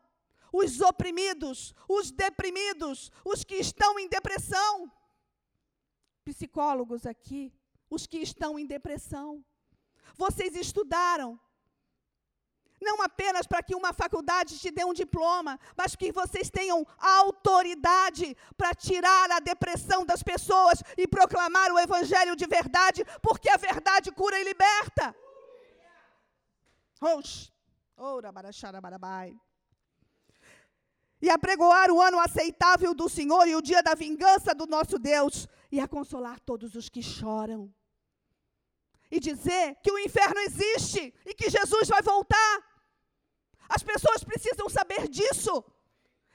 os 0.51 0.81
oprimidos, 0.81 1.73
os 1.87 2.11
deprimidos, 2.11 3.11
os 3.23 3.43
que 3.43 3.55
estão 3.55 3.99
em 3.99 4.07
depressão. 4.07 4.91
Psicólogos 6.23 7.05
aqui, 7.05 7.53
os 7.89 8.07
que 8.07 8.17
estão 8.17 8.57
em 8.57 8.65
depressão. 8.65 9.43
Vocês 10.15 10.55
estudaram, 10.55 11.39
não 12.81 13.01
apenas 13.01 13.47
para 13.47 13.63
que 13.63 13.75
uma 13.75 13.93
faculdade 13.93 14.59
te 14.59 14.69
dê 14.71 14.83
um 14.85 14.93
diploma, 14.93 15.59
mas 15.75 15.95
que 15.95 16.11
vocês 16.11 16.49
tenham 16.49 16.85
autoridade 16.99 18.35
para 18.57 18.73
tirar 18.73 19.31
a 19.31 19.39
depressão 19.39 20.05
das 20.05 20.21
pessoas 20.21 20.83
e 20.97 21.07
proclamar 21.07 21.71
o 21.71 21.79
evangelho 21.79 22.35
de 22.35 22.45
verdade, 22.45 23.03
porque 23.21 23.49
a 23.49 23.57
verdade 23.57 24.11
cura 24.11 24.39
e 24.39 24.43
liberta. 24.43 25.15
E 31.21 31.29
apregoar 31.29 31.89
o 31.91 32.01
ano 32.01 32.19
aceitável 32.19 32.93
do 32.93 33.07
Senhor 33.09 33.47
e 33.47 33.55
o 33.55 33.61
dia 33.61 33.81
da 33.81 33.95
vingança 33.95 34.53
do 34.53 34.67
nosso 34.67 34.99
Deus, 34.99 35.47
e 35.71 35.79
a 35.79 35.87
consolar 35.87 36.39
todos 36.39 36.75
os 36.75 36.89
que 36.89 37.01
choram. 37.01 37.73
E 39.15 39.19
dizer 39.19 39.65
que 39.83 39.91
o 39.95 39.99
inferno 39.99 40.39
existe 40.47 41.13
e 41.25 41.33
que 41.33 41.49
Jesus 41.49 41.87
vai 41.87 42.01
voltar. 42.01 42.53
As 43.75 43.81
pessoas 43.81 44.25
precisam 44.29 44.67
saber 44.67 45.07
disso. 45.07 45.63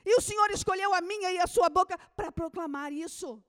E 0.05 0.17
o 0.17 0.21
Senhor 0.21 0.51
escolheu 0.51 0.95
a 0.95 1.03
minha 1.03 1.31
e 1.31 1.39
a 1.39 1.47
sua 1.47 1.69
boca 1.69 1.99
para 2.17 2.33
proclamar 2.33 2.91
isso. 2.91 3.43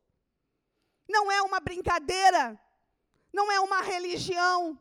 Não 1.08 1.32
é 1.32 1.42
uma 1.42 1.62
brincadeira, 1.62 2.60
não 3.32 3.50
é 3.50 3.60
uma 3.62 3.82
religião, 3.82 4.78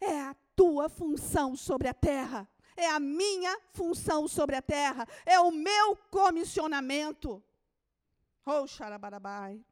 é 0.00 0.20
a 0.22 0.34
tua 0.56 0.88
função 0.88 1.54
sobre 1.54 1.86
a 1.86 1.94
terra, 1.94 2.48
é 2.76 2.88
a 2.88 2.98
minha 2.98 3.56
função 3.72 4.26
sobre 4.26 4.56
a 4.56 4.62
terra, 4.62 5.06
é 5.24 5.38
o 5.38 5.52
meu 5.52 5.96
comissionamento. 6.10 7.42
Oh, 8.44 8.66
xarabarabai. 8.66 9.64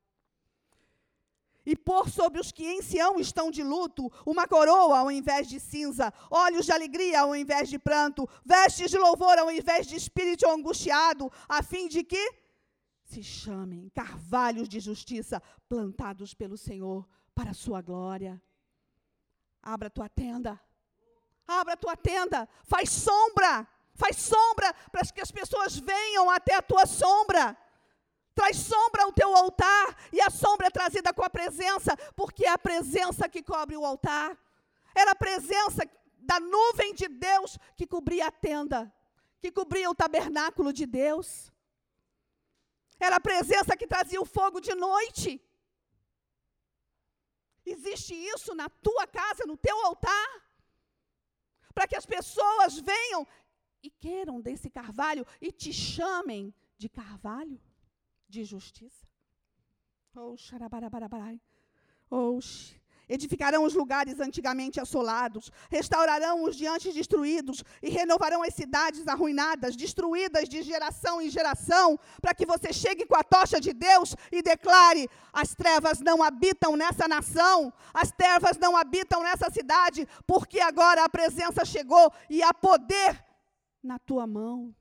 E 1.70 1.76
pôr 1.76 2.08
sobre 2.08 2.40
os 2.40 2.50
que 2.50 2.66
em 2.66 2.80
Sião 2.80 3.20
estão 3.20 3.50
de 3.50 3.62
luto 3.62 4.10
uma 4.24 4.48
coroa 4.48 5.00
ao 5.00 5.10
invés 5.10 5.46
de 5.46 5.60
cinza, 5.60 6.10
olhos 6.30 6.64
de 6.64 6.72
alegria 6.72 7.20
ao 7.20 7.36
invés 7.36 7.68
de 7.68 7.78
pranto, 7.78 8.26
vestes 8.42 8.90
de 8.90 8.96
louvor 8.96 9.36
ao 9.38 9.50
invés 9.50 9.86
de 9.86 9.94
espírito 9.94 10.48
angustiado, 10.48 11.30
a 11.46 11.62
fim 11.62 11.86
de 11.86 12.02
que 12.02 12.24
se 13.04 13.22
chamem 13.22 13.90
carvalhos 13.90 14.66
de 14.66 14.80
justiça 14.80 15.42
plantados 15.68 16.32
pelo 16.32 16.56
Senhor 16.56 17.06
para 17.34 17.50
a 17.50 17.60
sua 17.62 17.82
glória. 17.82 18.40
Abra 19.62 19.90
tua 19.90 20.08
tenda. 20.08 20.58
Abra 21.46 21.76
tua 21.76 21.98
tenda, 21.98 22.48
faz 22.64 22.88
sombra, 22.88 23.68
faz 23.92 24.16
sombra 24.16 24.72
para 24.90 25.02
que 25.02 25.20
as 25.20 25.30
pessoas 25.30 25.76
venham 25.76 26.30
até 26.30 26.54
a 26.54 26.62
tua 26.62 26.86
sombra. 26.86 27.54
Traz 28.38 28.56
sombra 28.72 29.02
ao 29.02 29.12
teu 29.20 29.30
altar, 29.42 29.86
e 30.16 30.20
a 30.20 30.30
sombra 30.30 30.68
é 30.68 30.76
trazida 30.78 31.12
com 31.12 31.24
a 31.24 31.30
presença, 31.38 31.92
porque 32.20 32.44
é 32.46 32.50
a 32.50 32.64
presença 32.68 33.28
que 33.28 33.42
cobre 33.52 33.76
o 33.76 33.84
altar. 33.84 34.28
Era 34.94 35.10
a 35.12 35.20
presença 35.26 35.82
da 36.30 36.38
nuvem 36.54 36.94
de 37.00 37.08
Deus 37.08 37.58
que 37.76 37.86
cobria 37.94 38.28
a 38.28 38.36
tenda, 38.46 38.80
que 39.42 39.50
cobria 39.58 39.90
o 39.90 39.98
tabernáculo 40.02 40.72
de 40.72 40.86
Deus. 40.86 41.28
Era 43.06 43.16
a 43.16 43.26
presença 43.28 43.76
que 43.76 43.92
trazia 43.94 44.20
o 44.20 44.30
fogo 44.36 44.60
de 44.60 44.74
noite. 44.86 45.28
Existe 47.74 48.14
isso 48.14 48.54
na 48.54 48.68
tua 48.68 49.06
casa, 49.06 49.42
no 49.46 49.56
teu 49.56 49.76
altar? 49.84 50.28
para 51.78 51.86
que 51.86 51.94
as 51.94 52.04
pessoas 52.04 52.76
venham 52.80 53.24
e 53.80 53.88
queiram 53.88 54.40
desse 54.40 54.68
carvalho 54.68 55.24
e 55.40 55.52
te 55.52 55.72
chamem 55.72 56.52
de 56.76 56.88
carvalho 56.88 57.60
de 58.28 58.44
justiça. 58.44 59.06
Oh, 60.14 60.36
xarabarabarai. 60.36 61.40
Edificarão 63.08 63.64
os 63.64 63.72
lugares 63.72 64.20
antigamente 64.20 64.78
assolados, 64.78 65.50
restaurarão 65.70 66.44
os 66.44 66.54
diante 66.54 66.92
destruídos 66.92 67.64
e 67.82 67.88
renovarão 67.88 68.42
as 68.42 68.52
cidades 68.52 69.08
arruinadas, 69.08 69.74
destruídas 69.74 70.46
de 70.46 70.62
geração 70.62 71.22
em 71.22 71.30
geração, 71.30 71.98
para 72.20 72.34
que 72.34 72.44
você 72.44 72.70
chegue 72.70 73.06
com 73.06 73.16
a 73.16 73.24
tocha 73.24 73.58
de 73.58 73.72
Deus 73.72 74.14
e 74.30 74.42
declare: 74.42 75.08
as 75.32 75.54
trevas 75.54 76.00
não 76.00 76.22
habitam 76.22 76.76
nessa 76.76 77.08
nação, 77.08 77.72
as 77.94 78.12
trevas 78.12 78.58
não 78.58 78.76
habitam 78.76 79.22
nessa 79.22 79.48
cidade, 79.50 80.06
porque 80.26 80.60
agora 80.60 81.02
a 81.04 81.08
presença 81.08 81.64
chegou 81.64 82.12
e 82.28 82.42
há 82.42 82.52
poder 82.52 83.24
na 83.82 83.98
tua 83.98 84.26
mão. 84.26 84.74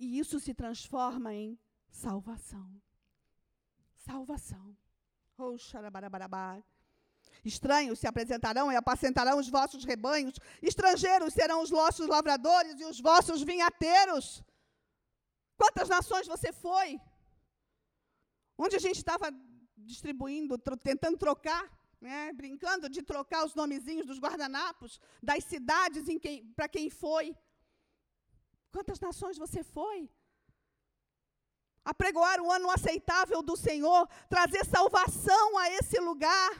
E 0.00 0.18
isso 0.18 0.40
se 0.40 0.52
transforma 0.52 1.32
em 1.32 1.56
salvação. 1.94 2.68
Salvação. 3.94 4.76
Oh. 5.38 5.56
Estranhos 7.44 7.98
se 7.98 8.06
apresentarão 8.06 8.70
e 8.70 8.76
apacentarão 8.76 9.38
os 9.38 9.48
vossos 9.48 9.84
rebanhos, 9.84 10.38
estrangeiros 10.62 11.34
serão 11.34 11.62
os 11.62 11.70
vossos 11.70 12.06
lavradores 12.06 12.80
e 12.80 12.84
os 12.84 13.00
vossos 13.00 13.42
vinhateiros. 13.42 14.42
Quantas 15.56 15.88
nações 15.88 16.26
você 16.26 16.52
foi? 16.52 17.00
Onde 18.58 18.76
a 18.76 18.78
gente 18.78 18.96
estava 18.96 19.32
distribuindo, 19.76 20.58
tro 20.58 20.76
tentando 20.76 21.16
trocar, 21.16 21.64
né, 22.00 22.32
brincando 22.32 22.88
de 22.88 23.02
trocar 23.02 23.44
os 23.44 23.54
nomezinhos 23.54 24.06
dos 24.06 24.18
guardanapos, 24.18 25.00
das 25.22 25.44
cidades 25.44 26.04
para 26.56 26.68
quem 26.68 26.88
foi. 26.90 27.36
Quantas 28.70 29.00
nações 29.00 29.36
você 29.38 29.62
foi? 29.62 30.08
Apregoar 31.84 32.40
o 32.40 32.50
ano 32.50 32.70
aceitável 32.70 33.42
do 33.42 33.56
Senhor, 33.56 34.08
trazer 34.28 34.64
salvação 34.64 35.58
a 35.58 35.70
esse 35.70 36.00
lugar. 36.00 36.50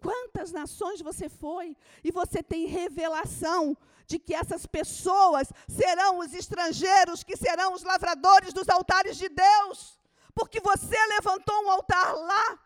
Quantas 0.00 0.52
nações 0.52 1.00
você 1.00 1.28
foi 1.28 1.76
e 2.02 2.10
você 2.10 2.42
tem 2.42 2.66
revelação 2.66 3.76
de 4.06 4.18
que 4.18 4.34
essas 4.34 4.66
pessoas 4.66 5.50
serão 5.68 6.18
os 6.18 6.34
estrangeiros 6.34 7.22
que 7.22 7.36
serão 7.36 7.72
os 7.72 7.82
lavradores 7.82 8.52
dos 8.52 8.68
altares 8.68 9.16
de 9.16 9.28
Deus, 9.28 9.98
porque 10.34 10.60
você 10.60 10.96
levantou 11.06 11.64
um 11.64 11.70
altar 11.70 12.14
lá, 12.14 12.58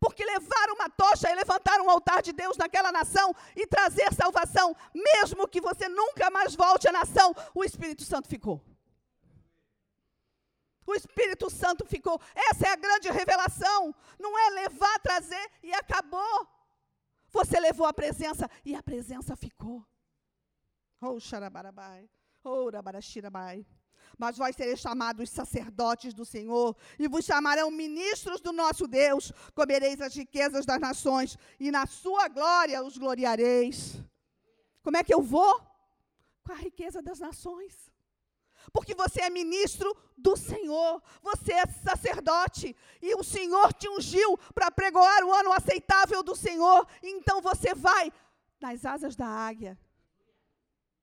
porque 0.00 0.24
levar 0.24 0.70
uma 0.70 0.88
tocha 0.88 1.30
e 1.30 1.34
levantar 1.34 1.80
um 1.80 1.90
altar 1.90 2.22
de 2.22 2.32
Deus 2.32 2.56
naquela 2.56 2.92
nação 2.92 3.34
e 3.56 3.66
trazer 3.66 4.12
salvação, 4.14 4.74
mesmo 4.94 5.48
que 5.48 5.60
você 5.60 5.88
nunca 5.88 6.30
mais 6.30 6.54
volte 6.54 6.88
à 6.88 6.92
nação, 6.92 7.34
o 7.54 7.64
Espírito 7.64 8.04
Santo 8.04 8.28
ficou. 8.28 8.62
Espírito 10.98 11.48
Santo 11.48 11.84
ficou. 11.86 12.20
Essa 12.48 12.66
é 12.68 12.70
a 12.70 12.76
grande 12.76 13.08
revelação. 13.10 13.94
Não 14.18 14.38
é 14.38 14.50
levar, 14.62 14.98
trazer 15.00 15.46
e 15.62 15.72
acabou. 15.72 16.36
Você 17.30 17.58
levou 17.60 17.86
a 17.86 17.92
presença 17.92 18.50
e 18.64 18.74
a 18.74 18.82
presença 18.82 19.36
ficou. 19.36 19.84
Oh, 21.00 21.18
xarabarabai. 21.20 22.08
Oh, 22.44 22.70
rabarashirabai. 22.70 23.66
Mas 24.16 24.38
vós 24.38 24.56
sereis 24.56 24.80
chamados 24.80 25.30
sacerdotes 25.30 26.14
do 26.14 26.24
Senhor, 26.24 26.76
e 26.98 27.06
vos 27.08 27.24
chamarão 27.24 27.70
ministros 27.70 28.40
do 28.40 28.52
nosso 28.52 28.86
Deus. 28.88 29.32
Comereis 29.54 30.00
as 30.00 30.14
riquezas 30.14 30.64
das 30.64 30.80
nações, 30.80 31.36
e 31.60 31.70
na 31.70 31.86
sua 31.86 32.26
glória 32.28 32.82
os 32.82 32.96
gloriareis. 32.96 34.02
Como 34.82 34.96
é 34.96 35.04
que 35.04 35.12
eu 35.12 35.20
vou? 35.20 35.60
Com 36.42 36.52
a 36.52 36.56
riqueza 36.56 37.02
das 37.02 37.20
nações 37.20 37.87
porque 38.72 38.94
você 38.94 39.22
é 39.22 39.30
ministro 39.30 39.96
do 40.16 40.36
Senhor, 40.36 41.02
você 41.22 41.52
é 41.52 41.66
sacerdote, 41.66 42.74
e 43.00 43.14
o 43.14 43.22
Senhor 43.22 43.72
te 43.72 43.88
ungiu 43.88 44.36
para 44.54 44.70
pregoar 44.70 45.24
o 45.24 45.32
ano 45.32 45.52
aceitável 45.52 46.22
do 46.22 46.34
Senhor, 46.34 46.86
então 47.02 47.40
você 47.40 47.74
vai 47.74 48.12
nas 48.60 48.84
asas 48.84 49.14
da 49.14 49.26
águia. 49.26 49.78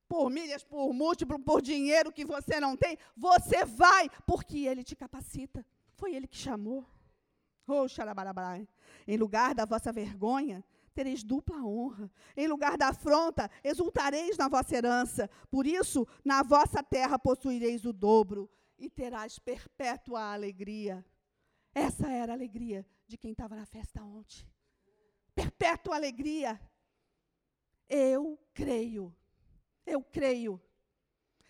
Por 0.07 0.29
milhas, 0.29 0.63
por 0.63 0.93
múltiplo, 0.93 1.39
por 1.39 1.61
dinheiro 1.61 2.11
que 2.11 2.25
você 2.25 2.59
não 2.59 2.77
tem, 2.77 2.97
você 3.17 3.65
vai, 3.65 4.09
porque 4.25 4.59
Ele 4.59 4.83
te 4.83 4.95
capacita. 4.95 5.65
Foi 5.95 6.13
Ele 6.13 6.27
que 6.27 6.37
chamou. 6.37 6.85
Oh, 7.67 7.87
xarabarabai. 7.87 8.67
Em 9.07 9.17
lugar 9.17 9.55
da 9.55 9.65
vossa 9.65 9.91
vergonha, 9.91 10.63
tereis 10.95 11.23
dupla 11.23 11.57
honra. 11.63 12.09
Em 12.35 12.47
lugar 12.47 12.77
da 12.77 12.87
afronta, 12.87 13.51
exultareis 13.63 14.37
na 14.37 14.47
vossa 14.47 14.75
herança. 14.75 15.29
Por 15.51 15.67
isso, 15.67 16.07
na 16.23 16.41
vossa 16.41 16.81
terra 16.81 17.19
possuireis 17.19 17.85
o 17.85 17.93
dobro 17.93 18.49
e 18.79 18.89
terás 18.89 19.37
perpétua 19.37 20.33
alegria. 20.33 21.05
Essa 21.73 22.09
era 22.09 22.31
a 22.31 22.35
alegria 22.35 22.85
de 23.05 23.17
quem 23.17 23.31
estava 23.31 23.55
na 23.55 23.65
festa 23.65 24.01
ontem. 24.01 24.47
Perpétua 25.35 25.95
alegria. 25.95 26.59
Eu 27.89 28.39
creio. 28.53 29.13
Eu 29.85 30.01
creio. 30.01 30.59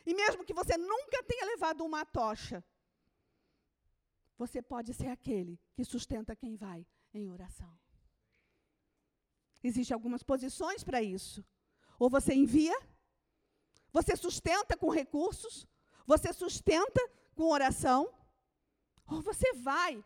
E 0.06 0.14
mesmo 0.14 0.44
que 0.44 0.54
você 0.54 0.76
nunca 0.78 1.24
tenha 1.24 1.46
levado 1.46 1.86
uma 1.86 2.04
tocha, 2.04 2.64
você 4.38 4.62
pode 4.62 4.94
ser 4.94 5.08
aquele 5.08 5.60
que 5.74 5.86
sustenta 5.86 6.36
quem 6.36 6.56
vai 6.56 6.86
em 7.14 7.30
oração. 7.30 7.85
Existem 9.68 9.96
algumas 9.96 10.22
posições 10.22 10.84
para 10.84 11.02
isso. 11.02 11.44
Ou 11.98 12.08
você 12.10 12.34
envia, 12.34 12.78
você 13.92 14.16
sustenta 14.16 14.78
com 14.78 14.90
recursos, 14.90 15.68
você 16.06 16.32
sustenta 16.34 17.02
com 17.34 17.52
oração, 17.52 18.02
ou 19.08 19.22
você 19.22 19.54
vai. 19.54 20.04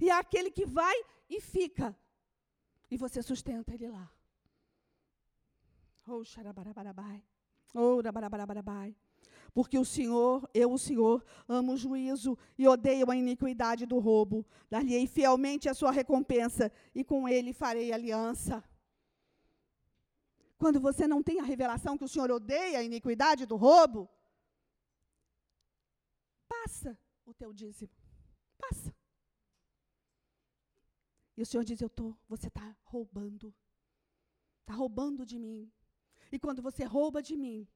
E 0.00 0.10
é 0.10 0.12
aquele 0.12 0.50
que 0.50 0.66
vai 0.66 0.96
e 1.28 1.40
fica. 1.40 1.96
E 2.90 2.96
você 2.96 3.22
sustenta 3.22 3.72
ele 3.72 3.88
lá. 3.88 4.10
Oh, 6.08 6.24
xarabarabai. 6.24 7.22
Oh, 7.72 8.00
rabarabarabai. 8.00 8.96
Porque 9.54 9.78
o 9.78 9.84
Senhor, 9.84 10.50
eu, 10.52 10.72
o 10.72 10.78
Senhor, 10.78 11.24
amo 11.48 11.74
o 11.74 11.76
juízo 11.76 12.36
e 12.58 12.66
odeio 12.66 13.08
a 13.08 13.16
iniquidade 13.16 13.86
do 13.86 14.00
roubo. 14.00 14.44
Dar-lhe 14.68 15.06
fielmente 15.06 15.68
a 15.68 15.74
sua 15.74 15.92
recompensa 15.92 16.72
e 16.92 17.04
com 17.04 17.28
ele 17.28 17.52
farei 17.52 17.92
aliança. 17.92 18.64
Quando 20.58 20.80
você 20.80 21.06
não 21.06 21.22
tem 21.22 21.38
a 21.38 21.44
revelação 21.44 21.96
que 21.96 22.02
o 22.04 22.08
Senhor 22.08 22.32
odeia 22.32 22.80
a 22.80 22.82
iniquidade 22.82 23.46
do 23.46 23.54
roubo, 23.54 24.10
passa 26.48 26.98
o 27.24 27.32
teu 27.32 27.52
dízimo. 27.52 27.92
Passa. 28.58 28.92
E 31.36 31.42
o 31.42 31.46
Senhor 31.46 31.62
diz: 31.62 31.80
Eu 31.80 31.90
tô, 31.90 32.16
você 32.28 32.48
está 32.48 32.76
roubando. 32.82 33.54
Está 34.62 34.74
roubando 34.74 35.24
de 35.24 35.38
mim. 35.38 35.70
E 36.32 36.38
quando 36.38 36.62
você 36.62 36.82
rouba 36.84 37.22
de 37.22 37.36
mim, 37.36 37.68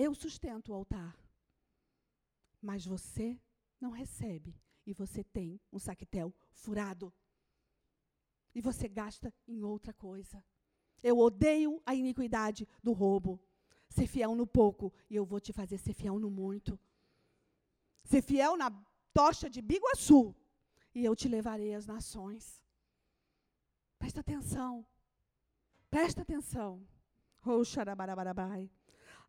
eu 0.00 0.14
sustento 0.14 0.70
o 0.70 0.74
altar. 0.74 1.14
Mas 2.60 2.86
você 2.86 3.38
não 3.78 3.90
recebe. 3.90 4.58
E 4.86 4.94
você 4.94 5.22
tem 5.22 5.60
um 5.70 5.78
saquetel 5.78 6.34
furado. 6.52 7.12
E 8.54 8.60
você 8.60 8.88
gasta 8.88 9.32
em 9.46 9.62
outra 9.62 9.92
coisa. 9.92 10.42
Eu 11.02 11.18
odeio 11.18 11.82
a 11.84 11.94
iniquidade 11.94 12.66
do 12.82 12.92
roubo. 12.92 13.38
Ser 13.88 14.06
fiel 14.06 14.34
no 14.34 14.46
pouco 14.46 14.92
e 15.08 15.16
eu 15.16 15.24
vou 15.24 15.40
te 15.40 15.52
fazer 15.52 15.76
ser 15.76 15.92
fiel 15.92 16.18
no 16.18 16.30
muito. 16.30 16.78
Ser 18.04 18.22
fiel 18.22 18.56
na 18.56 18.70
tocha 19.12 19.50
de 19.50 19.60
Biguaçu 19.60 20.34
e 20.94 21.04
eu 21.04 21.14
te 21.14 21.28
levarei 21.28 21.74
às 21.74 21.86
nações. 21.86 22.62
Presta 23.98 24.20
atenção. 24.20 24.86
Presta 25.90 26.22
atenção. 26.22 26.86
Oh. 27.44 27.62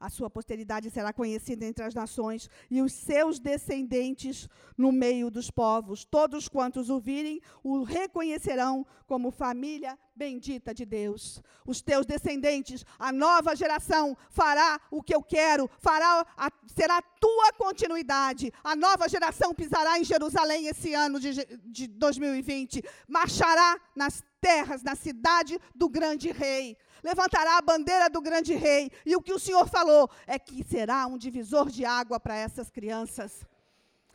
A 0.01 0.09
sua 0.09 0.31
posteridade 0.31 0.89
será 0.89 1.13
conhecida 1.13 1.63
entre 1.63 1.83
as 1.83 1.93
nações 1.93 2.49
e 2.71 2.81
os 2.81 2.91
seus 2.91 3.39
descendentes 3.39 4.49
no 4.75 4.91
meio 4.91 5.29
dos 5.29 5.51
povos. 5.51 6.03
Todos 6.03 6.49
quantos 6.49 6.89
o 6.89 6.99
virem 6.99 7.39
o 7.63 7.83
reconhecerão 7.83 8.83
como 9.05 9.29
família 9.29 9.95
bendita 10.15 10.73
de 10.73 10.85
Deus. 10.85 11.39
Os 11.67 11.83
teus 11.83 12.05
descendentes, 12.07 12.83
a 12.97 13.11
nova 13.11 13.55
geração, 13.55 14.17
fará 14.31 14.81
o 14.89 15.03
que 15.03 15.13
eu 15.13 15.21
quero, 15.21 15.69
fará 15.77 16.25
a, 16.35 16.51
será 16.65 16.97
a 16.97 17.01
tua 17.01 17.53
continuidade. 17.53 18.51
A 18.63 18.75
nova 18.75 19.07
geração 19.07 19.53
pisará 19.53 19.99
em 19.99 20.03
Jerusalém 20.03 20.65
esse 20.65 20.95
ano 20.95 21.19
de, 21.19 21.31
de 21.63 21.87
2020, 21.87 22.83
marchará 23.07 23.79
nas 23.95 24.23
terras, 24.39 24.81
na 24.81 24.95
cidade 24.95 25.59
do 25.75 25.87
grande 25.87 26.31
rei 26.31 26.75
levantará 27.03 27.57
a 27.57 27.61
bandeira 27.61 28.09
do 28.09 28.21
grande 28.21 28.53
rei. 28.53 28.91
E 29.05 29.15
o 29.15 29.21
que 29.21 29.33
o 29.33 29.39
Senhor 29.39 29.67
falou 29.67 30.09
é 30.27 30.37
que 30.37 30.63
será 30.63 31.07
um 31.07 31.17
divisor 31.17 31.69
de 31.69 31.85
água 31.85 32.19
para 32.19 32.35
essas 32.35 32.69
crianças. 32.69 33.45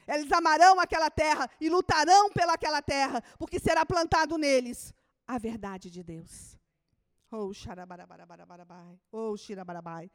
Eles 0.07 0.31
amarão 0.31 0.79
aquela 0.79 1.11
terra 1.11 1.51
e 1.61 1.69
lutarão 1.69 2.31
pelaquela 2.31 2.81
terra, 2.81 3.23
porque 3.39 3.59
será 3.59 3.85
plantado 3.85 4.39
neles 4.39 4.95
a 5.27 5.37
verdade 5.37 5.91
de 5.91 6.03
Deus. 6.03 6.57
Oh, 7.31 7.53
xarabarabarabai. 7.53 9.01
Oh, 9.11 9.37
xirabarabai. 9.37 10.11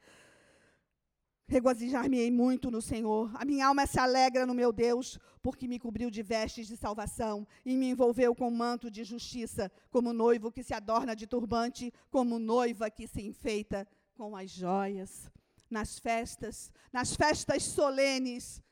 Regozijar-me-ei 1.46 2.30
muito 2.30 2.70
no 2.70 2.80
Senhor. 2.80 3.30
A 3.34 3.44
minha 3.44 3.66
alma 3.66 3.86
se 3.86 3.98
alegra 3.98 4.46
no 4.46 4.54
meu 4.54 4.72
Deus, 4.72 5.18
porque 5.42 5.68
me 5.68 5.78
cobriu 5.78 6.10
de 6.10 6.22
vestes 6.22 6.66
de 6.66 6.76
salvação 6.76 7.46
e 7.64 7.76
me 7.76 7.90
envolveu 7.90 8.34
com 8.34 8.50
manto 8.50 8.90
de 8.90 9.04
justiça, 9.04 9.70
como 9.90 10.12
noivo 10.12 10.52
que 10.52 10.62
se 10.62 10.72
adorna 10.72 11.14
de 11.14 11.26
turbante, 11.26 11.92
como 12.10 12.38
noiva 12.38 12.90
que 12.90 13.06
se 13.06 13.22
enfeita 13.22 13.86
com 14.14 14.36
as 14.36 14.50
joias. 14.50 15.30
Nas 15.68 15.98
festas, 15.98 16.70
nas 16.92 17.14
festas 17.16 17.62
solenes, 17.64 18.62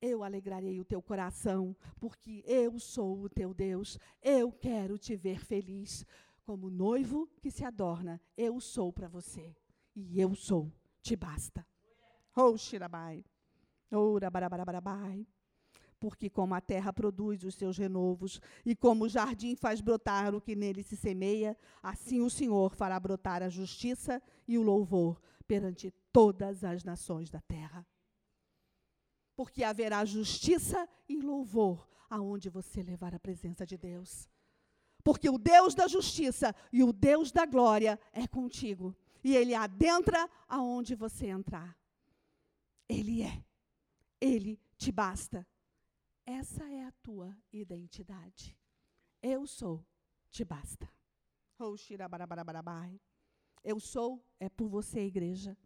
eu 0.00 0.22
alegrarei 0.22 0.80
o 0.80 0.84
teu 0.84 1.00
coração, 1.00 1.74
porque 1.98 2.42
eu 2.46 2.78
sou 2.78 3.22
o 3.22 3.28
teu 3.28 3.54
Deus. 3.54 3.98
Eu 4.20 4.52
quero 4.52 4.98
te 4.98 5.16
ver 5.16 5.42
feliz. 5.44 6.04
Como 6.42 6.68
noivo 6.68 7.26
que 7.40 7.50
se 7.50 7.64
adorna, 7.64 8.20
eu 8.36 8.60
sou 8.60 8.92
para 8.92 9.08
você. 9.08 9.56
E 9.96 10.20
eu 10.20 10.34
sou, 10.34 10.70
te 11.00 11.16
basta. 11.16 11.66
Oh, 12.34 12.56
Shirabai. 12.56 13.24
Oh, 13.90 14.18
Rabarabarabai. 14.18 15.26
Porque 16.00 16.28
como 16.28 16.54
a 16.54 16.60
terra 16.60 16.92
produz 16.92 17.44
os 17.44 17.54
seus 17.54 17.78
renovos, 17.78 18.40
e 18.64 18.74
como 18.76 19.04
o 19.04 19.08
jardim 19.08 19.56
faz 19.56 19.80
brotar 19.80 20.34
o 20.34 20.40
que 20.40 20.54
nele 20.54 20.82
se 20.82 20.96
semeia, 20.96 21.56
assim 21.82 22.20
o 22.20 22.28
Senhor 22.28 22.74
fará 22.74 22.98
brotar 23.00 23.42
a 23.42 23.48
justiça 23.48 24.22
e 24.46 24.58
o 24.58 24.62
louvor 24.62 25.20
perante 25.46 25.92
todas 26.12 26.64
as 26.64 26.84
nações 26.84 27.30
da 27.30 27.40
terra. 27.40 27.86
Porque 29.36 29.64
haverá 29.64 30.04
justiça 30.04 30.88
e 31.08 31.20
louvor 31.20 31.88
aonde 32.10 32.50
você 32.50 32.82
levar 32.82 33.14
a 33.14 33.18
presença 33.18 33.64
de 33.64 33.76
Deus. 33.78 34.28
Porque 35.02 35.28
o 35.28 35.38
Deus 35.38 35.74
da 35.74 35.86
justiça 35.86 36.54
e 36.72 36.82
o 36.82 36.92
Deus 36.92 37.32
da 37.32 37.44
glória 37.46 37.98
é 38.12 38.26
contigo. 38.26 38.94
E 39.22 39.34
ele 39.34 39.54
adentra 39.54 40.28
aonde 40.48 40.94
você 40.94 41.26
entrar. 41.26 41.76
Ele 42.88 43.22
é. 43.22 43.44
Ele 44.20 44.60
te 44.76 44.92
basta. 44.92 45.46
Essa 46.26 46.64
é 46.70 46.84
a 46.84 46.92
tua 47.02 47.36
identidade. 47.52 48.56
Eu 49.22 49.46
sou, 49.46 49.84
te 50.30 50.44
basta. 50.44 50.90
Oh, 51.58 51.76
Eu 53.62 53.80
sou 53.80 54.24
é 54.38 54.48
por 54.48 54.68
você, 54.68 55.00
igreja. 55.00 55.56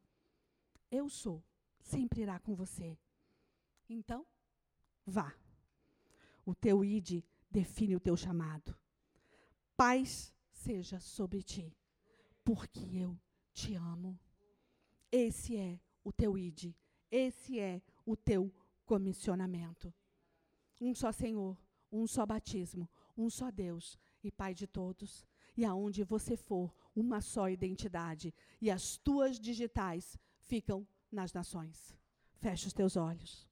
Eu 0.91 1.09
sou, 1.09 1.45
sempre 1.81 2.23
irá 2.23 2.39
com 2.39 2.55
você. 2.55 2.99
Então, 3.89 4.27
vá. 5.05 5.35
O 6.45 6.55
teu 6.55 6.85
ide 6.85 7.25
define 7.51 7.97
o 7.97 8.01
teu 8.01 8.17
chamado. 8.17 8.77
Paz 9.77 10.35
seja 10.51 10.99
sobre 10.99 11.43
ti, 11.43 11.77
porque 12.45 12.81
eu 12.97 13.19
te 13.53 13.75
amo. 13.75 14.19
Esse 15.11 15.57
é 15.57 15.81
o 16.03 16.13
teu 16.13 16.37
ide 16.37 16.77
esse 17.11 17.59
é 17.59 17.83
o 18.05 18.17
teu 18.17 18.53
comissionamento. 18.85 19.93
Um 20.81 20.95
só 20.95 21.13
Senhor, 21.13 21.57
um 21.91 22.07
só 22.07 22.25
batismo, 22.25 22.89
um 23.17 23.29
só 23.29 23.51
Deus 23.51 23.99
e 24.23 24.31
Pai 24.31 24.55
de 24.55 24.67
todos. 24.67 25.27
E 25.57 25.65
aonde 25.65 26.05
você 26.05 26.37
for, 26.37 26.75
uma 26.95 27.21
só 27.21 27.49
identidade. 27.49 28.33
E 28.61 28.71
as 28.71 28.97
tuas 28.97 29.39
digitais 29.39 30.17
ficam 30.39 30.87
nas 31.11 31.33
nações. 31.33 31.95
Fecha 32.37 32.69
os 32.69 32.73
teus 32.73 32.97
olhos. 32.97 33.49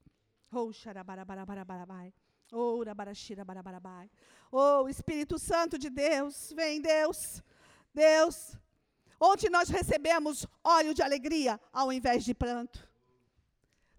Oh, 0.53 0.73
xarabarabarabai. 0.73 2.15
Oh, 2.53 2.83
rabarashirabarabai. 2.85 4.09
Oh, 4.53 4.89
Espírito 4.89 5.39
Santo 5.39 5.77
de 5.77 5.91
Deus, 5.91 6.53
vem 6.55 6.81
Deus. 6.81 7.43
Deus, 7.93 8.57
onde 9.19 9.49
nós 9.49 9.69
recebemos 9.69 10.47
óleo 10.63 10.95
de 10.95 11.03
alegria 11.03 11.61
ao 11.73 11.93
invés 11.93 12.25
de 12.25 12.35
pranto. 12.35 12.89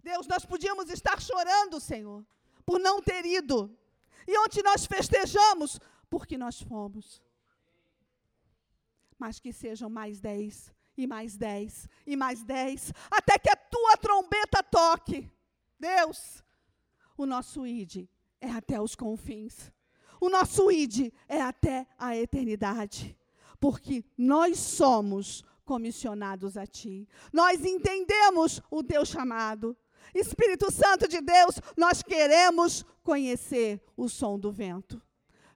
Deus, 0.08 0.26
nós 0.26 0.42
podíamos 0.42 0.88
estar 0.88 1.20
chorando, 1.20 1.78
Senhor, 1.78 2.24
por 2.64 2.80
não 2.80 3.02
ter 3.02 3.26
ido. 3.26 3.70
E 4.26 4.38
onde 4.38 4.62
nós 4.62 4.86
festejamos, 4.86 5.78
porque 6.08 6.38
nós 6.38 6.62
fomos. 6.62 7.22
Mas 9.18 9.38
que 9.38 9.52
sejam 9.52 9.90
mais 9.90 10.18
dez, 10.18 10.72
e 10.96 11.06
mais 11.06 11.36
dez, 11.36 11.86
e 12.06 12.16
mais 12.16 12.42
dez, 12.42 12.90
até 13.10 13.38
que 13.38 13.50
a 13.50 13.56
tua 13.56 13.98
trombeta 13.98 14.62
toque. 14.62 15.30
Deus, 15.78 16.42
o 17.14 17.26
nosso 17.26 17.66
id 17.66 18.08
é 18.40 18.50
até 18.50 18.80
os 18.80 18.94
confins. 18.94 19.70
O 20.18 20.30
nosso 20.30 20.70
id 20.70 21.12
é 21.28 21.42
até 21.42 21.86
a 21.98 22.16
eternidade. 22.16 23.14
Porque 23.60 24.02
nós 24.16 24.58
somos 24.58 25.44
comissionados 25.66 26.56
a 26.56 26.66
ti. 26.66 27.06
Nós 27.30 27.62
entendemos 27.62 28.62
o 28.70 28.82
teu 28.82 29.04
chamado. 29.04 29.76
Espírito 30.14 30.70
Santo 30.70 31.08
de 31.08 31.20
Deus, 31.20 31.60
nós 31.76 32.02
queremos 32.02 32.84
conhecer 33.02 33.80
o 33.96 34.08
som 34.08 34.38
do 34.38 34.50
vento. 34.50 35.00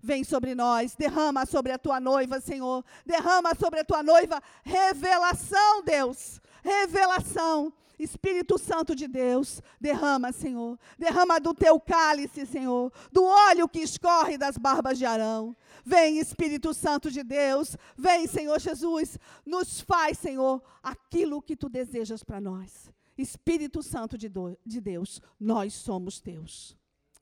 Vem 0.01 0.25
sobre 0.25 0.55
nós, 0.55 0.97
derrama 0.97 1.47
sobre 1.47 1.71
a 1.71 1.79
tua 1.79 2.01
noiva, 2.01 2.41
Senhor. 2.41 2.85
Derrama 3.07 3.55
sobre 3.55 3.81
a 3.81 3.85
tua 3.85 4.03
noiva 4.03 4.43
revelação, 4.65 5.83
Deus. 5.85 6.41
Revelação. 6.63 7.73
Espírito 7.99 8.59
Santo 8.59 8.97
de 8.97 9.07
Deus, 9.07 9.63
derrama, 9.81 10.33
Senhor. 10.33 10.77
Derrama 10.99 11.39
do 11.39 11.55
teu 11.55 11.79
cálice, 11.79 12.45
Senhor. 12.45 12.93
Do 13.13 13.23
óleo 13.23 13.69
que 13.69 13.79
escorre 13.79 14.37
das 14.37 14.57
barbas 14.59 14.99
de 14.99 15.07
Arão. 15.07 15.55
Vem, 15.85 16.19
Espírito 16.19 16.75
Santo 16.75 17.11
de 17.11 17.23
Deus. 17.23 17.77
Vem, 17.97 18.27
Senhor 18.27 18.59
Jesus. 18.59 19.19
Nos 19.47 19.81
faz, 19.81 20.19
Senhor, 20.19 20.61
aquilo 20.83 21.41
que 21.41 21.55
tu 21.55 21.69
desejas 21.69 22.25
para 22.25 22.41
nós. 22.41 22.91
Espírito 23.17 23.83
Santo 23.83 24.17
de, 24.17 24.29
do, 24.29 24.57
de 24.65 24.81
Deus, 24.81 25.21
nós 25.39 25.75
somos 25.75 26.21
teus. 26.21 26.77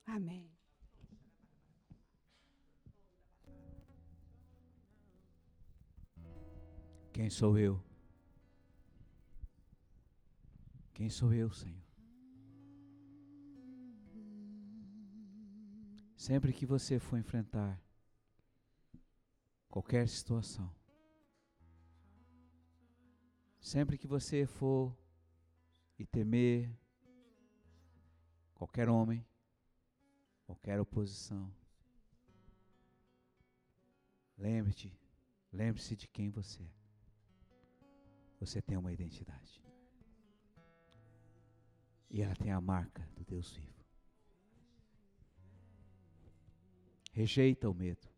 Amém. 0.06 0.50
Quem 7.12 7.28
sou 7.28 7.58
eu? 7.58 7.82
Quem 10.94 11.08
sou 11.08 11.32
eu, 11.32 11.50
Senhor? 11.50 11.80
Sempre 16.16 16.52
que 16.52 16.66
você 16.66 16.98
for 16.98 17.18
enfrentar 17.18 17.82
qualquer 19.68 20.06
situação, 20.08 20.70
sempre 23.58 23.96
que 23.96 24.06
você 24.06 24.44
for 24.44 24.94
e 26.00 26.06
temer 26.06 26.74
qualquer 28.54 28.88
homem, 28.88 29.22
qualquer 30.46 30.80
oposição. 30.80 31.54
Lembre-te, 34.38 34.98
lembre-se 35.52 35.94
de 35.94 36.08
quem 36.08 36.30
você 36.30 36.62
é. 36.62 36.72
Você 38.38 38.62
tem 38.62 38.78
uma 38.78 38.90
identidade. 38.90 39.62
E 42.08 42.22
ela 42.22 42.34
tem 42.34 42.50
a 42.50 42.62
marca 42.62 43.06
do 43.14 43.22
Deus 43.22 43.52
vivo. 43.52 43.84
Rejeita 47.12 47.68
o 47.68 47.74
medo. 47.74 48.08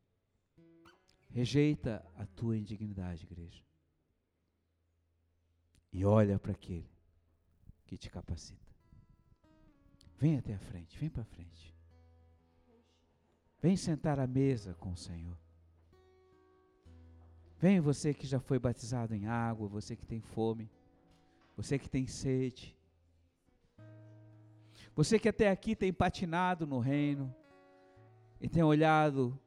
Rejeita 1.30 2.08
a 2.14 2.24
tua 2.26 2.56
indignidade, 2.56 3.24
igreja. 3.24 3.64
E 5.92 6.04
olha 6.04 6.38
para 6.38 6.52
aquele 6.52 6.91
que 7.93 7.99
te 7.99 8.09
capacita. 8.09 8.72
Vem 10.16 10.38
até 10.38 10.55
a 10.55 10.59
frente, 10.59 10.99
vem 10.99 11.11
para 11.11 11.24
frente. 11.24 11.76
Vem 13.61 13.76
sentar 13.76 14.18
à 14.18 14.26
mesa 14.26 14.72
com 14.80 14.93
o 14.93 14.97
Senhor. 14.97 15.36
Vem 17.59 17.80
você 17.80 18.14
que 18.14 18.26
já 18.26 18.40
foi 18.40 18.59
batizado 18.59 19.14
em 19.14 19.26
água, 19.26 19.68
você 19.68 19.95
que 19.95 20.07
tem 20.07 20.22
fome, 20.22 20.70
você 21.55 21.78
que 21.78 21.86
tem 21.86 22.07
sede. 22.07 22.74
Você 24.95 25.18
que 25.18 25.28
até 25.28 25.51
aqui 25.51 25.76
tem 25.76 25.93
patinado 25.93 26.66
no 26.66 26.78
reino 26.78 27.34
e 28.40 28.49
tem 28.49 28.62
olhado 28.62 29.38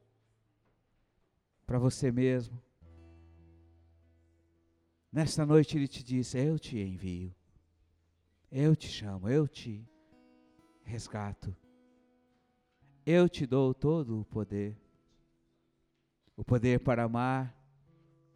para 1.65 1.79
você 1.79 2.11
mesmo. 2.11 2.61
Nesta 5.11 5.47
noite 5.47 5.77
ele 5.77 5.87
te 5.87 6.03
disse: 6.03 6.37
Eu 6.37 6.59
te 6.59 6.77
envio. 6.77 7.33
Eu 8.57 8.73
te 8.73 8.87
chamo, 8.87 9.27
eu 9.27 9.49
te 9.49 9.85
resgato. 10.81 11.53
Eu 13.05 13.27
te 13.27 13.45
dou 13.45 13.73
todo 13.73 14.21
o 14.21 14.23
poder. 14.23 14.81
O 16.37 16.43
poder 16.45 16.79
para 16.79 17.03
amar 17.03 17.53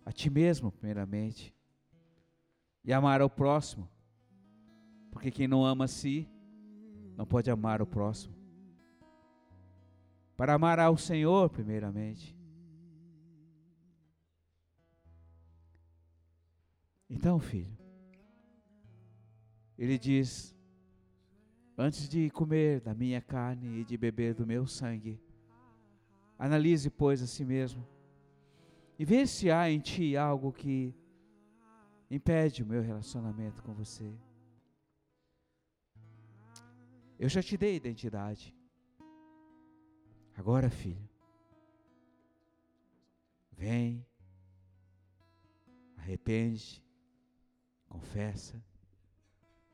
a 0.06 0.12
ti 0.12 0.30
mesmo, 0.30 0.74
primeiramente, 0.74 1.56
e 2.84 2.92
amar 2.92 3.22
ao 3.22 3.30
próximo. 3.30 3.90
Porque 5.10 5.32
quem 5.32 5.48
não 5.48 5.66
ama 5.66 5.86
a 5.86 5.88
si, 5.88 6.28
não 7.16 7.26
pode 7.26 7.50
amar 7.50 7.82
o 7.82 7.88
próximo. 7.88 8.36
Para 10.36 10.54
amar 10.54 10.82
ao 10.82 10.98
Senhor, 10.98 11.50
primeiramente. 11.50 12.36
Então, 17.10 17.40
filho, 17.40 17.79
ele 19.80 19.98
diz: 19.98 20.56
Antes 21.76 22.08
de 22.08 22.30
comer 22.30 22.82
da 22.82 22.94
minha 22.94 23.22
carne 23.22 23.80
e 23.80 23.84
de 23.84 23.98
beber 23.98 24.36
do 24.36 24.46
meu 24.46 24.68
sangue, 24.68 25.20
analise, 26.38 26.90
pois, 26.90 27.24
a 27.24 27.28
si 27.28 27.44
mesmo 27.44 27.84
e 29.00 29.06
vê 29.06 29.26
se 29.26 29.50
há 29.50 29.72
em 29.72 29.80
ti 29.80 30.18
algo 30.18 30.52
que 30.52 30.94
impede 32.12 32.62
o 32.62 32.66
meu 32.66 32.82
relacionamento 32.82 33.64
com 33.64 33.74
você. 33.74 34.14
Eu 37.18 37.30
já 37.30 37.42
te 37.42 37.56
dei 37.56 37.78
identidade. 37.78 38.54
Agora, 40.36 40.70
filho, 40.70 41.10
vem, 43.54 44.06
arrepende, 45.96 46.84
confessa 47.88 48.62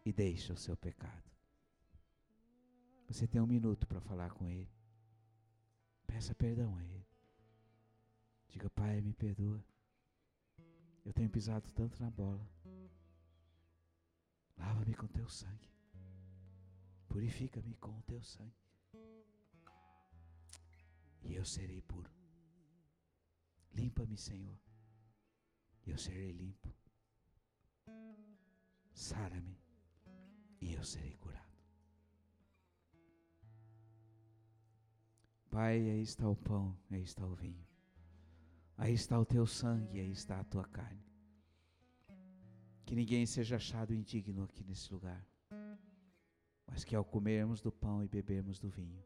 e 0.05 0.13
deixa 0.13 0.53
o 0.53 0.57
seu 0.57 0.77
pecado. 0.77 1.31
Você 3.07 3.27
tem 3.27 3.41
um 3.41 3.47
minuto 3.47 3.87
para 3.87 3.99
falar 3.99 4.31
com 4.31 4.47
Ele. 4.47 4.71
Peça 6.05 6.35
perdão 6.35 6.77
a 6.77 6.83
Ele. 6.83 7.07
Diga, 8.47 8.69
Pai, 8.69 9.01
me 9.01 9.13
perdoa. 9.13 9.63
Eu 11.03 11.11
tenho 11.11 11.29
pisado 11.29 11.69
tanto 11.71 12.01
na 12.01 12.09
bola. 12.09 12.47
Lava-me 14.57 14.93
com 14.93 15.07
teu 15.07 15.27
sangue. 15.27 15.69
Purifica-me 17.07 17.75
com 17.75 17.97
o 17.97 18.01
teu 18.03 18.21
sangue. 18.21 18.55
E 21.23 21.33
eu 21.33 21.43
serei 21.43 21.81
puro. 21.81 22.11
Limpa-me, 23.73 24.17
Senhor. 24.17 24.57
E 25.85 25.91
eu 25.91 25.97
serei 25.97 26.31
limpo. 26.31 26.73
Sara-me. 28.93 29.64
E 30.65 30.73
eu 30.73 30.83
serei 30.83 31.15
curado. 31.17 31.55
Pai, 35.49 35.75
aí 35.91 36.01
está 36.01 36.27
o 36.27 36.35
pão, 36.35 36.77
aí 36.91 37.03
está 37.03 37.25
o 37.25 37.35
vinho. 37.35 37.65
Aí 38.77 38.93
está 38.93 39.19
o 39.19 39.25
teu 39.25 39.45
sangue, 39.45 39.99
aí 39.99 40.11
está 40.11 40.39
a 40.39 40.43
tua 40.43 40.65
carne. 40.65 41.05
Que 42.85 42.95
ninguém 42.95 43.25
seja 43.25 43.55
achado 43.55 43.93
indigno 43.93 44.43
aqui 44.43 44.63
nesse 44.63 44.91
lugar 44.93 45.23
mas 46.75 46.83
que 46.83 46.93
ao 46.93 47.05
comermos 47.05 47.61
do 47.61 47.71
pão 47.71 48.03
e 48.03 48.07
bebermos 48.09 48.59
do 48.59 48.69
vinho, 48.69 49.01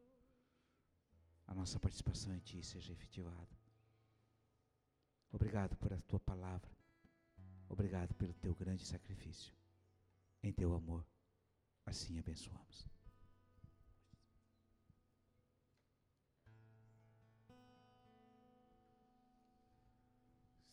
a 1.45 1.53
nossa 1.53 1.79
participação 1.79 2.33
em 2.33 2.39
Ti 2.39 2.63
seja 2.63 2.91
efetivada. 2.91 3.55
Obrigado 5.31 5.75
por 5.77 5.93
a 5.93 6.01
Tua 6.01 6.19
palavra. 6.19 6.67
Obrigado 7.67 8.15
pelo 8.15 8.33
Teu 8.33 8.55
grande 8.55 8.83
sacrifício. 8.83 9.53
Em 10.41 10.51
Teu 10.51 10.73
amor, 10.73 11.05
assim 11.89 12.19
abençoamos. 12.19 12.87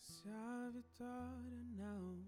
Se 0.01 0.29
a 0.29 0.71
vitória 0.71 1.63
não 1.77 2.25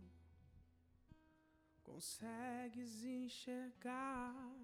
consegues 1.82 3.05
enxergar. 3.05 4.55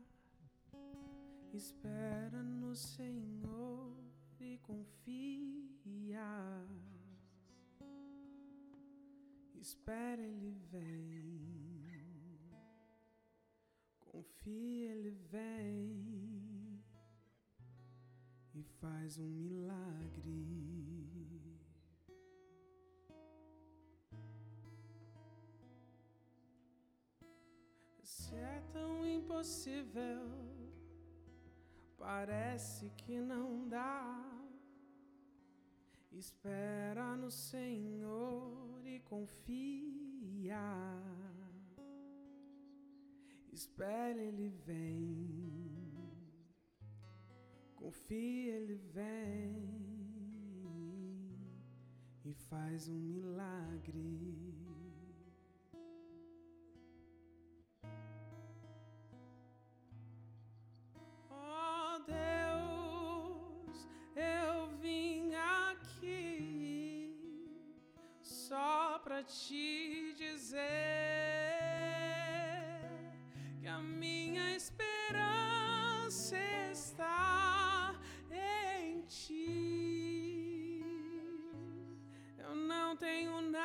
Espera 1.53 2.43
no 2.43 2.75
Senhor 2.75 3.97
e 4.41 4.59
confia. 4.59 6.21
Espera, 9.61 10.23
Ele 10.23 10.53
vem. 10.71 11.64
Confia, 14.15 14.93
Ele 14.93 15.11
vem 15.11 16.81
e 18.55 18.63
faz 18.63 19.19
um 19.19 19.27
milagre. 19.27 20.39
Se 28.05 28.37
é 28.37 28.63
tão 28.73 29.05
impossível, 29.05 30.29
parece 31.99 32.91
que 32.91 33.21
não 33.21 33.69
dá. 33.69 34.31
Espera 36.13 37.17
no 37.17 37.33
Senhor 37.33 38.81
e 38.87 39.01
confia. 39.01 40.63
Espera, 43.55 44.21
Ele 44.21 44.49
vem. 44.67 45.31
Confia, 47.77 48.57
Ele 48.57 48.75
vem 48.75 49.55
e 52.25 52.35
faz 52.35 52.89
um 52.89 52.99
milagre. 52.99 54.35
para 69.05 69.23
te 69.23 70.15
dizer 70.17 71.54
que 73.65 73.69
a 73.71 73.79
minha 73.79 74.55
esperança 74.55 76.37
está 76.71 77.95
em 78.31 79.01
ti. 79.07 80.85
Eu 82.37 82.55
não 82.55 82.95
tenho 82.95 83.41
nada 83.41 83.64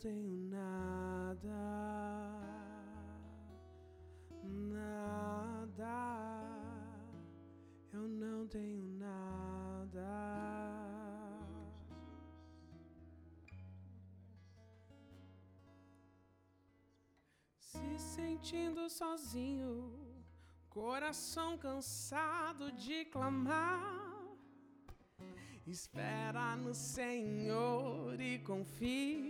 tenho 0.00 0.48
nada, 0.48 1.60
nada. 4.42 5.88
Eu 7.92 8.08
não 8.08 8.48
tenho 8.48 8.82
nada. 8.98 10.00
Se 17.58 17.98
sentindo 17.98 18.88
sozinho, 18.88 19.92
coração 20.70 21.58
cansado 21.58 22.72
de 22.72 23.04
clamar 23.04 24.10
Espera 25.70 26.56
no 26.56 26.74
Senhor 26.74 28.20
e 28.20 28.40
confia. 28.40 29.29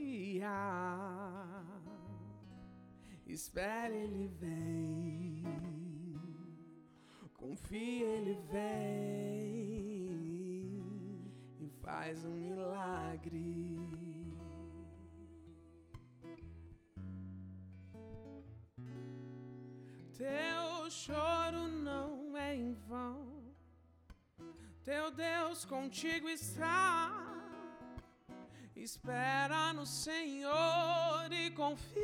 Espera, 3.27 3.95
Ele 3.95 4.29
vem. 4.29 5.45
Confia, 7.35 8.07
Ele 8.07 8.35
vem 8.51 9.61
e 11.59 11.69
faz 11.83 12.25
um 12.25 12.35
milagre. 12.35 13.79
Teu 20.17 20.91
choro 20.91 21.69
não 21.69 22.37
é 22.37 22.55
em 22.55 22.75
vão 22.75 23.41
teu 24.91 25.11
Deus 25.13 25.65
contigo 25.65 26.29
está. 26.29 27.20
Espera 28.83 29.75
no 29.75 29.85
Senhor 29.85 31.31
e 31.31 31.51
confia. 31.51 32.01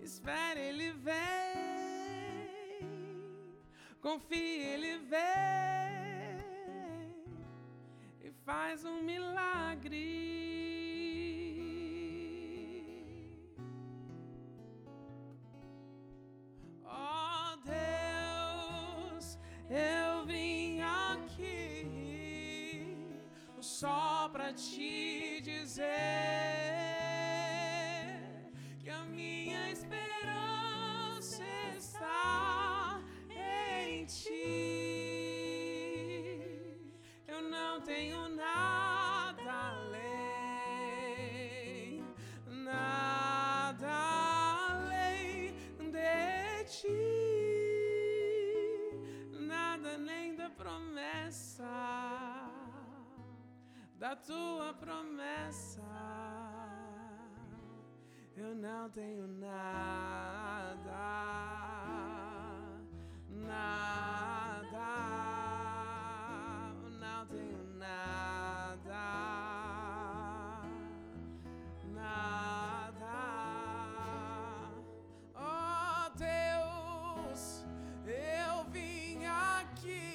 Espera, 0.00 0.60
Ele 0.60 0.92
vem. 0.92 1.16
Confia, 4.00 4.64
Ele 4.74 4.98
vem. 4.98 5.20
E 8.22 8.30
faz 8.44 8.84
um 8.84 9.02
milagre. 9.02 10.49
Te 24.52 25.40
dizer 25.44 26.79
da 54.10 54.16
tua 54.16 54.74
promessa. 54.74 55.80
Eu 58.36 58.56
não 58.56 58.90
tenho 58.90 59.28
nada, 59.28 60.80
nada, 63.28 64.88
não 66.98 67.26
tenho 67.28 67.62
nada, 67.78 69.04
nada. 71.94 73.14
Oh 75.36 76.10
Deus, 76.18 77.64
eu 78.04 78.64
vim 78.72 79.24
aqui 79.24 80.08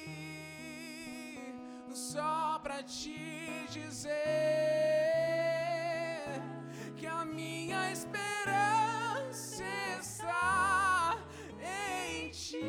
só 1.94 2.58
pra 2.58 2.82
dizer 3.66 4.16
que 6.96 7.06
a 7.06 7.24
minha 7.24 7.92
esperança 7.92 9.64
está 10.00 11.18
em 11.60 12.30
ti. 12.30 12.62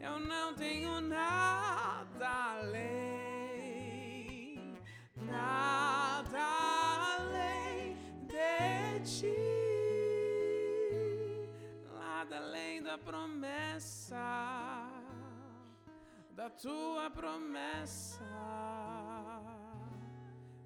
Eu 0.00 0.18
não 0.20 0.54
tenho 0.54 1.00
nada 1.00 2.28
além, 2.60 3.94
nada 5.16 6.38
além 7.18 7.96
de 8.26 9.00
ti, 9.04 9.34
nada 11.92 12.36
além 12.36 12.82
da 12.82 12.98
promessa, 12.98 14.16
da 16.46 16.50
tua 16.50 17.10
promessa. 17.10 18.22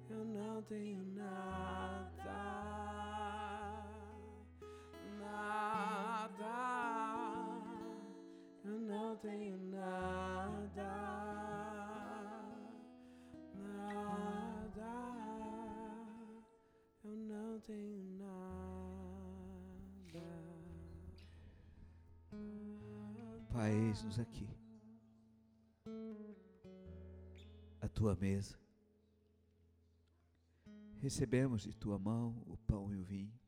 Eu 0.07 0.23
não 0.23 0.61
tenho 0.61 1.03
nada, 1.15 2.11
nada. 5.19 6.37
Eu 8.63 8.79
não 8.79 9.15
tenho 9.17 9.57
nada, 9.57 10.91
nada. 13.55 14.93
Eu 17.03 17.15
não 17.15 17.59
tenho 17.61 18.03
nada. 18.19 18.61
Pai, 23.51 23.71
eis-nos 23.71 24.19
aqui. 24.19 24.50
Tua 27.91 28.15
mesa. 28.15 28.59
Recebemos 30.99 31.63
de 31.63 31.73
tua 31.73 31.97
mão 31.97 32.43
o 32.45 32.57
pão 32.57 32.91
e 32.93 32.97
o 32.97 33.03
vinho. 33.03 33.39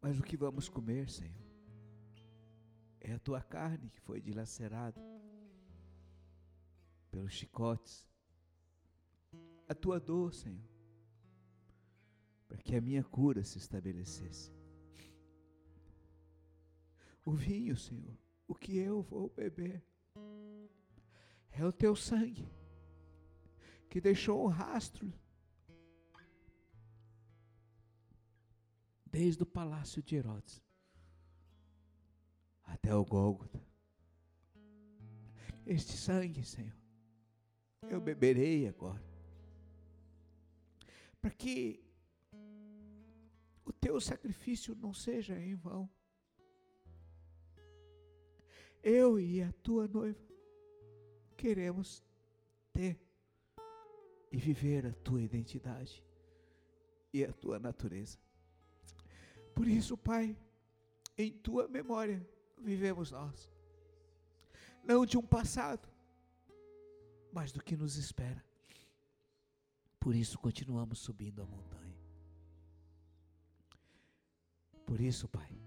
Mas 0.00 0.18
o 0.18 0.22
que 0.22 0.36
vamos 0.36 0.68
comer, 0.68 1.10
Senhor? 1.10 1.34
É 3.00 3.12
a 3.12 3.18
tua 3.18 3.42
carne 3.42 3.90
que 3.90 4.00
foi 4.00 4.20
dilacerada 4.20 5.00
pelos 7.10 7.32
chicotes. 7.32 8.06
A 9.68 9.74
tua 9.74 9.98
dor, 9.98 10.32
Senhor, 10.32 10.68
para 12.46 12.58
que 12.58 12.76
a 12.76 12.80
minha 12.80 13.02
cura 13.02 13.42
se 13.42 13.58
estabelecesse. 13.58 14.52
O 17.24 17.32
vinho, 17.32 17.76
Senhor, 17.76 18.16
o 18.46 18.54
que 18.54 18.76
eu 18.76 19.02
vou 19.02 19.28
beber, 19.30 19.84
é 21.50 21.64
o 21.64 21.72
teu 21.72 21.96
sangue 21.96 22.48
que 23.88 24.00
deixou 24.00 24.44
um 24.44 24.48
rastro 24.48 25.12
desde 29.06 29.42
o 29.42 29.46
palácio 29.46 30.02
de 30.02 30.16
Herodes 30.16 30.62
até 32.64 32.94
o 32.94 33.04
Gólgota. 33.04 33.64
Este 35.64 35.96
sangue, 35.96 36.44
Senhor, 36.44 36.76
eu 37.88 38.00
beberei 38.00 38.68
agora, 38.68 39.02
para 41.20 41.30
que 41.30 41.82
o 43.64 43.72
teu 43.72 44.00
sacrifício 44.00 44.74
não 44.74 44.92
seja 44.92 45.38
em 45.40 45.54
vão. 45.54 45.88
Eu 48.88 49.18
e 49.18 49.42
a 49.42 49.50
tua 49.64 49.88
noiva 49.88 50.24
queremos 51.36 52.04
ter 52.72 52.96
e 54.30 54.36
viver 54.36 54.86
a 54.86 54.92
tua 54.92 55.20
identidade 55.20 56.04
e 57.12 57.24
a 57.24 57.32
tua 57.32 57.58
natureza. 57.58 58.16
Por 59.52 59.66
isso, 59.66 59.96
Pai, 59.96 60.38
em 61.18 61.32
tua 61.32 61.66
memória 61.66 62.24
vivemos 62.56 63.10
nós, 63.10 63.50
não 64.84 65.04
de 65.04 65.18
um 65.18 65.26
passado, 65.26 65.88
mas 67.32 67.50
do 67.50 67.60
que 67.60 67.76
nos 67.76 67.96
espera. 67.96 68.44
Por 69.98 70.14
isso 70.14 70.38
continuamos 70.38 71.00
subindo 71.00 71.42
a 71.42 71.44
montanha. 71.44 71.98
Por 74.86 75.00
isso, 75.00 75.26
Pai, 75.26 75.60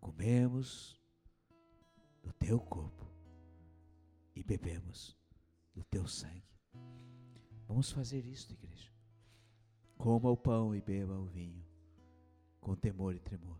comemos 0.00 1.03
do 2.24 2.32
teu 2.32 2.58
corpo 2.58 3.04
e 4.34 4.42
bebemos 4.42 5.14
do 5.74 5.84
teu 5.84 6.08
sangue. 6.08 6.58
Vamos 7.68 7.92
fazer 7.92 8.24
isto, 8.24 8.52
igreja. 8.52 8.90
Coma 9.98 10.30
o 10.30 10.36
pão 10.36 10.74
e 10.74 10.80
beba 10.80 11.18
o 11.18 11.26
vinho, 11.26 11.64
com 12.60 12.74
temor 12.74 13.14
e 13.14 13.20
tremor. 13.20 13.58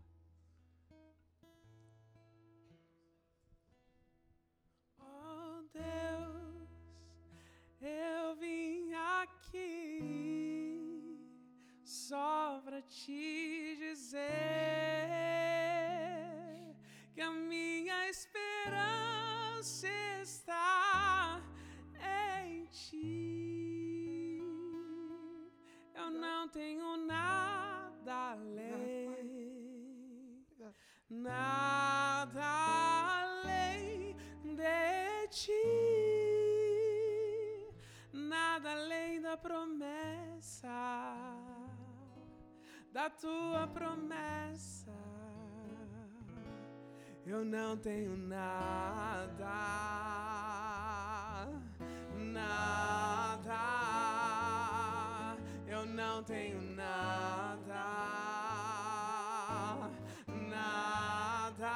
Oh 4.99 5.61
Deus, 5.71 6.67
eu 7.79 8.35
vim 8.37 8.91
aqui 8.93 10.01
só 11.83 12.59
pra 12.61 12.81
te 12.81 13.75
dizer 13.77 14.25
que 17.15 17.21
a 17.21 17.31
minha 17.31 18.09
esperança 18.09 19.87
está 20.21 21.41
em 22.43 22.65
ti. 22.65 24.41
Eu 25.93 26.11
não 26.11 26.49
tenho 26.49 26.97
nada 26.97 28.33
além, 28.33 29.65
nada 31.09 32.43
além 33.21 34.13
de 34.43 35.27
ti, 35.29 35.53
nada 38.11 38.71
além 38.73 39.21
da 39.21 39.37
promessa, 39.37 40.67
da 42.91 43.09
tua 43.09 43.67
promessa. 43.69 45.14
Eu 47.27 47.43
não 47.43 47.75
tenho 47.75 48.15
nada, 48.15 49.49
nada. 52.13 53.55
Eu 55.67 55.87
não 55.87 56.21
tenho 56.21 56.61
nada, 56.61 57.83
nada. 60.47 61.71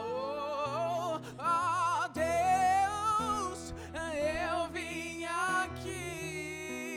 Oh, 0.00 1.20
oh, 1.38 2.08
Deus, 2.12 3.72
eu 3.94 4.66
vim 4.72 5.26
aqui 5.26 6.92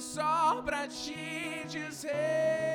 só 0.00 0.62
pra 0.62 0.88
te 0.88 1.66
dizer 1.66 2.67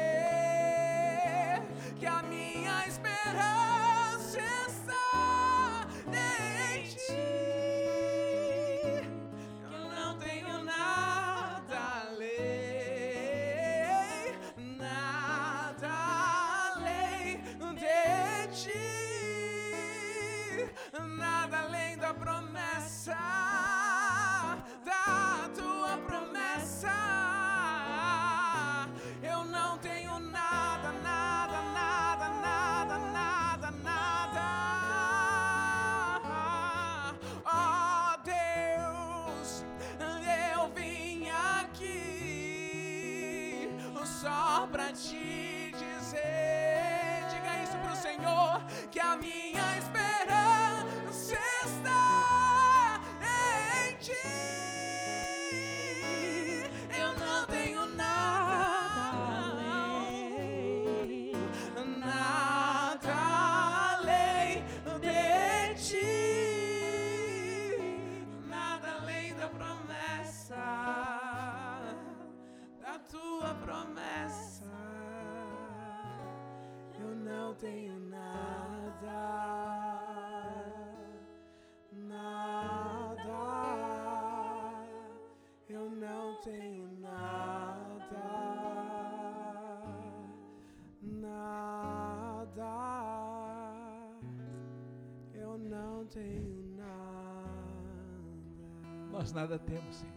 Nós 99.23 99.31
nada 99.31 99.57
temos, 99.57 99.95
Senhor. 99.95 100.13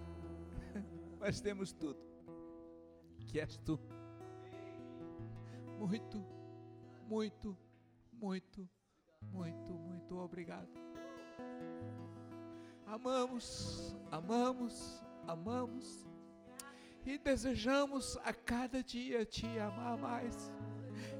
Mas 1.20 1.40
temos 1.40 1.72
tudo. 1.72 1.96
Que 3.28 3.38
és 3.38 3.56
tu. 3.58 3.78
Muito, 5.78 6.26
muito, 7.06 7.56
muito, 8.12 8.68
muito, 9.30 9.72
muito 9.74 10.18
obrigado. 10.18 10.68
Amamos, 12.84 13.94
amamos, 14.10 15.04
amamos 15.28 16.04
e 17.04 17.16
desejamos 17.16 18.18
a 18.24 18.32
cada 18.32 18.82
dia 18.82 19.24
te 19.24 19.46
amar 19.60 19.96
mais. 19.98 20.52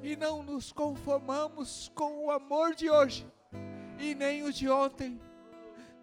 E 0.02 0.16
não 0.16 0.42
nos 0.42 0.72
conformamos 0.72 1.92
com 1.94 2.24
o 2.24 2.32
amor 2.32 2.74
de 2.74 2.90
hoje 2.90 3.24
e 4.00 4.12
nem 4.12 4.42
o 4.42 4.52
de 4.52 4.68
ontem. 4.68 5.20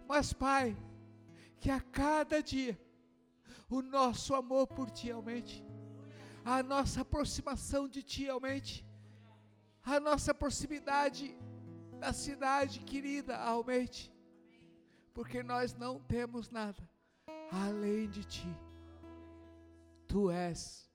Mas, 0.08 0.32
Pai, 0.32 0.74
que 1.64 1.70
a 1.70 1.80
cada 1.80 2.42
dia 2.42 2.78
o 3.70 3.80
nosso 3.80 4.34
amor 4.34 4.66
por 4.66 4.90
Ti 4.90 5.10
aumente, 5.10 5.64
a 6.44 6.62
nossa 6.62 7.00
aproximação 7.00 7.88
de 7.88 8.02
Ti 8.02 8.28
aumente, 8.28 8.86
a 9.82 9.98
nossa 9.98 10.34
proximidade 10.34 11.34
da 11.98 12.12
cidade 12.12 12.80
querida 12.80 13.38
aumente, 13.38 14.12
porque 15.14 15.42
nós 15.42 15.74
não 15.74 15.98
temos 15.98 16.50
nada 16.50 16.86
além 17.50 18.10
de 18.10 18.24
Ti. 18.24 18.60
Tu 20.06 20.30
és 20.30 20.92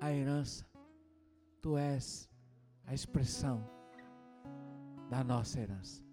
a 0.00 0.12
herança, 0.12 0.64
Tu 1.60 1.76
és 1.76 2.30
a 2.86 2.94
expressão 2.94 3.68
da 5.10 5.24
nossa 5.24 5.58
herança. 5.58 6.04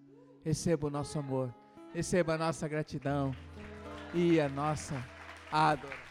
Receba 0.41 0.87
o 0.87 0.89
nosso 0.89 1.19
amor, 1.19 1.53
receba 1.93 2.35
a 2.35 2.37
nossa 2.37 2.67
gratidão 2.67 3.31
e 4.13 4.39
a 4.39 4.47
nossa 4.49 4.95
adoração. 5.51 6.08